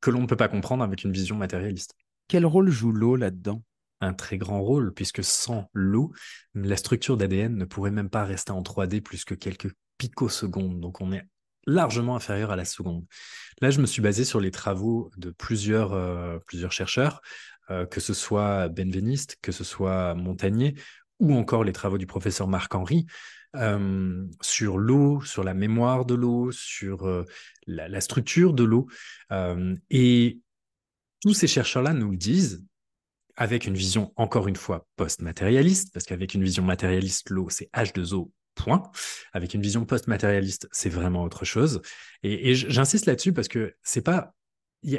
que 0.00 0.10
l'on 0.10 0.22
ne 0.22 0.26
peut 0.26 0.36
pas 0.36 0.48
comprendre 0.48 0.82
avec 0.82 1.04
une 1.04 1.12
vision 1.12 1.36
matérialiste. 1.36 1.94
Quel 2.28 2.44
rôle 2.44 2.70
joue 2.70 2.92
l'eau 2.92 3.16
là-dedans? 3.16 3.62
Un 4.00 4.14
très 4.14 4.36
grand 4.36 4.60
rôle, 4.60 4.92
puisque 4.92 5.22
sans 5.22 5.70
l'eau, 5.72 6.12
la 6.54 6.76
structure 6.76 7.16
d'ADN 7.16 7.56
ne 7.56 7.64
pourrait 7.64 7.92
même 7.92 8.10
pas 8.10 8.24
rester 8.24 8.50
en 8.50 8.62
3D 8.62 9.00
plus 9.00 9.24
que 9.24 9.34
quelques 9.34 9.72
picosecondes. 9.98 10.80
Donc 10.80 11.00
on 11.00 11.12
est 11.12 11.24
largement 11.66 12.16
inférieur 12.16 12.50
à 12.50 12.56
la 12.56 12.64
seconde. 12.64 13.04
Là, 13.60 13.70
je 13.70 13.80
me 13.80 13.86
suis 13.86 14.02
basé 14.02 14.24
sur 14.24 14.40
les 14.40 14.50
travaux 14.50 15.10
de 15.16 15.30
plusieurs, 15.30 15.92
euh, 15.92 16.38
plusieurs 16.46 16.72
chercheurs 16.72 17.22
euh, 17.72 17.86
que 17.86 18.00
ce 18.00 18.12
soit 18.12 18.68
Benveniste, 18.68 19.38
que 19.40 19.50
ce 19.50 19.64
soit 19.64 20.14
Montagnier, 20.14 20.74
ou 21.20 21.34
encore 21.34 21.64
les 21.64 21.72
travaux 21.72 21.98
du 21.98 22.06
professeur 22.06 22.46
Marc-Henri, 22.46 23.06
euh, 23.56 24.26
sur 24.40 24.78
l'eau, 24.78 25.22
sur 25.22 25.42
la 25.42 25.54
mémoire 25.54 26.04
de 26.04 26.14
l'eau, 26.14 26.52
sur 26.52 27.06
euh, 27.06 27.24
la, 27.66 28.00
structure 28.00 28.52
de 28.52 28.64
l'eau. 28.64 28.88
et 29.90 30.38
tous 31.22 31.34
ces 31.34 31.46
chercheurs-là 31.46 31.92
nous 31.92 32.10
le 32.10 32.16
disent 32.16 32.64
avec 33.36 33.66
une 33.66 33.74
vision, 33.74 34.12
encore 34.16 34.48
une 34.48 34.56
fois, 34.56 34.86
post-matérialiste, 34.96 35.92
parce 35.92 36.04
qu'avec 36.04 36.34
une 36.34 36.44
vision 36.44 36.64
matérialiste, 36.64 37.30
l'eau, 37.30 37.48
c'est 37.48 37.70
H2O, 37.72 38.30
point. 38.54 38.82
Avec 39.32 39.54
une 39.54 39.62
vision 39.62 39.86
post-matérialiste, 39.86 40.68
c'est 40.72 40.90
vraiment 40.90 41.22
autre 41.22 41.46
chose. 41.46 41.80
Et, 42.22 42.50
et 42.50 42.54
j'insiste 42.54 43.06
là-dessus 43.06 43.32
parce 43.32 43.48
que 43.48 43.74
c'est 43.82 44.02
pas, 44.02 44.34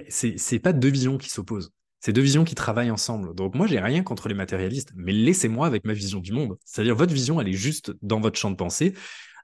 c'est 0.09 0.59
pas 0.59 0.73
deux 0.73 0.89
visions 0.89 1.19
qui 1.19 1.29
s'opposent. 1.29 1.71
C'est 2.03 2.11
deux 2.11 2.21
visions 2.21 2.43
qui 2.43 2.53
travaillent 2.53 2.91
ensemble. 2.91 3.33
Donc 3.33 3.55
moi, 3.55 3.65
j'ai 3.65 3.79
rien 3.79 4.03
contre 4.03 4.27
les 4.27 4.33
matérialistes, 4.33 4.91
mais 4.93 5.13
laissez-moi 5.13 5.65
avec 5.65 5.85
ma 5.85 5.93
vision 5.93 6.19
du 6.19 6.33
monde. 6.33 6.57
C'est-à-dire 6.65 6.97
votre 6.97 7.13
vision, 7.13 7.39
elle 7.39 7.47
est 7.47 7.53
juste 7.53 7.93
dans 8.01 8.19
votre 8.19 8.37
champ 8.37 8.51
de 8.51 8.57
pensée, 8.57 8.93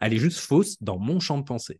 elle 0.01 0.13
est 0.13 0.17
juste 0.17 0.39
fausse 0.39 0.75
dans 0.81 0.99
mon 0.99 1.21
champ 1.21 1.37
de 1.37 1.45
pensée. 1.45 1.79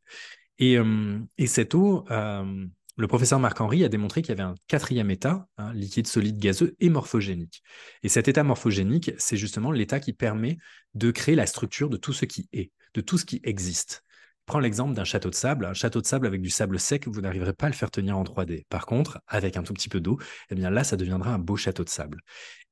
Et, 0.58 0.78
euh, 0.78 1.20
et 1.38 1.48
cette 1.48 1.76
eau, 1.76 2.06
euh, 2.12 2.66
le 2.96 3.08
professeur 3.08 3.42
Marc-Henri 3.42 3.84
a 3.84 3.90
démontré 3.90 4.22
qu'il 4.22 4.30
y 4.30 4.40
avait 4.40 4.50
un 4.50 4.56
quatrième 4.70 5.12
état, 5.12 5.50
hein, 5.58 5.74
liquide, 5.74 6.08
solide, 6.08 6.38
gazeux 6.38 6.78
et 6.80 6.88
morphogénique. 6.88 7.62
Et 8.04 8.08
cet 8.08 8.30
état 8.30 8.44
morphogénique, 8.44 9.12
c'est 9.18 9.36
justement 9.36 9.74
l'état 9.74 10.00
qui 10.00 10.14
permet 10.14 10.60
de 10.94 11.12
créer 11.12 11.36
la 11.36 11.46
structure 11.46 11.90
de 11.90 11.98
tout 11.98 12.14
ce 12.14 12.24
qui 12.24 12.48
est, 12.54 12.72
de 12.94 13.02
tout 13.02 13.18
ce 13.18 13.26
qui 13.26 13.42
existe 13.44 14.06
prends 14.50 14.60
l'exemple 14.60 14.96
d'un 14.96 15.04
château 15.04 15.30
de 15.30 15.36
sable. 15.36 15.66
Un 15.66 15.76
château 15.76 16.02
de 16.02 16.08
sable 16.08 16.26
avec 16.26 16.42
du 16.42 16.50
sable 16.50 16.80
sec, 16.80 17.08
vous 17.08 17.22
n'arriverez 17.22 17.54
pas 17.54 17.68
à 17.68 17.70
le 17.70 17.76
faire 17.76 17.92
tenir 17.92 18.18
en 18.18 18.24
3D. 18.24 18.66
Par 18.68 18.88
contre, 18.88 19.22
avec 19.28 19.58
un 19.58 19.64
tout 19.64 19.74
petit 19.74 19.90
peu 19.90 20.00
d'eau, 20.00 20.18
eh 20.50 20.56
bien 20.56 20.72
là, 20.72 20.84
ça 20.84 20.98
deviendra 20.98 21.32
un 21.32 21.38
beau 21.38 21.56
château 21.56 21.84
de 21.84 21.90
sable. 21.90 22.20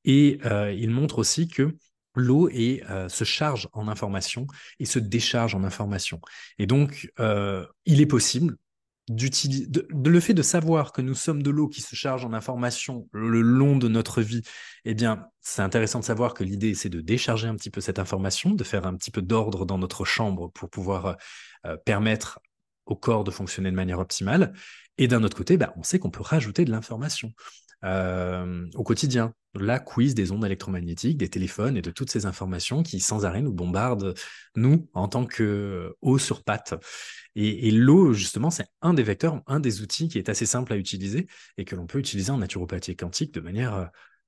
Et 0.04 0.40
euh, 0.46 0.74
il 0.74 0.90
montre 0.90 1.20
aussi 1.20 1.48
que 1.48 1.78
l'eau 2.16 2.50
euh, 2.50 3.10
se 3.10 3.24
charge 3.24 3.70
en 3.74 3.88
information 3.88 4.48
et 4.80 4.86
se 4.86 4.98
décharge 4.98 5.54
en 5.54 5.64
information. 5.64 6.20
Et 6.58 6.66
donc, 6.66 7.12
euh, 7.20 7.64
il 7.86 8.02
est 8.02 8.08
possible 8.08 8.58
d'utiliser 9.10 9.68
le 9.90 10.20
fait 10.20 10.34
de 10.34 10.42
savoir 10.42 10.92
que 10.92 11.02
nous 11.02 11.14
sommes 11.14 11.42
de 11.42 11.50
l'eau 11.50 11.68
qui 11.68 11.82
se 11.82 11.96
charge 11.96 12.26
en 12.26 12.34
information 12.34 13.08
le 13.14 13.42
long 13.42 13.78
de 13.78 13.88
notre 13.88 14.22
vie, 14.22 14.42
eh 14.84 14.94
bien, 14.94 15.28
c'est 15.42 15.62
intéressant 15.62 16.00
de 16.00 16.06
savoir 16.06 16.34
que 16.34 16.44
l'idée, 16.44 16.76
c'est 16.76 16.90
de 16.90 17.00
décharger 17.00 17.48
un 17.48 17.56
petit 17.56 17.70
peu 17.70 17.80
cette 17.80 18.00
information, 18.00 18.52
de 18.52 18.64
faire 18.64 18.86
un 18.86 18.96
petit 18.96 19.12
peu 19.12 19.22
d'ordre 19.22 19.66
dans 19.66 19.78
notre 19.78 20.04
chambre 20.04 20.52
pour 20.52 20.70
pouvoir 20.70 21.16
euh, 21.66 21.78
permettre 21.86 22.40
au 22.86 22.96
corps 22.96 23.24
de 23.24 23.32
fonctionner 23.32 23.72
de 23.72 23.76
manière 23.76 24.00
optimale. 24.00 24.54
Et 24.98 25.08
d'un 25.08 25.24
autre 25.24 25.38
côté, 25.38 25.58
bah, 25.58 25.74
on 25.78 25.84
sait 25.84 26.00
qu'on 26.00 26.12
peut 26.12 26.24
rajouter 26.24 26.66
de 26.66 26.72
l'information 26.72 27.32
euh, 27.84 28.66
au 28.76 28.84
quotidien. 28.84 29.34
La 29.54 29.80
quiz 29.80 30.14
des 30.14 30.32
ondes 30.32 30.46
électromagnétiques, 30.46 31.18
des 31.18 31.30
téléphones 31.30 31.78
et 31.78 31.82
de 31.82 31.90
toutes 31.90 32.12
ces 32.12 32.26
informations 32.26 32.84
qui 32.84 33.00
sans 33.00 33.26
arrêt 33.26 33.42
nous 33.42 33.54
bombardent, 33.54 34.14
nous, 34.56 34.88
en 34.94 35.08
tant 35.08 35.26
que 35.26 35.96
eau 36.02 36.18
sur 36.18 36.44
pattes. 36.44 36.76
Et, 37.36 37.72
l'eau, 37.72 38.14
justement, 38.14 38.50
c'est 38.50 38.68
un 38.82 38.94
des 38.94 39.04
vecteurs, 39.04 39.42
un 39.46 39.60
des 39.60 39.82
outils 39.82 40.10
qui 40.10 40.18
est 40.18 40.30
assez 40.30 40.46
simple 40.46 40.74
à 40.74 40.76
utiliser 40.76 41.28
et 41.58 41.66
que 41.66 41.76
l'on 41.76 41.86
peut 41.86 42.00
utiliser 42.00 42.32
en 42.32 42.38
naturopathie 42.38 42.96
quantique 42.96 43.34
de 43.34 43.42
manière 43.42 43.76
euh, 43.76 43.86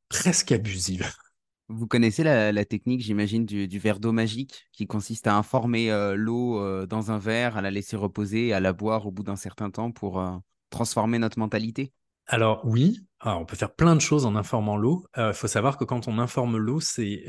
presque 0.10 0.52
abusive. 0.52 1.12
Vous 1.72 1.86
connaissez 1.86 2.24
la, 2.24 2.66
technique, 2.66 3.02
j'imagine, 3.02 3.46
du, 3.46 3.80
verre 3.80 4.00
d'eau 4.00 4.12
magique 4.12 4.68
qui 4.72 4.88
consiste 4.88 5.28
à 5.28 5.36
informer 5.36 5.92
euh, 5.92 6.16
l'eau 6.16 6.60
euh, 6.60 6.88
dans 6.88 7.12
un 7.12 7.20
verre, 7.20 7.58
à 7.58 7.62
la 7.62 7.70
laisser 7.70 7.96
reposer 7.96 8.54
à 8.54 8.60
la 8.60 8.74
boire 8.74 9.06
au 9.06 9.12
bout 9.12 9.22
d'un 9.22 9.36
certain 9.36 9.70
temps 9.70 9.92
pour 9.92 10.20
euh, 10.20 10.36
transformer 10.72 11.20
notre 11.20 11.38
mentalité? 11.38 11.94
Alors 12.32 12.62
oui, 12.64 13.00
ah, 13.22 13.38
on 13.38 13.46
peut 13.46 13.56
faire 13.56 13.74
plein 13.74 13.96
de 13.96 14.02
choses 14.02 14.26
en 14.28 14.36
informant 14.36 14.78
l'eau. 14.78 15.04
Il 15.18 15.34
faut 15.34 15.48
savoir 15.48 15.78
que 15.78 15.84
quand 15.84 16.08
on 16.08 16.20
informe 16.20 16.58
l'eau, 16.58 16.80
c'est 16.80 17.26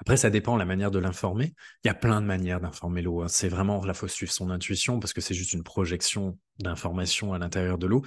après 0.00 0.16
ça 0.16 0.28
dépend 0.28 0.56
la 0.56 0.64
manière 0.64 0.90
de 0.90 0.98
l'informer. 0.98 1.54
Il 1.84 1.86
y 1.86 1.90
a 1.90 1.94
plein 1.94 2.20
de 2.20 2.26
manières 2.26 2.60
d'informer 2.60 3.00
l'eau. 3.00 3.22
Hein. 3.22 3.28
C'est 3.28 3.48
vraiment 3.48 3.82
là 3.84 3.94
faut 3.94 4.08
suivre 4.08 4.32
son 4.32 4.50
intuition 4.50 4.98
parce 4.98 5.12
que 5.12 5.20
c'est 5.20 5.34
juste 5.34 5.52
une 5.52 5.62
projection 5.62 6.36
d'information 6.58 7.32
à 7.32 7.38
l'intérieur 7.38 7.78
de 7.78 7.86
l'eau 7.86 8.02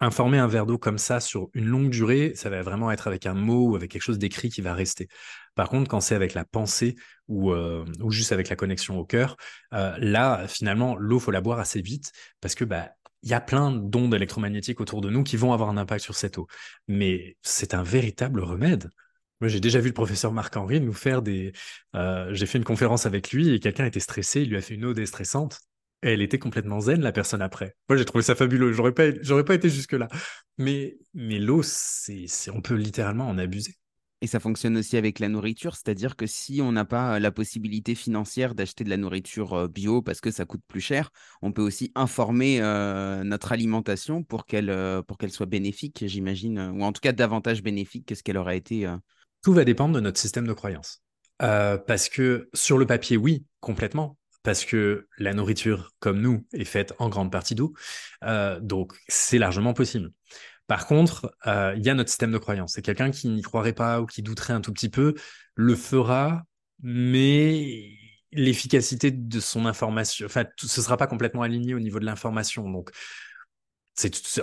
informer 0.00 0.38
un 0.38 0.46
verre 0.46 0.66
d'eau 0.66 0.78
comme 0.78 0.98
ça 0.98 1.20
sur 1.20 1.48
une 1.54 1.66
longue 1.66 1.90
durée, 1.90 2.32
ça 2.34 2.50
va 2.50 2.62
vraiment 2.62 2.90
être 2.90 3.08
avec 3.08 3.26
un 3.26 3.34
mot 3.34 3.70
ou 3.70 3.76
avec 3.76 3.90
quelque 3.90 4.02
chose 4.02 4.18
d'écrit 4.18 4.48
qui 4.48 4.60
va 4.60 4.74
rester. 4.74 5.08
Par 5.54 5.68
contre, 5.68 5.90
quand 5.90 6.00
c'est 6.00 6.14
avec 6.14 6.34
la 6.34 6.44
pensée 6.44 6.94
ou, 7.26 7.52
euh, 7.52 7.84
ou 8.00 8.12
juste 8.12 8.30
avec 8.30 8.48
la 8.48 8.54
connexion 8.54 8.98
au 8.98 9.04
cœur, 9.04 9.36
euh, 9.74 9.96
là, 9.98 10.46
finalement, 10.46 10.94
l'eau, 10.96 11.18
faut 11.18 11.32
la 11.32 11.40
boire 11.40 11.58
assez 11.58 11.82
vite 11.82 12.12
parce 12.40 12.54
que 12.54 12.64
bah, 12.64 12.90
il 13.22 13.30
y 13.30 13.34
a 13.34 13.40
plein 13.40 13.72
d'ondes 13.72 14.14
électromagnétiques 14.14 14.80
autour 14.80 15.00
de 15.00 15.10
nous 15.10 15.24
qui 15.24 15.36
vont 15.36 15.52
avoir 15.52 15.68
un 15.70 15.76
impact 15.76 16.04
sur 16.04 16.14
cette 16.14 16.38
eau. 16.38 16.46
Mais 16.86 17.36
c'est 17.42 17.74
un 17.74 17.82
véritable 17.82 18.40
remède. 18.40 18.90
Moi, 19.40 19.48
j'ai 19.48 19.60
déjà 19.60 19.80
vu 19.80 19.88
le 19.88 19.94
professeur 19.94 20.32
Marc-Henri 20.32 20.80
nous 20.80 20.92
faire 20.92 21.22
des. 21.22 21.52
Euh, 21.94 22.32
j'ai 22.34 22.46
fait 22.46 22.58
une 22.58 22.64
conférence 22.64 23.06
avec 23.06 23.30
lui 23.32 23.50
et 23.54 23.60
quelqu'un 23.60 23.84
était 23.86 24.00
stressé, 24.00 24.42
il 24.42 24.50
lui 24.50 24.56
a 24.56 24.60
fait 24.60 24.74
une 24.74 24.84
eau 24.84 24.94
déstressante 24.94 25.60
elle 26.00 26.22
était 26.22 26.38
complètement 26.38 26.80
zen, 26.80 27.00
la 27.00 27.12
personne 27.12 27.42
après. 27.42 27.74
Moi, 27.88 27.96
j'ai 27.96 28.04
trouvé 28.04 28.22
ça 28.22 28.34
fabuleux. 28.34 28.72
J'aurais 28.72 28.92
pas, 28.92 29.10
j'aurais 29.20 29.44
pas 29.44 29.54
été 29.54 29.68
jusque-là. 29.68 30.08
Mais, 30.56 30.96
mais 31.14 31.38
l'eau, 31.38 31.62
c'est, 31.62 32.26
on 32.52 32.60
peut 32.60 32.74
littéralement 32.74 33.28
en 33.28 33.38
abuser. 33.38 33.74
Et 34.20 34.26
ça 34.26 34.40
fonctionne 34.40 34.76
aussi 34.76 34.96
avec 34.96 35.20
la 35.20 35.28
nourriture, 35.28 35.76
c'est-à-dire 35.76 36.16
que 36.16 36.26
si 36.26 36.60
on 36.60 36.72
n'a 36.72 36.84
pas 36.84 37.20
la 37.20 37.30
possibilité 37.30 37.94
financière 37.94 38.56
d'acheter 38.56 38.82
de 38.82 38.90
la 38.90 38.96
nourriture 38.96 39.68
bio 39.68 40.02
parce 40.02 40.20
que 40.20 40.32
ça 40.32 40.44
coûte 40.44 40.62
plus 40.66 40.80
cher, 40.80 41.10
on 41.40 41.52
peut 41.52 41.62
aussi 41.62 41.92
informer 41.94 42.58
notre 43.24 43.52
alimentation 43.52 44.24
pour 44.24 44.44
qu'elle 44.44 44.72
soit 45.28 45.46
bénéfique, 45.46 46.04
j'imagine, 46.06 46.58
ou 46.74 46.82
en 46.82 46.92
tout 46.92 47.00
cas 47.00 47.12
davantage 47.12 47.62
bénéfique 47.62 48.06
que 48.06 48.16
ce 48.16 48.24
qu'elle 48.24 48.38
aurait 48.38 48.58
été. 48.58 48.92
Tout 49.44 49.52
va 49.52 49.64
dépendre 49.64 49.94
de 49.94 50.00
notre 50.00 50.18
système 50.18 50.48
de 50.48 50.52
croyance. 50.52 51.00
parce 51.38 52.08
que 52.08 52.48
sur 52.54 52.78
le 52.78 52.86
papier, 52.86 53.16
oui, 53.16 53.44
complètement 53.60 54.16
parce 54.44 54.64
que 54.64 55.08
la 55.18 55.34
nourriture, 55.34 55.90
comme 55.98 56.20
nous, 56.20 56.46
est 56.52 56.64
faite 56.64 56.94
en 56.98 57.08
grande 57.08 57.30
partie 57.30 57.54
d'eau. 57.54 57.74
Donc, 58.60 58.94
c'est 59.08 59.38
largement 59.38 59.74
possible. 59.74 60.10
Par 60.68 60.86
contre, 60.86 61.34
euh, 61.46 61.74
il 61.76 61.84
y 61.84 61.90
a 61.90 61.94
notre 61.94 62.10
système 62.10 62.30
de 62.30 62.38
croyance. 62.38 62.74
C'est 62.74 62.82
quelqu'un 62.82 63.10
qui 63.10 63.28
n'y 63.28 63.42
croirait 63.42 63.72
pas 63.72 64.00
ou 64.00 64.06
qui 64.06 64.22
douterait 64.22 64.52
un 64.52 64.60
tout 64.60 64.72
petit 64.72 64.90
peu, 64.90 65.14
le 65.54 65.74
fera, 65.74 66.44
mais 66.82 67.90
l'efficacité 68.32 69.10
de 69.10 69.40
son 69.40 69.64
information, 69.64 70.26
enfin, 70.26 70.44
ce 70.58 70.82
sera 70.82 70.98
pas 70.98 71.06
complètement 71.06 71.42
aligné 71.42 71.74
au 71.74 71.80
niveau 71.80 71.98
de 71.98 72.04
l'information. 72.04 72.68
Donc, 72.70 72.90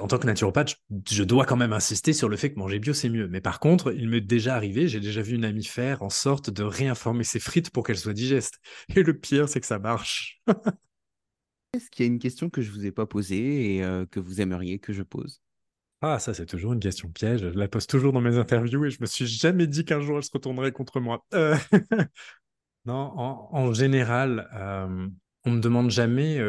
en 0.02 0.08
tant 0.08 0.18
que 0.18 0.26
naturopathe, 0.26 0.76
je, 1.10 1.24
dois 1.24 1.46
quand 1.46 1.56
même 1.56 1.74
insister 1.74 2.12
sur 2.12 2.28
le 2.28 2.38
fait 2.38 2.52
que 2.52 2.60
manger 2.60 2.80
bio, 2.80 2.94
c'est 2.94 3.10
mieux. 3.10 3.28
Mais 3.28 3.40
par 3.40 3.60
contre, 3.60 3.94
il 3.94 4.10
m'est 4.10 4.20
déjà 4.20 4.56
arrivé, 4.56 4.88
j'ai 4.88 5.00
déjà 5.00 5.22
vu 5.22 5.36
une 5.36 5.46
amie 5.46 5.64
faire 5.64 6.02
en 6.02 6.10
sorte 6.10 6.50
de 6.50 6.64
réinformer 6.64 7.24
ses 7.24 7.40
frites 7.40 7.70
pour 7.70 7.86
qu'elles 7.86 8.00
soient 8.00 8.14
digestes. 8.14 8.60
Et 8.96 9.04
le 9.04 9.18
pire, 9.18 9.48
c'est 9.48 9.62
que 9.62 9.68
ça 9.68 9.78
marche. 9.78 10.42
Est-ce 11.74 11.90
qu'il 11.92 12.06
y 12.06 12.10
a 12.10 12.12
une 12.12 12.20
question 12.20 12.50
que 12.50 12.62
je 12.62 12.72
ne 12.72 12.76
vous 12.76 12.86
ai 12.88 12.92
pas 12.92 13.06
posée 13.06 13.76
et 13.76 13.84
euh, 13.84 14.06
que 14.08 14.20
vous 14.20 14.42
aimeriez 14.42 14.80
que 14.80 14.92
je 14.92 15.04
pose? 15.04 15.45
Ah, 16.08 16.20
ça, 16.20 16.36
c'est 16.36 16.46
toujours 16.46 16.74
une 16.74 16.80
question 16.80 17.10
piège. 17.10 17.41
Je 17.41 17.58
la 17.58 17.68
pose 17.68 17.88
toujours 17.88 18.13
dans 18.13 18.22
mes 18.22 18.38
interviews 18.38 18.86
et 18.86 18.91
je 18.91 19.02
me 19.02 19.08
suis 19.08 19.26
jamais 19.26 19.65
dit 19.65 19.86
qu'un 19.86 20.02
jour 20.02 20.18
elle 20.18 20.24
se 20.24 20.32
retournerait 20.32 20.72
contre 20.72 21.00
moi. 21.00 21.26
Euh, 21.34 21.58
non, 22.86 23.12
en, 23.18 23.74
général, 23.74 24.48
euh, 24.54 25.08
on 25.46 25.52
me 25.52 25.60
demande 25.60 25.89
jamais. 25.89 26.39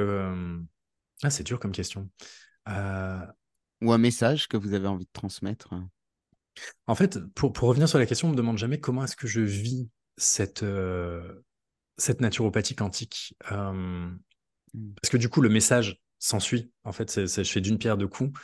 Ah, 1.23 1.31
c'est 1.31 1.45
dur 1.45 1.59
comme 1.59 1.73
question. 1.73 2.11
Euh, 2.69 3.21
Ou 3.81 3.93
un 3.93 3.99
message 3.99 4.49
que 4.49 4.57
vous 4.57 4.75
avez 4.75 4.87
envie 4.87 5.07
de 5.07 5.11
transmettre 5.13 5.71
En 6.87 6.95
fait, 6.95 7.19
pour, 7.35 7.53
pour 7.53 7.69
revenir 7.69 7.89
sur 7.89 7.99
la 7.99 8.07
question, 8.07 8.29
on 8.29 8.33
me 8.33 8.37
demande 8.37 8.59
jamais 8.59 8.79
comment 8.79 9.05
est-ce 9.05 9.17
que 9.17 9.27
je 9.27 9.41
vis 9.41 9.89
cette, 10.19 10.63
euh, 10.63 11.43
cette 11.97 12.21
naturopathie 12.21 12.75
quantique. 12.75 13.35
Euh, 13.53 13.73
mmh. 13.73 14.95
Parce 15.01 15.11
que 15.11 15.17
du 15.17 15.29
coup, 15.29 15.41
le 15.41 15.49
message 15.49 16.03
s'ensuit. 16.19 16.71
En 16.85 16.93
fait, 16.93 17.11
c'est, 17.11 17.27
je 17.27 17.51
fais 17.51 17.61
d'une 17.61 17.79
pierre 17.79 17.97
deux 17.97 18.09
coups. 18.09 18.39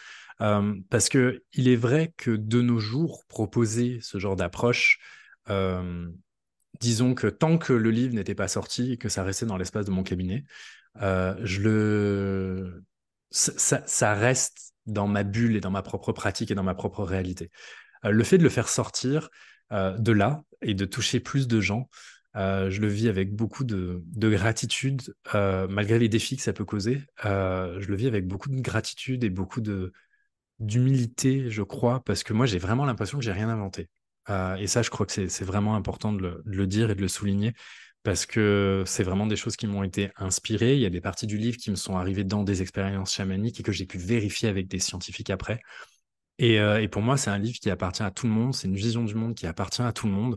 Parce 0.91 1.09
que 1.09 1.43
il 1.53 1.69
est 1.69 1.77
vrai 1.77 2.13
que 2.17 2.31
de 2.33 2.63
nos 2.63 2.79
jours, 2.79 3.25
proposer 3.29 3.99
ce 4.01 4.19
genre 4.19 4.37
d'approche, 4.37 4.99
disons 6.81 7.15
que 7.15 7.27
tant 7.29 7.59
que 7.59 7.73
le 7.73 7.91
livre 7.91 8.15
n'était 8.15 8.35
pas 8.35 8.49
sorti 8.49 8.93
et 8.93 8.97
que 8.97 9.09
ça 9.09 9.23
restait 9.23 9.47
dans 9.47 9.57
l'espace 9.57 9.87
de 9.87 9.91
mon 9.91 10.03
cabinet, 10.03 10.45
je 10.97 11.61
le 11.61 12.85
ça, 13.31 14.15
reste 14.15 14.75
dans 14.87 15.07
ma 15.07 15.23
bulle 15.23 15.57
et 15.57 15.61
dans 15.61 15.71
ma 15.71 15.83
propre 15.83 16.13
pratique 16.13 16.51
et 16.51 16.55
dans 16.55 16.65
ma 16.65 16.75
propre 16.75 17.05
réalité. 17.05 17.51
le 18.03 18.25
fait 18.25 18.39
de 18.39 18.43
le 18.43 18.49
faire 18.49 18.69
sortir 18.69 19.31
de 19.71 20.13
là 20.13 20.43
et 20.61 20.75
de 20.75 20.85
toucher 20.85 21.21
plus 21.21 21.47
de 21.47 21.61
gens, 21.61 21.89
je 22.35 22.81
le 22.81 22.89
vis 22.89 23.09
avec 23.09 23.35
beaucoup 23.35 23.65
de, 23.65 24.03
gratitude, 24.17 25.03
malgré 25.35 25.99
les 25.99 26.09
défis 26.09 26.37
que 26.37 26.43
ça 26.43 26.53
peut 26.53 26.65
causer. 26.65 27.03
je 27.23 27.87
le 27.87 27.97
vis 27.97 28.09
avec 28.09 28.27
beaucoup 28.27 28.49
de 28.49 28.61
gratitude 28.61 29.23
et 29.23 29.31
beaucoup 29.31 29.61
de 29.61 29.93
d'humilité, 30.63 31.51
je 31.51 31.63
crois, 31.63 32.03
parce 32.05 32.23
que 32.25 32.33
moi, 32.33 32.47
j'ai 32.47 32.59
vraiment 32.59 32.85
l'impression 32.85 33.19
que 33.19 33.25
j'ai 33.25 33.33
rien 33.33 33.49
inventé. 33.49 33.89
et 34.59 34.67
ça, 34.67 34.83
je 34.83 34.91
crois 34.91 35.07
que 35.07 35.13
c'est 35.13 35.45
vraiment 35.45 35.75
important 35.77 36.13
de 36.13 36.43
le, 36.45 36.67
dire 36.67 36.91
et 36.91 36.95
de 36.95 37.01
le 37.01 37.09
souligner, 37.09 37.53
parce 38.03 38.27
que 38.27 38.85
c'est 38.87 39.03
vraiment 39.03 39.27
des 39.27 39.37
choses 39.37 39.57
qui 39.57 39.67
m'ont 39.67 39.83
été 39.83 40.11
inspirées. 40.17 40.75
Il 40.75 40.81
y 40.81 40.87
a 40.87 40.91
des 40.91 41.01
parties 41.01 41.27
du 41.27 41.39
livre 41.39 41.57
qui 41.59 41.71
me 41.71 41.77
sont 41.77 41.97
arrivées 41.97 42.25
dans 42.25 42.45
des 42.45 42.63
expériences 42.63 43.13
chamaniques 43.15 43.61
et 43.61 43.63
que 43.63 43.73
j'ai 43.73 43.87
pu 43.87 43.99
vérifier 43.99 44.49
avec 44.49 44.69
des 44.69 44.79
scientifiques 44.79 45.31
après. 45.31 45.61
Et, 46.39 46.57
et 46.57 46.89
pour 46.89 47.03
moi, 47.03 47.17
c'est 47.17 47.31
un 47.31 47.39
livre 47.39 47.59
qui 47.61 47.71
appartient 47.71 48.03
à 48.03 48.11
tout 48.11 48.27
le 48.27 48.33
monde, 48.33 48.55
c'est 48.55 48.69
une 48.69 48.77
vision 48.77 49.05
du 49.05 49.15
monde 49.15 49.35
qui 49.35 49.47
appartient 49.47 49.83
à 49.83 49.93
tout 49.93 50.07
le 50.07 50.13
monde. 50.13 50.37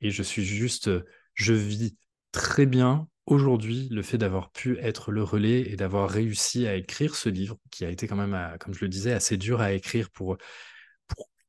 Et 0.00 0.10
je 0.10 0.22
suis 0.22 0.44
juste 0.44 0.90
je 1.36 1.52
vis 1.52 1.96
très 2.32 2.66
bien 2.66 3.08
aujourd'hui 3.26 3.88
le 3.90 4.02
fait 4.02 4.18
d'avoir 4.18 4.50
pu 4.50 4.78
être 4.78 5.12
le 5.12 5.22
relais 5.22 5.62
et 5.62 5.76
d'avoir 5.76 6.08
réussi 6.08 6.66
à 6.66 6.76
écrire 6.76 7.14
ce 7.14 7.28
livre 7.28 7.58
qui 7.70 7.84
a 7.84 7.90
été 7.90 8.06
quand 8.06 8.16
même, 8.16 8.34
euh, 8.34 8.56
comme 8.58 8.74
je 8.74 8.84
le 8.84 8.88
disais, 8.88 9.12
assez 9.12 9.36
dur 9.36 9.60
à 9.60 9.72
écrire 9.72 10.10
pour, 10.10 10.36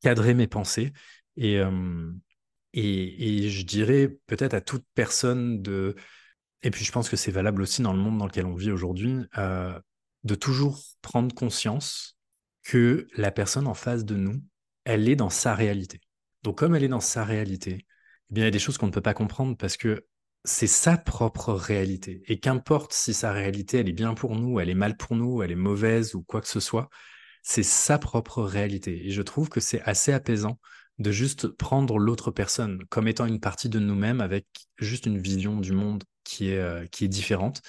cadrer 0.02 0.36
mes 0.36 0.48
pensées. 0.48 0.94
Et, 1.38 1.60
et, 2.74 3.50
je 3.50 3.66
dirais 3.66 4.18
peut-être 4.28 4.54
à 4.54 4.62
toute 4.62 4.86
personne 4.94 5.62
de... 5.62 5.96
Et 6.64 6.72
puis 6.72 6.86
je 6.86 6.92
pense 6.92 7.10
que 7.10 7.16
c'est 7.16 7.32
valable 7.32 7.62
aussi 7.62 7.82
dans 7.82 7.94
le 7.94 8.00
monde 8.00 8.18
dans 8.18 8.26
lequel 8.26 8.46
on 8.46 8.56
vit 8.56 8.72
aujourd'hui, 8.72 9.18
euh, 9.38 9.80
de 10.24 10.36
toujours 10.36 10.80
prendre 11.02 11.34
conscience 11.34 12.18
que 12.64 13.08
la 13.16 13.32
personne 13.32 13.68
en 13.68 13.74
face 13.74 14.06
de 14.06 14.16
nous, 14.16 14.42
elle 14.84 15.08
est 15.10 15.16
dans 15.16 15.30
sa 15.30 15.56
réalité. 15.56 16.02
Donc 16.44 16.58
comme 16.58 16.76
elle 16.76 16.84
est 16.84 16.88
dans 16.90 17.00
sa 17.00 17.24
réalité, 17.24 17.86
eh 18.30 18.34
bien, 18.34 18.44
il 18.44 18.48
y 18.48 18.50
a 18.50 18.52
des 18.52 18.60
choses 18.60 18.78
qu'on 18.78 18.88
ne 18.88 18.92
peut 18.92 19.02
pas 19.02 19.14
comprendre 19.14 19.56
parce 19.58 19.78
que 19.78 20.06
c'est 20.48 20.68
sa 20.68 20.98
propre 20.98 21.54
réalité. 21.54 22.24
Et 22.28 22.40
qu'importe 22.40 22.94
si 22.94 23.14
sa 23.14 23.32
réalité, 23.34 23.80
elle 23.80 23.90
est 23.90 23.94
bien 23.94 24.14
pour 24.14 24.36
nous, 24.36 24.60
elle 24.60 24.70
est 24.70 24.76
mal 24.76 24.96
pour 24.98 25.16
nous, 25.16 25.44
elle 25.44 25.52
est 25.52 25.56
mauvaise 25.56 26.16
ou 26.16 26.24
quoi 26.24 26.42
que 26.42 26.48
ce 26.48 26.60
soit, 26.60 26.90
c'est 27.44 27.64
sa 27.64 28.00
propre 28.00 28.44
réalité. 28.44 29.08
Et 29.08 29.12
je 29.12 29.22
trouve 29.22 29.50
que 29.50 29.60
c'est 29.60 29.82
assez 29.82 30.14
apaisant 30.14 30.60
de 31.00 31.12
juste 31.12 31.48
prendre 31.48 32.00
l'autre 32.00 32.32
personne 32.32 32.84
comme 32.90 33.08
étant 33.08 33.26
une 33.26 33.40
partie 33.40 33.70
de 33.70 33.80
nous-mêmes 33.80 34.22
avec 34.22 34.48
juste 34.78 35.06
une 35.06 35.20
vision 35.20 35.60
du 35.60 35.74
monde 35.74 36.04
qui 36.24 36.50
est, 36.50 36.60
euh, 36.60 36.86
qui 36.88 37.06
est 37.06 37.10
différente. 37.10 37.62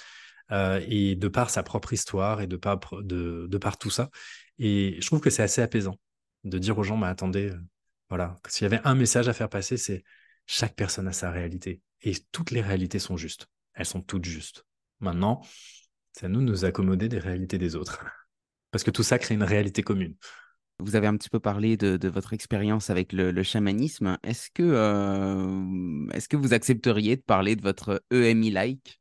Euh, 0.51 0.81
et 0.88 1.14
de 1.14 1.29
par 1.29 1.51
sa 1.51 1.62
propre 1.62 1.93
histoire 1.93 2.41
et 2.41 2.47
de 2.47 2.57
par, 2.57 2.81
de, 3.03 3.59
par 3.61 3.77
tout 3.77 3.91
ça. 3.91 4.11
Et 4.59 4.97
je 5.01 5.07
trouve 5.07 5.21
que 5.21 5.31
c'est 5.31 5.43
assez 5.43 5.61
apaisant 5.62 5.97
de 6.45 6.59
dire 6.59 6.79
aux 6.79 6.85
gens, 6.85 6.97
mais 6.97 7.07
attendez, 7.07 7.51
euh, 7.51 7.61
voilà, 8.09 8.38
s'il 8.49 8.64
y 8.64 8.67
avait 8.67 8.81
un 8.85 8.95
message 8.95 9.29
à 9.29 9.35
faire 9.35 9.51
passer, 9.51 9.77
c'est 9.77 10.05
chaque 10.47 10.75
personne 10.75 11.07
a 11.09 11.12
sa 11.12 11.31
réalité. 11.31 11.83
Et 12.03 12.15
toutes 12.33 12.51
les 12.51 12.61
réalités 12.61 12.99
sont 12.99 13.17
justes. 13.17 13.49
Elles 13.75 13.87
sont 13.87 14.03
toutes 14.03 14.25
justes. 14.25 14.65
Maintenant, 15.01 15.43
c'est 16.13 16.27
à 16.27 16.29
nous 16.29 16.41
de 16.41 16.47
nous 16.47 16.65
accommoder 16.65 17.09
des 17.09 17.19
réalités 17.19 17.59
des 17.59 17.77
autres. 17.77 18.05
Parce 18.71 18.85
que 18.85 18.91
tout 18.91 19.03
ça 19.03 19.19
crée 19.19 19.35
une 19.35 19.43
réalité 19.43 19.83
commune. 19.83 20.15
Vous 20.81 20.95
avez 20.95 21.09
un 21.09 21.17
petit 21.17 21.31
peu 21.31 21.41
parlé 21.41 21.77
de, 21.77 22.09
votre 22.09 22.33
expérience 22.33 22.89
avec 22.91 23.13
le, 23.13 23.43
chamanisme. 23.43 24.17
Est-ce 24.23 24.49
que, 24.53 24.63
euh, 24.63 26.07
est-ce 26.13 26.29
que 26.29 26.37
vous 26.37 26.55
accepteriez 26.55 27.17
de 27.17 27.23
parler 27.23 27.57
de 27.57 27.63
votre 27.63 28.03
EMI-like 28.13 29.01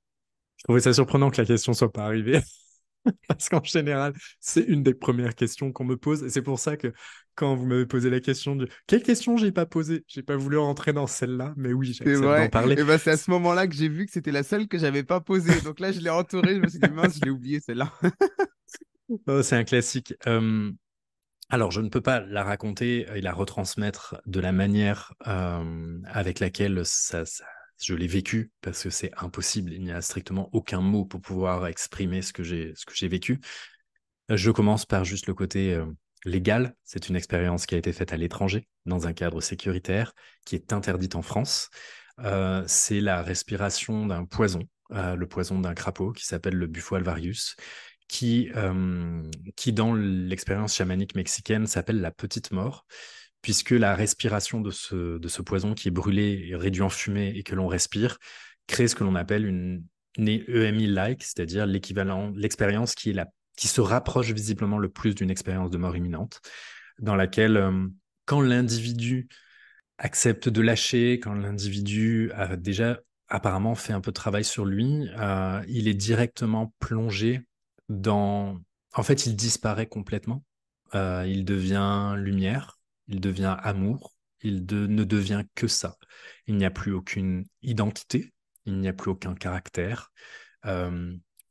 Je 0.57 0.63
trouvais 0.63 0.79
ça 0.79 0.93
surprenant 0.93 1.29
que 1.29 1.39
la 1.39 1.45
question 1.45 1.73
soit 1.73 1.91
pas 1.91 2.05
arrivée. 2.05 2.39
Parce 3.27 3.49
qu'en 3.49 3.63
général, 3.63 4.13
c'est 4.39 4.63
une 4.63 4.81
des 4.81 4.95
premières 4.95 5.35
questions 5.35 5.71
qu'on 5.71 5.85
me 5.85 5.97
pose. 5.97 6.23
Et 6.23 6.29
c'est 6.29 6.41
pour 6.41 6.57
ça 6.57 6.77
que 6.77 6.93
quand 7.37 7.55
vous 7.55 7.67
m'avez 7.67 7.85
posé 7.85 8.09
la 8.09 8.19
question 8.19 8.55
de 8.55 8.67
quelle 8.87 9.03
question 9.03 9.37
j'ai 9.37 9.51
pas 9.51 9.67
posée, 9.67 10.03
j'ai 10.07 10.23
pas 10.23 10.35
voulu 10.35 10.57
rentrer 10.57 10.91
dans 10.91 11.07
celle-là, 11.07 11.53
mais 11.55 11.71
oui, 11.71 11.93
j'ai 11.93 12.19
d'en 12.19 12.49
parler. 12.49 12.77
Et 12.77 12.83
ben, 12.83 12.97
c'est 12.97 13.11
à 13.11 13.17
ce 13.17 13.29
moment-là 13.31 13.67
que 13.67 13.75
j'ai 13.75 13.87
vu 13.87 14.07
que 14.07 14.11
c'était 14.11 14.31
la 14.31 14.43
seule 14.43 14.67
que 14.67 14.79
j'avais 14.79 15.03
pas 15.03 15.21
posée. 15.21 15.61
Donc 15.61 15.79
là, 15.79 15.91
je 15.91 15.99
l'ai 15.99 16.09
entourée, 16.09 16.55
je 16.55 16.59
me 16.59 16.67
suis 16.67 16.79
dit 16.79 16.89
mince, 16.89 17.17
je 17.19 17.25
l'ai 17.25 17.31
oublié 17.31 17.59
celle-là. 17.61 17.93
Oh, 19.25 19.41
c'est 19.41 19.55
un 19.55 19.63
classique. 19.63 20.13
alors, 21.49 21.71
je 21.71 21.79
ne 21.79 21.87
peux 21.87 22.01
pas 22.01 22.19
la 22.19 22.43
raconter 22.43 23.05
et 23.15 23.21
la 23.21 23.31
retransmettre 23.31 24.21
de 24.25 24.41
la 24.41 24.51
manière 24.51 25.13
avec 26.03 26.41
laquelle 26.41 26.81
ça, 26.83 27.23
je 27.81 27.93
l'ai 27.93 28.07
vécu, 28.07 28.51
parce 28.59 28.83
que 28.83 28.89
c'est 28.89 29.11
impossible. 29.15 29.71
Il 29.71 29.81
n'y 29.81 29.93
a 29.93 30.01
strictement 30.01 30.49
aucun 30.51 30.81
mot 30.81 31.05
pour 31.05 31.21
pouvoir 31.21 31.67
exprimer 31.67 32.21
ce 32.21 32.33
que 32.33 32.43
j'ai, 32.43 32.73
ce 32.75 32.85
que 32.85 32.93
j'ai 32.93 33.07
vécu. 33.07 33.39
Je 34.27 34.51
commence 34.51 34.85
par 34.85 35.05
juste 35.05 35.27
le 35.27 35.33
côté 35.33 35.81
légal. 36.27 36.75
C'est 36.83 37.09
une 37.09 37.15
expérience 37.15 37.65
qui 37.65 37.75
a 37.75 37.77
été 37.77 37.93
faite 37.93 38.13
à 38.13 38.17
l'étranger, 38.17 38.67
dans 38.85 39.07
un 39.07 39.13
cadre 39.13 39.41
sécuritaire, 39.41 40.13
qui 40.45 40.55
est 40.55 40.73
interdite 40.73 41.15
en 41.15 41.21
France. 41.21 41.69
Euh, 42.19 42.63
c'est 42.67 43.01
la 43.01 43.21
respiration 43.21 44.05
d'un 44.05 44.25
poison, 44.25 44.61
euh, 44.91 45.15
le 45.15 45.27
poison 45.27 45.59
d'un 45.59 45.73
crapaud 45.73 46.11
qui 46.11 46.25
s'appelle 46.25 46.55
le 46.55 46.67
Bufo 46.67 46.95
alvarius, 46.95 47.55
qui, 48.07 48.49
euh, 48.55 49.21
qui 49.55 49.73
dans 49.73 49.93
l'expérience 49.93 50.75
chamanique 50.75 51.15
mexicaine 51.15 51.67
s'appelle 51.67 52.01
la 52.01 52.11
petite 52.11 52.51
mort, 52.51 52.85
puisque 53.41 53.71
la 53.71 53.95
respiration 53.95 54.61
de 54.61 54.71
ce, 54.71 55.17
de 55.17 55.27
ce 55.27 55.41
poison 55.41 55.73
qui 55.73 55.89
est 55.89 55.91
brûlé, 55.91 56.51
réduit 56.53 56.81
en 56.81 56.89
fumée 56.89 57.33
et 57.35 57.43
que 57.43 57.55
l'on 57.55 57.67
respire, 57.67 58.17
crée 58.67 58.87
ce 58.87 58.95
que 58.95 59.03
l'on 59.03 59.15
appelle 59.15 59.45
une, 59.45 59.83
une 60.17 60.29
EMI-like, 60.29 61.23
c'est-à-dire 61.23 61.65
l'équivalent, 61.65 62.31
l'expérience 62.35 62.95
qui 62.95 63.11
est 63.11 63.13
la 63.13 63.27
qui 63.57 63.67
se 63.67 63.81
rapproche 63.81 64.31
visiblement 64.31 64.77
le 64.77 64.87
plus 64.87 65.15
d'une 65.15 65.29
expérience 65.29 65.69
de 65.69 65.77
mort 65.77 65.97
imminente, 65.97 66.39
dans 66.99 67.15
laquelle, 67.15 67.57
euh, 67.57 67.87
quand 68.25 68.39
l'individu 68.39 69.27
accepte 69.97 70.47
de 70.47 70.61
lâcher, 70.61 71.19
quand 71.19 71.33
l'individu 71.33 72.31
a 72.33 72.55
déjà 72.55 72.99
apparemment 73.27 73.75
fait 73.75 73.93
un 73.93 73.99
peu 73.99 74.11
de 74.11 74.15
travail 74.15 74.45
sur 74.45 74.63
lui, 74.63 75.09
euh, 75.17 75.61
il 75.67 75.89
est 75.89 75.95
directement 75.95 76.73
plongé 76.79 77.41
dans... 77.89 78.61
En 78.93 79.03
fait, 79.03 79.25
il 79.25 79.35
disparaît 79.35 79.87
complètement. 79.87 80.43
Euh, 80.95 81.25
il 81.27 81.43
devient 81.43 82.13
lumière, 82.15 82.79
il 83.07 83.19
devient 83.19 83.57
amour, 83.59 84.13
il 84.41 84.65
ne 84.65 85.03
devient 85.03 85.43
que 85.55 85.67
ça. 85.67 85.97
Il 86.45 86.55
n'y 86.55 86.65
a 86.65 86.71
plus 86.71 86.93
aucune 86.93 87.45
identité, 87.63 88.33
il 88.65 88.77
n'y 88.77 88.87
a 88.87 88.93
plus 88.93 89.11
aucun 89.11 89.33
caractère. 89.33 90.11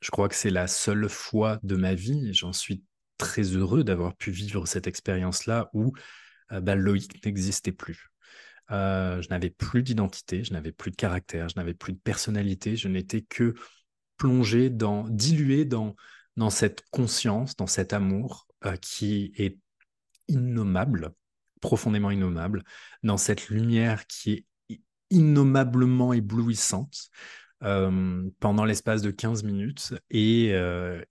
Je 0.06 0.12
crois 0.12 0.28
que 0.28 0.36
c'est 0.36 0.50
la 0.50 0.68
seule 0.68 1.08
fois 1.08 1.58
de 1.64 1.74
ma 1.74 1.94
vie, 1.94 2.32
j'en 2.32 2.52
suis 2.52 2.84
très 3.18 3.42
heureux 3.42 3.82
d'avoir 3.82 4.14
pu 4.14 4.30
vivre 4.30 4.64
cette 4.64 4.86
expérience-là 4.86 5.68
où 5.72 5.94
euh, 6.52 6.60
bah, 6.60 6.76
Loïc 6.76 7.26
n'existait 7.26 7.72
plus. 7.72 8.12
Euh, 8.70 9.20
je 9.20 9.28
n'avais 9.30 9.50
plus 9.50 9.82
d'identité, 9.82 10.44
je 10.44 10.52
n'avais 10.52 10.70
plus 10.70 10.92
de 10.92 10.96
caractère, 10.96 11.48
je 11.48 11.56
n'avais 11.56 11.74
plus 11.74 11.92
de 11.92 11.98
personnalité, 11.98 12.76
je 12.76 12.86
n'étais 12.86 13.22
que 13.22 13.54
plongé 14.16 14.70
dans, 14.70 15.08
dilué 15.08 15.64
dans, 15.64 15.96
dans 16.36 16.50
cette 16.50 16.84
conscience, 16.92 17.56
dans 17.56 17.66
cet 17.66 17.92
amour 17.92 18.46
euh, 18.64 18.76
qui 18.76 19.32
est 19.34 19.58
innommable, 20.28 21.14
profondément 21.60 22.12
innommable, 22.12 22.62
dans 23.02 23.16
cette 23.16 23.48
lumière 23.48 24.06
qui 24.06 24.46
est 24.70 24.80
innommablement 25.10 26.12
éblouissante, 26.12 27.10
pendant 27.60 28.64
l'espace 28.64 29.02
de 29.02 29.10
15 29.10 29.42
minutes 29.42 29.94
et, 30.10 30.48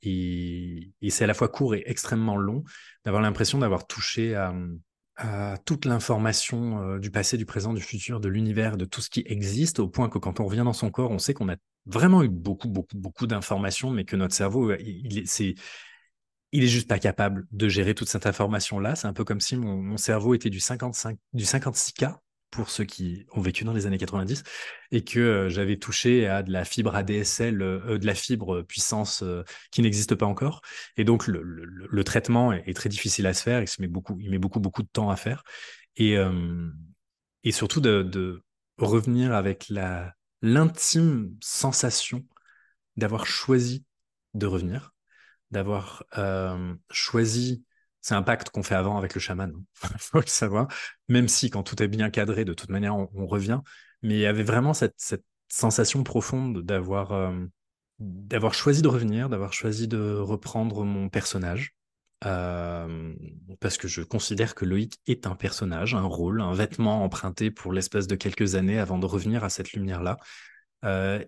et, 0.04 1.10
c'est 1.10 1.24
à 1.24 1.28
la 1.28 1.34
fois 1.34 1.48
court 1.48 1.76
et 1.76 1.84
extrêmement 1.86 2.38
long 2.38 2.64
d'avoir 3.04 3.22
l'impression 3.22 3.58
d'avoir 3.58 3.88
touché 3.88 4.36
à, 4.36 5.58
toute 5.66 5.86
l'information 5.86 6.98
du 6.98 7.10
passé, 7.10 7.38
du 7.38 7.46
présent, 7.46 7.74
du 7.74 7.82
futur, 7.82 8.20
de 8.20 8.30
l'univers, 8.30 8.78
de 8.78 8.86
tout 8.86 9.02
ce 9.02 9.10
qui 9.10 9.24
existe, 9.26 9.80
au 9.80 9.88
point 9.88 10.10
que 10.10 10.18
quand 10.18 10.40
on 10.40 10.46
revient 10.46 10.64
dans 10.66 10.74
son 10.74 10.92
corps, 10.92 11.12
on 11.12 11.20
sait 11.20 11.34
qu'on 11.34 11.50
a 11.50 11.56
vraiment 11.86 12.22
eu 12.22 12.30
beaucoup, 12.30 12.68
beaucoup, 12.68 12.98
beaucoup 12.98 13.26
d'informations, 13.26 13.90
mais 13.90 14.06
que 14.06 14.16
notre 14.16 14.36
cerveau, 14.36 14.74
il, 14.74 15.26
il 16.56 16.64
est 16.64 16.68
juste 16.68 16.88
pas 16.88 17.00
capable 17.00 17.46
de 17.52 17.68
gérer 17.68 17.96
toute 17.96 18.08
cette 18.08 18.26
information-là. 18.26 18.96
C'est 18.96 19.08
un 19.08 19.14
peu 19.14 19.26
comme 19.26 19.42
si 19.42 19.58
mon, 19.58 19.76
mon 19.76 19.98
cerveau 19.98 20.34
était 20.34 20.50
du 20.50 20.62
55, 20.62 21.18
du 21.34 21.44
56K 21.44 22.16
pour 22.56 22.70
ceux 22.70 22.86
qui 22.86 23.26
ont 23.34 23.42
vécu 23.42 23.66
dans 23.66 23.74
les 23.74 23.86
années 23.86 23.98
90, 23.98 24.44
et 24.92 25.04
que 25.04 25.20
euh, 25.20 25.50
j'avais 25.50 25.78
touché 25.78 26.28
à 26.28 26.42
de 26.42 26.52
la 26.52 26.64
fibre 26.64 26.96
ADSL, 26.96 27.62
euh, 27.62 27.82
euh, 27.86 27.98
de 27.98 28.06
la 28.06 28.16
fibre 28.16 28.62
puissance 28.62 29.24
qui 29.72 29.82
n'existe 29.82 30.16
pas 30.16 30.26
encore. 30.26 30.62
Et 30.98 31.04
donc, 31.04 31.28
le, 31.28 32.04
traitement 32.04 32.54
est, 32.54 32.74
très 32.74 32.90
difficile 32.90 33.28
à 33.28 33.34
se 33.34 33.44
faire, 33.44 33.62
il, 33.62 33.68
se 33.68 33.82
met, 33.82 33.88
beaucoup, 33.88 34.18
il 34.20 34.30
met 34.30 34.38
beaucoup, 34.38 34.60
beaucoup 34.60 34.84
de 34.84 34.88
temps 34.88 35.10
à 35.10 35.16
faire. 35.16 35.44
Et, 35.98 36.16
et 37.44 37.52
surtout 37.52 37.82
de, 37.82 38.42
revenir 38.78 39.34
avec 39.34 39.72
l'intime 40.42 41.36
sensation 41.42 42.26
d'avoir 42.98 43.26
choisi 43.26 43.86
de 44.34 44.46
revenir, 44.46 44.94
d'avoir 45.52 46.04
choisi 46.92 47.66
c'est 48.06 48.14
un 48.14 48.22
pacte 48.22 48.52
qu'on 48.52 48.62
fait 48.62 48.76
avant 48.76 49.00
avec 49.00 49.16
le 49.16 49.20
chaman, 49.20 49.52
il 49.52 49.88
hein. 49.88 49.96
faut 49.98 50.20
le 50.20 50.28
savoir. 50.28 50.68
Même 51.10 51.28
si 51.28 51.50
quand 51.50 51.64
tout 51.64 51.82
est 51.82 51.88
bien 51.88 52.12
cadré, 52.12 52.46
de 52.46 52.54
toute 52.54 52.70
manière, 52.70 52.96
on, 52.96 53.26
revient. 53.26 53.62
Mais 54.04 54.14
il 54.14 54.20
y 54.20 54.28
avait 54.28 54.44
vraiment 54.44 54.76
cette, 54.76 55.16
sensation 55.48 56.04
profonde 56.04 56.70
euh, 56.70 57.48
d'avoir 58.00 58.54
choisi 58.54 58.84
de 58.84 58.88
revenir, 58.88 59.28
d'avoir 59.28 59.54
choisi 59.54 59.88
de 59.88 60.18
reprendre 60.18 60.84
mon 60.86 61.10
personnage 61.10 61.74
parce 62.22 63.78
que 63.78 63.88
je 63.88 64.02
considère 64.02 64.56
que 64.56 64.66
Loïc 64.66 65.00
est 65.06 65.28
un 65.28 65.36
personnage, 65.36 65.94
un 65.94 66.02
rôle, 66.02 66.42
un 66.42 66.54
vêtement 66.54 67.04
emprunté 67.04 67.52
pour 67.52 67.72
l'espace 67.72 68.08
de 68.08 68.16
quelques 68.16 68.56
années 68.56 68.80
avant 68.80 68.98
de 68.98 69.06
revenir 69.06 69.44
à 69.44 69.50
cette 69.50 69.74
lumière-là, 69.74 70.18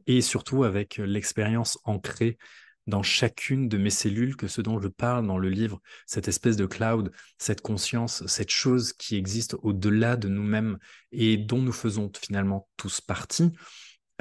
et 0.07 0.21
surtout 0.21 0.63
avec 0.63 0.97
l'expérience 0.97 1.77
ancrée 1.83 2.39
dans 2.87 3.03
chacune 3.03 3.67
de 3.67 3.77
mes 3.77 3.89
cellules 3.89 4.35
que 4.35 4.47
ce 4.47 4.61
dont 4.61 4.79
je 4.79 4.87
parle 4.87 5.27
dans 5.27 5.37
le 5.37 5.49
livre, 5.49 5.81
cette 6.05 6.27
espèce 6.27 6.55
de 6.55 6.65
cloud, 6.65 7.11
cette 7.37 7.61
conscience, 7.61 8.25
cette 8.27 8.49
chose 8.49 8.93
qui 8.93 9.15
existe 9.15 9.55
au-delà 9.61 10.15
de 10.15 10.29
nous-mêmes 10.29 10.77
et 11.11 11.37
dont 11.37 11.61
nous 11.61 11.73
faisons 11.73 12.09
finalement 12.19 12.67
tous 12.77 13.01
partie, 13.01 13.51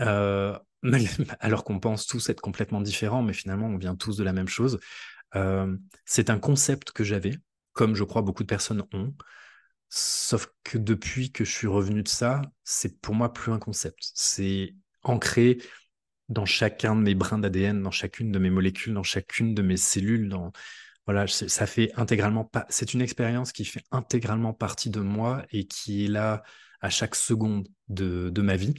euh, 0.01 0.59
alors 1.41 1.65
qu'on 1.65 1.79
pense 1.79 2.07
tous 2.07 2.29
être 2.29 2.41
complètement 2.41 2.81
différents, 2.81 3.23
mais 3.23 3.33
finalement 3.33 3.69
on 3.69 3.79
vient 3.79 3.95
tous 3.95 4.17
de 4.17 4.25
la 4.25 4.33
même 4.33 4.49
chose. 4.49 4.79
Euh, 5.37 5.77
c'est 6.05 6.31
un 6.31 6.39
concept 6.39 6.91
que 6.93 7.05
j'avais, 7.05 7.37
comme 7.73 7.95
je 7.95 8.05
crois 8.05 8.23
beaucoup 8.23 8.43
de 8.43 8.49
personnes 8.49 8.85
ont, 8.93 9.15
sauf 9.89 10.49
que 10.65 10.79
depuis 10.79 11.31
que 11.31 11.45
je 11.45 11.53
suis 11.53 11.67
revenu 11.67 12.03
de 12.03 12.09
ça, 12.09 12.43
c'est 12.65 13.01
pour 13.01 13.15
moi 13.15 13.33
plus 13.33 13.53
un 13.53 13.59
concept. 13.59 14.11
C'est 14.15 14.75
ancré 15.03 15.59
dans 16.29 16.47
chacun 16.47 16.97
de 16.97 17.01
mes 17.01 17.15
brins 17.15 17.39
d'ADN, 17.39 17.83
dans 17.83 17.91
chacune 17.91 18.33
de 18.33 18.39
mes 18.39 18.51
molécules, 18.51 18.95
dans 18.95 19.03
chacune 19.03 19.55
de 19.55 19.63
mes 19.63 19.77
cellules. 19.77 20.29
Dans... 20.29 20.53
Voilà, 21.07 21.27
ça 21.27 21.67
fait 21.67 21.93
intégralement 21.97 22.45
pas. 22.45 22.67
C'est 22.69 22.95
une 22.95 23.03
expérience 23.03 23.53
qui 23.53 23.65
fait 23.65 23.85
intégralement 23.91 24.53
partie 24.53 24.91
de 24.91 25.01
moi 25.01 25.45
et 25.53 25.67
qui 25.67 26.05
est 26.05 26.09
là 26.09 26.43
à 26.81 26.91
chaque 26.91 27.15
seconde 27.15 27.69
de, 27.89 28.31
de 28.31 28.43
ma 28.43 28.57
vie 28.57 28.75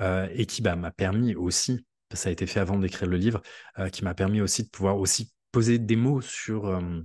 euh, 0.00 0.28
et 0.34 0.46
qui 0.46 0.62
bah, 0.62 0.76
m'a 0.76 0.90
permis 0.90 1.34
aussi, 1.34 1.86
ça 2.12 2.28
a 2.28 2.32
été 2.32 2.46
fait 2.46 2.60
avant 2.60 2.78
d'écrire 2.78 3.08
le 3.08 3.16
livre, 3.16 3.42
euh, 3.78 3.88
qui 3.88 4.04
m'a 4.04 4.14
permis 4.14 4.40
aussi 4.40 4.64
de 4.64 4.68
pouvoir 4.68 4.98
aussi 4.98 5.32
poser 5.52 5.78
des 5.78 5.96
mots 5.96 6.20
sur, 6.20 6.66
euh, 6.66 7.00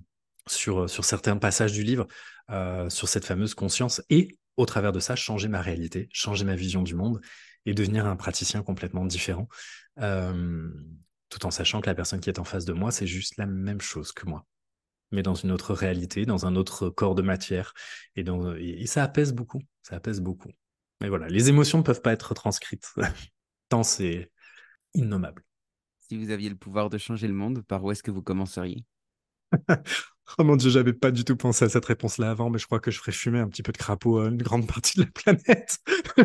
sur, 0.48 0.89
sur 0.89 1.06
certains 1.06 1.38
passages 1.38 1.74
du 1.74 1.84
livre, 1.84 2.08
sur 2.89 3.10
cette 3.10 3.26
fameuse 3.26 3.56
conscience 3.56 4.04
et 4.12 4.38
au 4.56 4.68
travers 4.68 4.91
de 4.91 5.00
ça, 5.00 5.16
changer 5.16 5.48
ma 5.48 5.62
réalité, 5.62 6.08
changer 6.14 6.46
ma 6.46 6.56
vision 6.56 6.84
du 6.84 6.93
monde 6.93 7.20
et 7.66 7.74
devenir 7.74 8.06
un 8.06 8.16
praticien 8.16 8.62
complètement 8.62 9.04
différent 9.04 9.48
tout 9.98 11.46
en 11.46 11.52
sachant 11.52 11.82
que 11.82 11.88
la 11.88 11.96
personne 11.96 12.20
qui 12.20 12.30
est 12.30 12.39
en 12.39 12.43
face 12.43 12.66
de 12.66 12.74
moi, 12.74 12.91
c'est 12.91 13.08
juste 13.08 13.38
la 13.38 13.46
même 13.46 13.82
chose 13.82 14.12
que 14.12 14.26
moi, 14.26 14.46
mais 15.12 15.24
dans 15.24 15.36
une 15.36 15.52
autre 15.52 15.74
réalité, 15.74 16.26
dans 16.26 16.46
un 16.46 16.56
autre 16.56 16.89
corps 16.89 17.16
de 17.16 17.22
matière, 17.22 17.74
et, 18.16 18.24
et 18.24 18.88
ça 18.88 19.04
apaise 19.04 19.34
beaucoup, 19.34 19.62
ça 19.84 19.96
apaise 19.96 20.22
beaucoup. 20.22 20.52
Mais 21.02 21.10
voilà, 21.10 21.28
les 21.28 21.50
émotions 21.50 21.80
ne 21.80 21.84
peuvent 21.84 22.02
pas 22.02 22.14
être 22.14 22.34
transcrites, 22.34 22.93
tant 23.70 23.84
c'est 23.84 24.32
innommable. 24.93 25.43
Si 26.00 26.18
vous 26.18 26.30
aviez 26.30 26.50
le 26.50 26.56
pouvoir 26.56 26.89
de 26.89 26.98
changer 26.98 27.28
le 27.28 27.34
monde, 27.34 27.64
par 27.64 27.84
où 27.84 27.91
est-ce 27.91 28.04
que 28.04 28.12
vous 28.12 28.22
commenceriez? 28.22 28.86
Oh 30.38 30.43
mon 30.43 30.55
dieu, 30.55 30.69
j'avais 30.69 30.93
pas 30.93 31.11
du 31.11 31.23
tout 31.23 31.36
pensé 31.36 31.65
à 31.65 31.69
cette 31.69 31.86
réponse-là 31.86 32.32
avant, 32.32 32.49
mais 32.49 32.57
je 32.57 32.65
crois 32.65 32.80
que 32.80 32.91
je 32.91 32.99
ferais 32.99 33.11
fumer 33.11 33.39
un 33.39 33.47
petit 33.47 33.63
peu 33.63 33.71
de 33.71 33.78
crapaud 33.78 34.19
à 34.19 34.28
une 34.28 34.41
grande 34.41 34.67
partie 34.67 34.99
de 34.99 35.05
la 35.05 35.11
planète. 35.13 35.78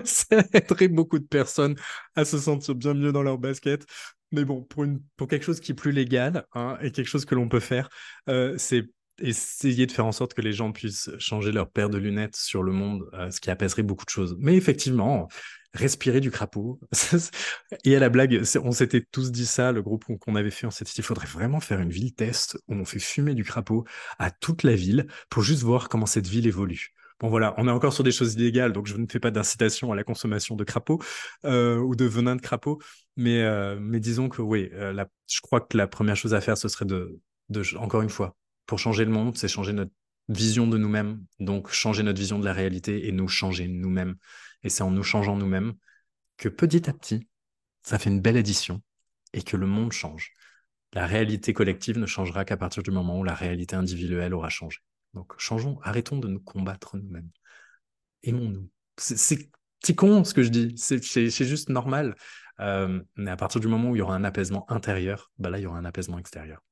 ça 0.04 0.42
aiderait 0.52 0.88
beaucoup 0.88 1.18
de 1.18 1.26
personnes 1.26 1.76
à 2.16 2.24
se 2.24 2.38
sentir 2.38 2.74
bien 2.74 2.94
mieux 2.94 3.12
dans 3.12 3.22
leur 3.22 3.38
basket. 3.38 3.84
Mais 4.32 4.44
bon, 4.44 4.62
pour, 4.62 4.84
une, 4.84 5.02
pour 5.16 5.28
quelque 5.28 5.44
chose 5.44 5.60
qui 5.60 5.72
est 5.72 5.74
plus 5.74 5.92
légal 5.92 6.44
hein, 6.54 6.78
et 6.80 6.92
quelque 6.92 7.08
chose 7.08 7.24
que 7.24 7.34
l'on 7.34 7.48
peut 7.48 7.60
faire, 7.60 7.88
euh, 8.28 8.54
c'est 8.58 8.88
essayer 9.18 9.86
de 9.86 9.92
faire 9.92 10.06
en 10.06 10.12
sorte 10.12 10.34
que 10.34 10.40
les 10.40 10.52
gens 10.52 10.72
puissent 10.72 11.10
changer 11.18 11.52
leur 11.52 11.70
paire 11.70 11.90
de 11.90 11.98
lunettes 11.98 12.36
sur 12.36 12.62
le 12.62 12.72
monde, 12.72 13.08
euh, 13.12 13.30
ce 13.30 13.40
qui 13.40 13.50
apaiserait 13.50 13.82
beaucoup 13.82 14.04
de 14.04 14.10
choses. 14.10 14.36
Mais 14.38 14.54
effectivement, 14.54 15.28
respirer 15.74 16.20
du 16.20 16.30
crapaud. 16.30 16.80
et 17.84 17.96
à 17.96 18.00
la 18.00 18.08
blague, 18.08 18.42
on 18.62 18.72
s'était 18.72 19.04
tous 19.10 19.30
dit 19.30 19.46
ça, 19.46 19.72
le 19.72 19.82
groupe 19.82 20.04
qu'on 20.18 20.34
avait 20.34 20.50
fait, 20.50 20.66
on 20.66 20.70
s'était 20.70 20.90
dit, 20.90 20.98
il 20.98 21.04
faudrait 21.04 21.26
vraiment 21.26 21.60
faire 21.60 21.80
une 21.80 21.90
ville 21.90 22.14
test 22.14 22.58
où 22.68 22.74
on 22.74 22.84
fait 22.84 22.98
fumer 22.98 23.34
du 23.34 23.44
crapaud 23.44 23.84
à 24.18 24.30
toute 24.30 24.62
la 24.62 24.74
ville 24.74 25.06
pour 25.28 25.42
juste 25.42 25.62
voir 25.62 25.88
comment 25.88 26.06
cette 26.06 26.26
ville 26.26 26.46
évolue. 26.46 26.92
Bon 27.20 27.28
voilà, 27.28 27.54
on 27.58 27.68
est 27.68 27.70
encore 27.70 27.92
sur 27.92 28.02
des 28.02 28.12
choses 28.12 28.34
illégales, 28.34 28.72
donc 28.72 28.86
je 28.86 28.96
ne 28.96 29.06
fais 29.06 29.20
pas 29.20 29.30
d'incitation 29.30 29.92
à 29.92 29.96
la 29.96 30.04
consommation 30.04 30.56
de 30.56 30.64
crapaud 30.64 31.00
euh, 31.44 31.76
ou 31.76 31.94
de 31.94 32.06
venin 32.06 32.34
de 32.34 32.40
crapaud, 32.40 32.80
mais, 33.16 33.42
euh, 33.42 33.78
mais 33.78 34.00
disons 34.00 34.30
que 34.30 34.40
oui, 34.40 34.70
je 34.72 35.40
crois 35.42 35.60
que 35.60 35.76
la 35.76 35.86
première 35.86 36.16
chose 36.16 36.32
à 36.32 36.40
faire, 36.40 36.56
ce 36.56 36.68
serait 36.68 36.86
de, 36.86 37.20
de 37.50 37.62
encore 37.76 38.00
une 38.00 38.08
fois, 38.08 38.36
pour 38.64 38.78
changer 38.78 39.04
le 39.04 39.10
monde, 39.10 39.36
c'est 39.36 39.48
changer 39.48 39.74
notre 39.74 39.92
vision 40.30 40.66
de 40.66 40.78
nous-mêmes, 40.78 41.22
donc 41.40 41.70
changer 41.70 42.02
notre 42.02 42.18
vision 42.18 42.38
de 42.38 42.44
la 42.44 42.52
réalité 42.52 43.06
et 43.06 43.12
nous 43.12 43.28
changer 43.28 43.68
nous-mêmes. 43.68 44.16
Et 44.62 44.68
c'est 44.68 44.82
en 44.82 44.90
nous 44.90 45.02
changeant 45.02 45.36
nous-mêmes 45.36 45.74
que 46.36 46.48
petit 46.48 46.88
à 46.88 46.92
petit, 46.92 47.28
ça 47.82 47.98
fait 47.98 48.10
une 48.10 48.20
belle 48.20 48.36
addition 48.36 48.82
et 49.32 49.42
que 49.42 49.56
le 49.56 49.66
monde 49.66 49.92
change. 49.92 50.32
La 50.92 51.06
réalité 51.06 51.52
collective 51.52 51.98
ne 51.98 52.06
changera 52.06 52.44
qu'à 52.44 52.56
partir 52.56 52.82
du 52.82 52.90
moment 52.90 53.18
où 53.18 53.24
la 53.24 53.34
réalité 53.34 53.76
individuelle 53.76 54.34
aura 54.34 54.48
changé. 54.48 54.78
Donc 55.14 55.32
changeons, 55.38 55.78
arrêtons 55.82 56.18
de 56.18 56.28
nous 56.28 56.40
combattre 56.40 56.96
nous-mêmes. 56.96 57.30
Aimons-nous. 58.22 58.68
C'est 58.96 59.94
con 59.94 60.24
ce 60.24 60.34
que 60.34 60.42
je 60.42 60.50
dis, 60.50 60.74
c'est 60.76 61.46
juste 61.46 61.68
normal. 61.68 62.14
Euh, 62.60 63.02
mais 63.16 63.30
à 63.30 63.36
partir 63.36 63.60
du 63.60 63.68
moment 63.68 63.90
où 63.90 63.96
il 63.96 64.00
y 64.00 64.02
aura 64.02 64.14
un 64.14 64.24
apaisement 64.24 64.70
intérieur, 64.70 65.32
bah 65.38 65.48
là, 65.48 65.58
il 65.58 65.62
y 65.62 65.66
aura 65.66 65.78
un 65.78 65.84
apaisement 65.84 66.18
extérieur. 66.18 66.62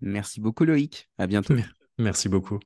Merci 0.00 0.40
beaucoup 0.40 0.64
Loïc, 0.64 1.10
à 1.18 1.26
bientôt. 1.26 1.54
Merci 1.98 2.28
beaucoup. 2.28 2.58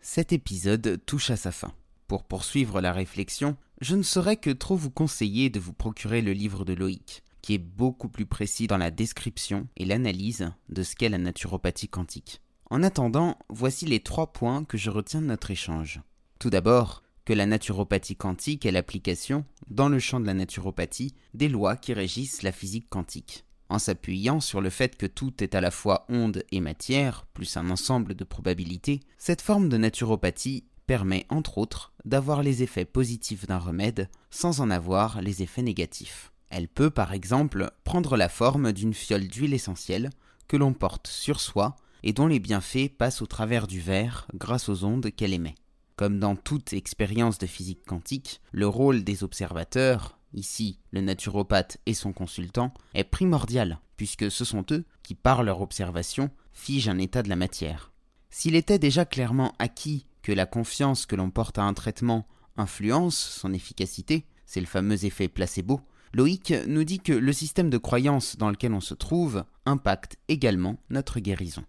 Cet 0.00 0.32
épisode 0.32 1.04
touche 1.04 1.30
à 1.30 1.36
sa 1.36 1.52
fin. 1.52 1.72
Pour 2.08 2.24
poursuivre 2.24 2.80
la 2.80 2.92
réflexion, 2.92 3.56
je 3.80 3.96
ne 3.96 4.02
saurais 4.02 4.36
que 4.36 4.50
trop 4.50 4.76
vous 4.76 4.90
conseiller 4.90 5.50
de 5.50 5.60
vous 5.60 5.72
procurer 5.72 6.22
le 6.22 6.32
livre 6.32 6.64
de 6.64 6.72
Loïc, 6.72 7.22
qui 7.42 7.54
est 7.54 7.58
beaucoup 7.58 8.08
plus 8.08 8.26
précis 8.26 8.66
dans 8.66 8.78
la 8.78 8.90
description 8.90 9.68
et 9.76 9.84
l'analyse 9.84 10.50
de 10.68 10.82
ce 10.82 10.96
qu'est 10.96 11.08
la 11.08 11.18
naturopathie 11.18 11.88
quantique. 11.88 12.40
En 12.70 12.82
attendant, 12.82 13.38
voici 13.48 13.86
les 13.86 14.00
trois 14.00 14.32
points 14.32 14.64
que 14.64 14.78
je 14.78 14.90
retiens 14.90 15.20
de 15.20 15.26
notre 15.26 15.50
échange. 15.50 16.00
Tout 16.38 16.50
d'abord, 16.50 17.02
que 17.24 17.32
la 17.32 17.46
naturopathie 17.46 18.16
quantique 18.16 18.66
est 18.66 18.72
l'application, 18.72 19.44
dans 19.68 19.88
le 19.88 19.98
champ 19.98 20.20
de 20.20 20.26
la 20.26 20.34
naturopathie, 20.34 21.14
des 21.34 21.48
lois 21.48 21.76
qui 21.76 21.92
régissent 21.92 22.42
la 22.42 22.52
physique 22.52 22.88
quantique 22.88 23.44
en 23.68 23.78
s'appuyant 23.78 24.40
sur 24.40 24.60
le 24.60 24.70
fait 24.70 24.96
que 24.96 25.06
tout 25.06 25.42
est 25.42 25.54
à 25.54 25.60
la 25.60 25.70
fois 25.70 26.06
onde 26.08 26.44
et 26.52 26.60
matière, 26.60 27.26
plus 27.34 27.56
un 27.56 27.70
ensemble 27.70 28.14
de 28.14 28.24
probabilités, 28.24 29.00
cette 29.18 29.42
forme 29.42 29.68
de 29.68 29.76
naturopathie 29.76 30.64
permet 30.86 31.26
entre 31.28 31.58
autres 31.58 31.92
d'avoir 32.04 32.42
les 32.42 32.62
effets 32.62 32.84
positifs 32.84 33.46
d'un 33.46 33.58
remède 33.58 34.08
sans 34.30 34.60
en 34.60 34.70
avoir 34.70 35.22
les 35.22 35.42
effets 35.42 35.62
négatifs. 35.62 36.32
Elle 36.50 36.68
peut 36.68 36.90
par 36.90 37.12
exemple 37.12 37.70
prendre 37.84 38.16
la 38.16 38.28
forme 38.28 38.72
d'une 38.72 38.94
fiole 38.94 39.26
d'huile 39.26 39.54
essentielle 39.54 40.10
que 40.48 40.56
l'on 40.56 40.72
porte 40.72 41.08
sur 41.08 41.40
soi 41.40 41.76
et 42.02 42.12
dont 42.12 42.26
les 42.26 42.38
bienfaits 42.38 42.96
passent 42.96 43.22
au 43.22 43.26
travers 43.26 43.66
du 43.66 43.80
verre 43.80 44.26
grâce 44.34 44.68
aux 44.68 44.84
ondes 44.84 45.10
qu'elle 45.10 45.32
émet. 45.32 45.54
Comme 45.96 46.18
dans 46.18 46.36
toute 46.36 46.72
expérience 46.72 47.38
de 47.38 47.46
physique 47.46 47.84
quantique, 47.86 48.40
le 48.52 48.66
rôle 48.66 49.04
des 49.04 49.24
observateurs, 49.24 50.18
ici 50.32 50.78
le 50.90 51.00
naturopathe 51.00 51.78
et 51.86 51.94
son 51.94 52.12
consultant, 52.12 52.74
est 52.94 53.04
primordial, 53.04 53.78
puisque 53.96 54.30
ce 54.30 54.44
sont 54.44 54.64
eux 54.70 54.84
qui, 55.02 55.14
par 55.14 55.42
leur 55.42 55.60
observation, 55.60 56.30
figent 56.52 56.88
un 56.88 56.98
état 56.98 57.22
de 57.22 57.28
la 57.28 57.36
matière. 57.36 57.92
S'il 58.30 58.56
était 58.56 58.78
déjà 58.80 59.04
clairement 59.04 59.54
acquis 59.58 60.06
que 60.24 60.32
la 60.32 60.46
confiance 60.46 61.06
que 61.06 61.14
l'on 61.14 61.30
porte 61.30 61.58
à 61.58 61.62
un 61.62 61.74
traitement 61.74 62.26
influence 62.56 63.16
son 63.16 63.52
efficacité, 63.52 64.26
c'est 64.46 64.60
le 64.60 64.66
fameux 64.66 65.04
effet 65.04 65.28
placebo, 65.28 65.82
Loïc 66.14 66.54
nous 66.66 66.84
dit 66.84 66.98
que 66.98 67.12
le 67.12 67.32
système 67.32 67.70
de 67.70 67.78
croyance 67.78 68.36
dans 68.36 68.50
lequel 68.50 68.72
on 68.72 68.80
se 68.80 68.94
trouve 68.94 69.44
impacte 69.66 70.16
également 70.28 70.80
notre 70.88 71.20
guérison. 71.20 71.64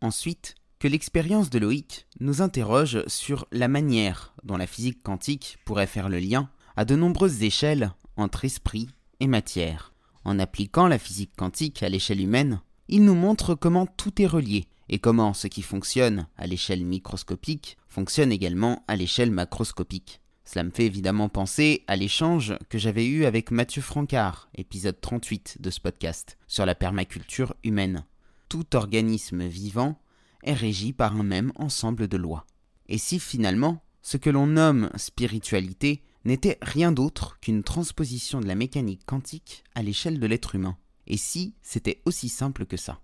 Ensuite, 0.00 0.54
que 0.78 0.88
l'expérience 0.88 1.50
de 1.50 1.58
Loïc 1.58 2.06
nous 2.20 2.42
interroge 2.42 3.06
sur 3.08 3.46
la 3.52 3.68
manière 3.68 4.34
dont 4.42 4.56
la 4.56 4.66
physique 4.66 5.02
quantique 5.02 5.58
pourrait 5.64 5.86
faire 5.86 6.08
le 6.08 6.18
lien 6.18 6.48
à 6.76 6.84
de 6.84 6.96
nombreuses 6.96 7.42
échelles 7.42 7.92
entre 8.16 8.44
esprit 8.44 8.88
et 9.20 9.26
matière. 9.26 9.92
En 10.24 10.38
appliquant 10.38 10.88
la 10.88 10.98
physique 10.98 11.32
quantique 11.36 11.82
à 11.82 11.88
l'échelle 11.88 12.20
humaine, 12.20 12.60
il 12.88 13.04
nous 13.04 13.14
montre 13.14 13.54
comment 13.54 13.86
tout 13.86 14.22
est 14.22 14.26
relié 14.26 14.66
et 14.88 14.98
comment 14.98 15.34
ce 15.34 15.46
qui 15.46 15.62
fonctionne 15.62 16.26
à 16.36 16.46
l'échelle 16.46 16.84
microscopique 16.84 17.76
fonctionne 17.88 18.32
également 18.32 18.84
à 18.88 18.96
l'échelle 18.96 19.30
macroscopique. 19.30 20.20
Cela 20.44 20.62
me 20.62 20.70
fait 20.70 20.86
évidemment 20.86 21.28
penser 21.28 21.82
à 21.88 21.96
l'échange 21.96 22.54
que 22.68 22.78
j'avais 22.78 23.06
eu 23.06 23.24
avec 23.24 23.50
Mathieu 23.50 23.82
Francard, 23.82 24.48
épisode 24.54 25.00
38 25.00 25.56
de 25.60 25.70
ce 25.70 25.80
podcast, 25.80 26.38
sur 26.46 26.64
la 26.64 26.76
permaculture 26.76 27.54
humaine. 27.64 28.04
Tout 28.48 28.76
organisme 28.76 29.44
vivant 29.44 29.98
est 30.44 30.54
régi 30.54 30.92
par 30.92 31.16
un 31.16 31.24
même 31.24 31.52
ensemble 31.56 32.06
de 32.06 32.16
lois. 32.16 32.46
Et 32.88 32.98
si 32.98 33.18
finalement, 33.18 33.82
ce 34.02 34.16
que 34.16 34.30
l'on 34.30 34.46
nomme 34.46 34.90
spiritualité 34.94 36.04
n'était 36.24 36.58
rien 36.62 36.92
d'autre 36.92 37.38
qu'une 37.40 37.64
transposition 37.64 38.40
de 38.40 38.46
la 38.46 38.54
mécanique 38.54 39.04
quantique 39.04 39.64
à 39.74 39.82
l'échelle 39.82 40.20
de 40.20 40.26
l'être 40.26 40.54
humain? 40.54 40.76
Et 41.08 41.16
si 41.16 41.54
c'était 41.62 42.02
aussi 42.04 42.28
simple 42.28 42.66
que 42.66 42.76
ça? 42.76 43.00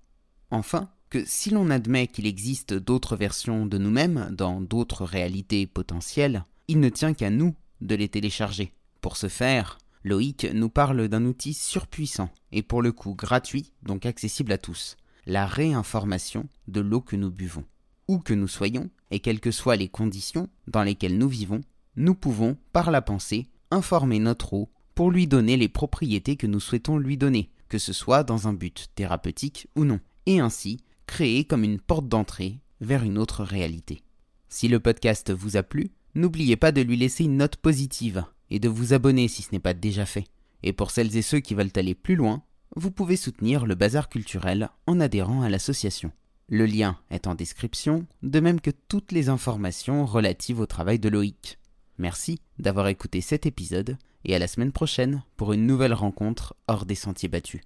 Enfin, 0.53 0.91
que 1.13 1.27
si 1.27 1.51
l'on 1.51 1.69
admet 1.69 2.07
qu'il 2.07 2.27
existe 2.27 2.73
d'autres 2.73 3.17
versions 3.17 3.67
de 3.67 3.77
nous-mêmes 3.77 4.31
dans 4.33 4.63
d'autres 4.63 5.05
réalités 5.05 5.67
potentielles, 5.67 6.47
il 6.69 6.81
ne 6.81 6.89
tient 6.89 7.13
qu'à 7.13 7.29
nous 7.29 7.55
de 7.83 7.95
les 7.95 8.09
télécharger. 8.09 8.73
Pour 9.03 9.19
ce 9.19 9.29
faire, 9.29 9.77
Loïc 10.05 10.47
nous 10.55 10.71
parle 10.71 11.09
d'un 11.09 11.27
outil 11.27 11.53
surpuissant 11.53 12.31
et 12.51 12.63
pour 12.63 12.81
le 12.81 12.93
coup 12.93 13.15
gratuit, 13.15 13.75
donc 13.83 14.07
accessible 14.07 14.53
à 14.53 14.57
tous, 14.57 14.97
la 15.27 15.45
réinformation 15.45 16.49
de 16.67 16.81
l'eau 16.81 17.03
que 17.03 17.17
nous 17.17 17.31
buvons. 17.31 17.67
Où 18.09 18.19
que 18.19 18.33
nous 18.33 18.49
soyons, 18.49 18.89
et 19.11 19.21
quelles 19.21 19.41
que 19.41 19.51
soient 19.51 19.77
les 19.77 19.91
conditions 19.91 20.49
dans 20.67 20.83
lesquelles 20.83 21.19
nous 21.19 21.29
vivons, 21.29 21.61
nous 21.95 22.15
pouvons, 22.15 22.57
par 22.73 22.91
la 22.91 23.03
pensée, 23.03 23.49
informer 23.71 24.19
notre 24.19 24.55
eau 24.55 24.71
pour 24.95 25.11
lui 25.11 25.27
donner 25.27 25.59
les 25.59 25.69
propriétés 25.69 26.37
que 26.37 26.47
nous 26.47 26.61
souhaitons 26.61 26.97
lui 26.97 27.19
donner, 27.19 27.51
que 27.69 27.77
ce 27.77 27.93
soit 27.93 28.25
dans 28.25 28.49
un 28.49 28.55
but 28.55 28.87
thérapeutique 28.95 29.69
ou 29.77 29.85
non, 29.85 30.01
et 30.25 30.41
ainsi 30.41 30.79
créer 31.07 31.45
comme 31.45 31.65
une 31.65 31.81
porte 31.81 32.09
d'entrée 32.09 32.59
vers 32.81 33.03
une 33.03 33.19
autre 33.19 33.45
réalité. 33.45 34.03
Si 34.49 34.69
le 34.69 34.81
podcast 34.81 35.33
vous 35.33 35.57
a 35.57 35.63
plu, 35.63 35.91
n'oubliez 36.15 36.57
pas 36.57 36.73
de 36.73 36.83
lui 36.83 36.97
laisser 36.97 37.25
une 37.25 37.37
note 37.37 37.57
positive 37.57 38.25
et 38.51 38.59
de 38.59 38.69
vous 38.69 38.93
abonner 38.93 39.29
si 39.29 39.43
ce 39.43 39.53
n'est 39.53 39.61
pas 39.61 39.75
déjà 39.75 40.05
fait. 40.05 40.27
Et 40.63 40.73
pour 40.73 40.91
celles 40.91 41.17
et 41.17 41.23
ceux 41.23 41.41
qui 41.41 41.55
veulent 41.55 41.73
aller 41.77 41.95
plus 41.95 42.17
loin, 42.17 42.43
vous 42.77 42.91
pouvez 42.91 43.17
soutenir 43.17 43.67
le 43.67 43.75
bazar 43.75 44.09
culturel 44.09 44.71
en 44.87 45.01
adhérant 45.01 45.43
à 45.43 45.49
l'association. 45.49 46.13
Le 46.49 46.67
lien 46.67 46.99
est 47.11 47.27
en 47.27 47.35
description, 47.35 48.07
de 48.23 48.41
même 48.41 48.61
que 48.61 48.71
toutes 48.71 49.13
les 49.13 49.29
informations 49.29 50.05
relatives 50.05 50.61
au 50.61 50.67
travail 50.67 50.99
de 50.99 51.09
Loïc. 51.09 51.59
Merci 51.99 52.41
d'avoir 52.59 52.89
écouté 52.89 53.21
cet 53.21 53.47
épisode 53.47 53.97
et 54.25 54.35
à 54.35 54.39
la 54.39 54.49
semaine 54.49 54.73
prochaine 54.73 55.23
pour 55.37 55.53
une 55.53 55.67
nouvelle 55.67 55.95
rencontre 55.95 56.55
hors 56.69 56.85
des 56.85 56.95
sentiers 56.95 57.29
battus. 57.29 57.63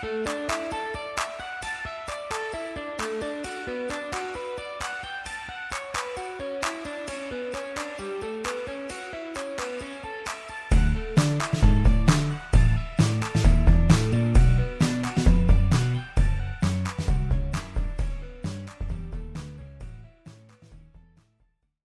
thank 0.00 0.28
you 0.28 0.39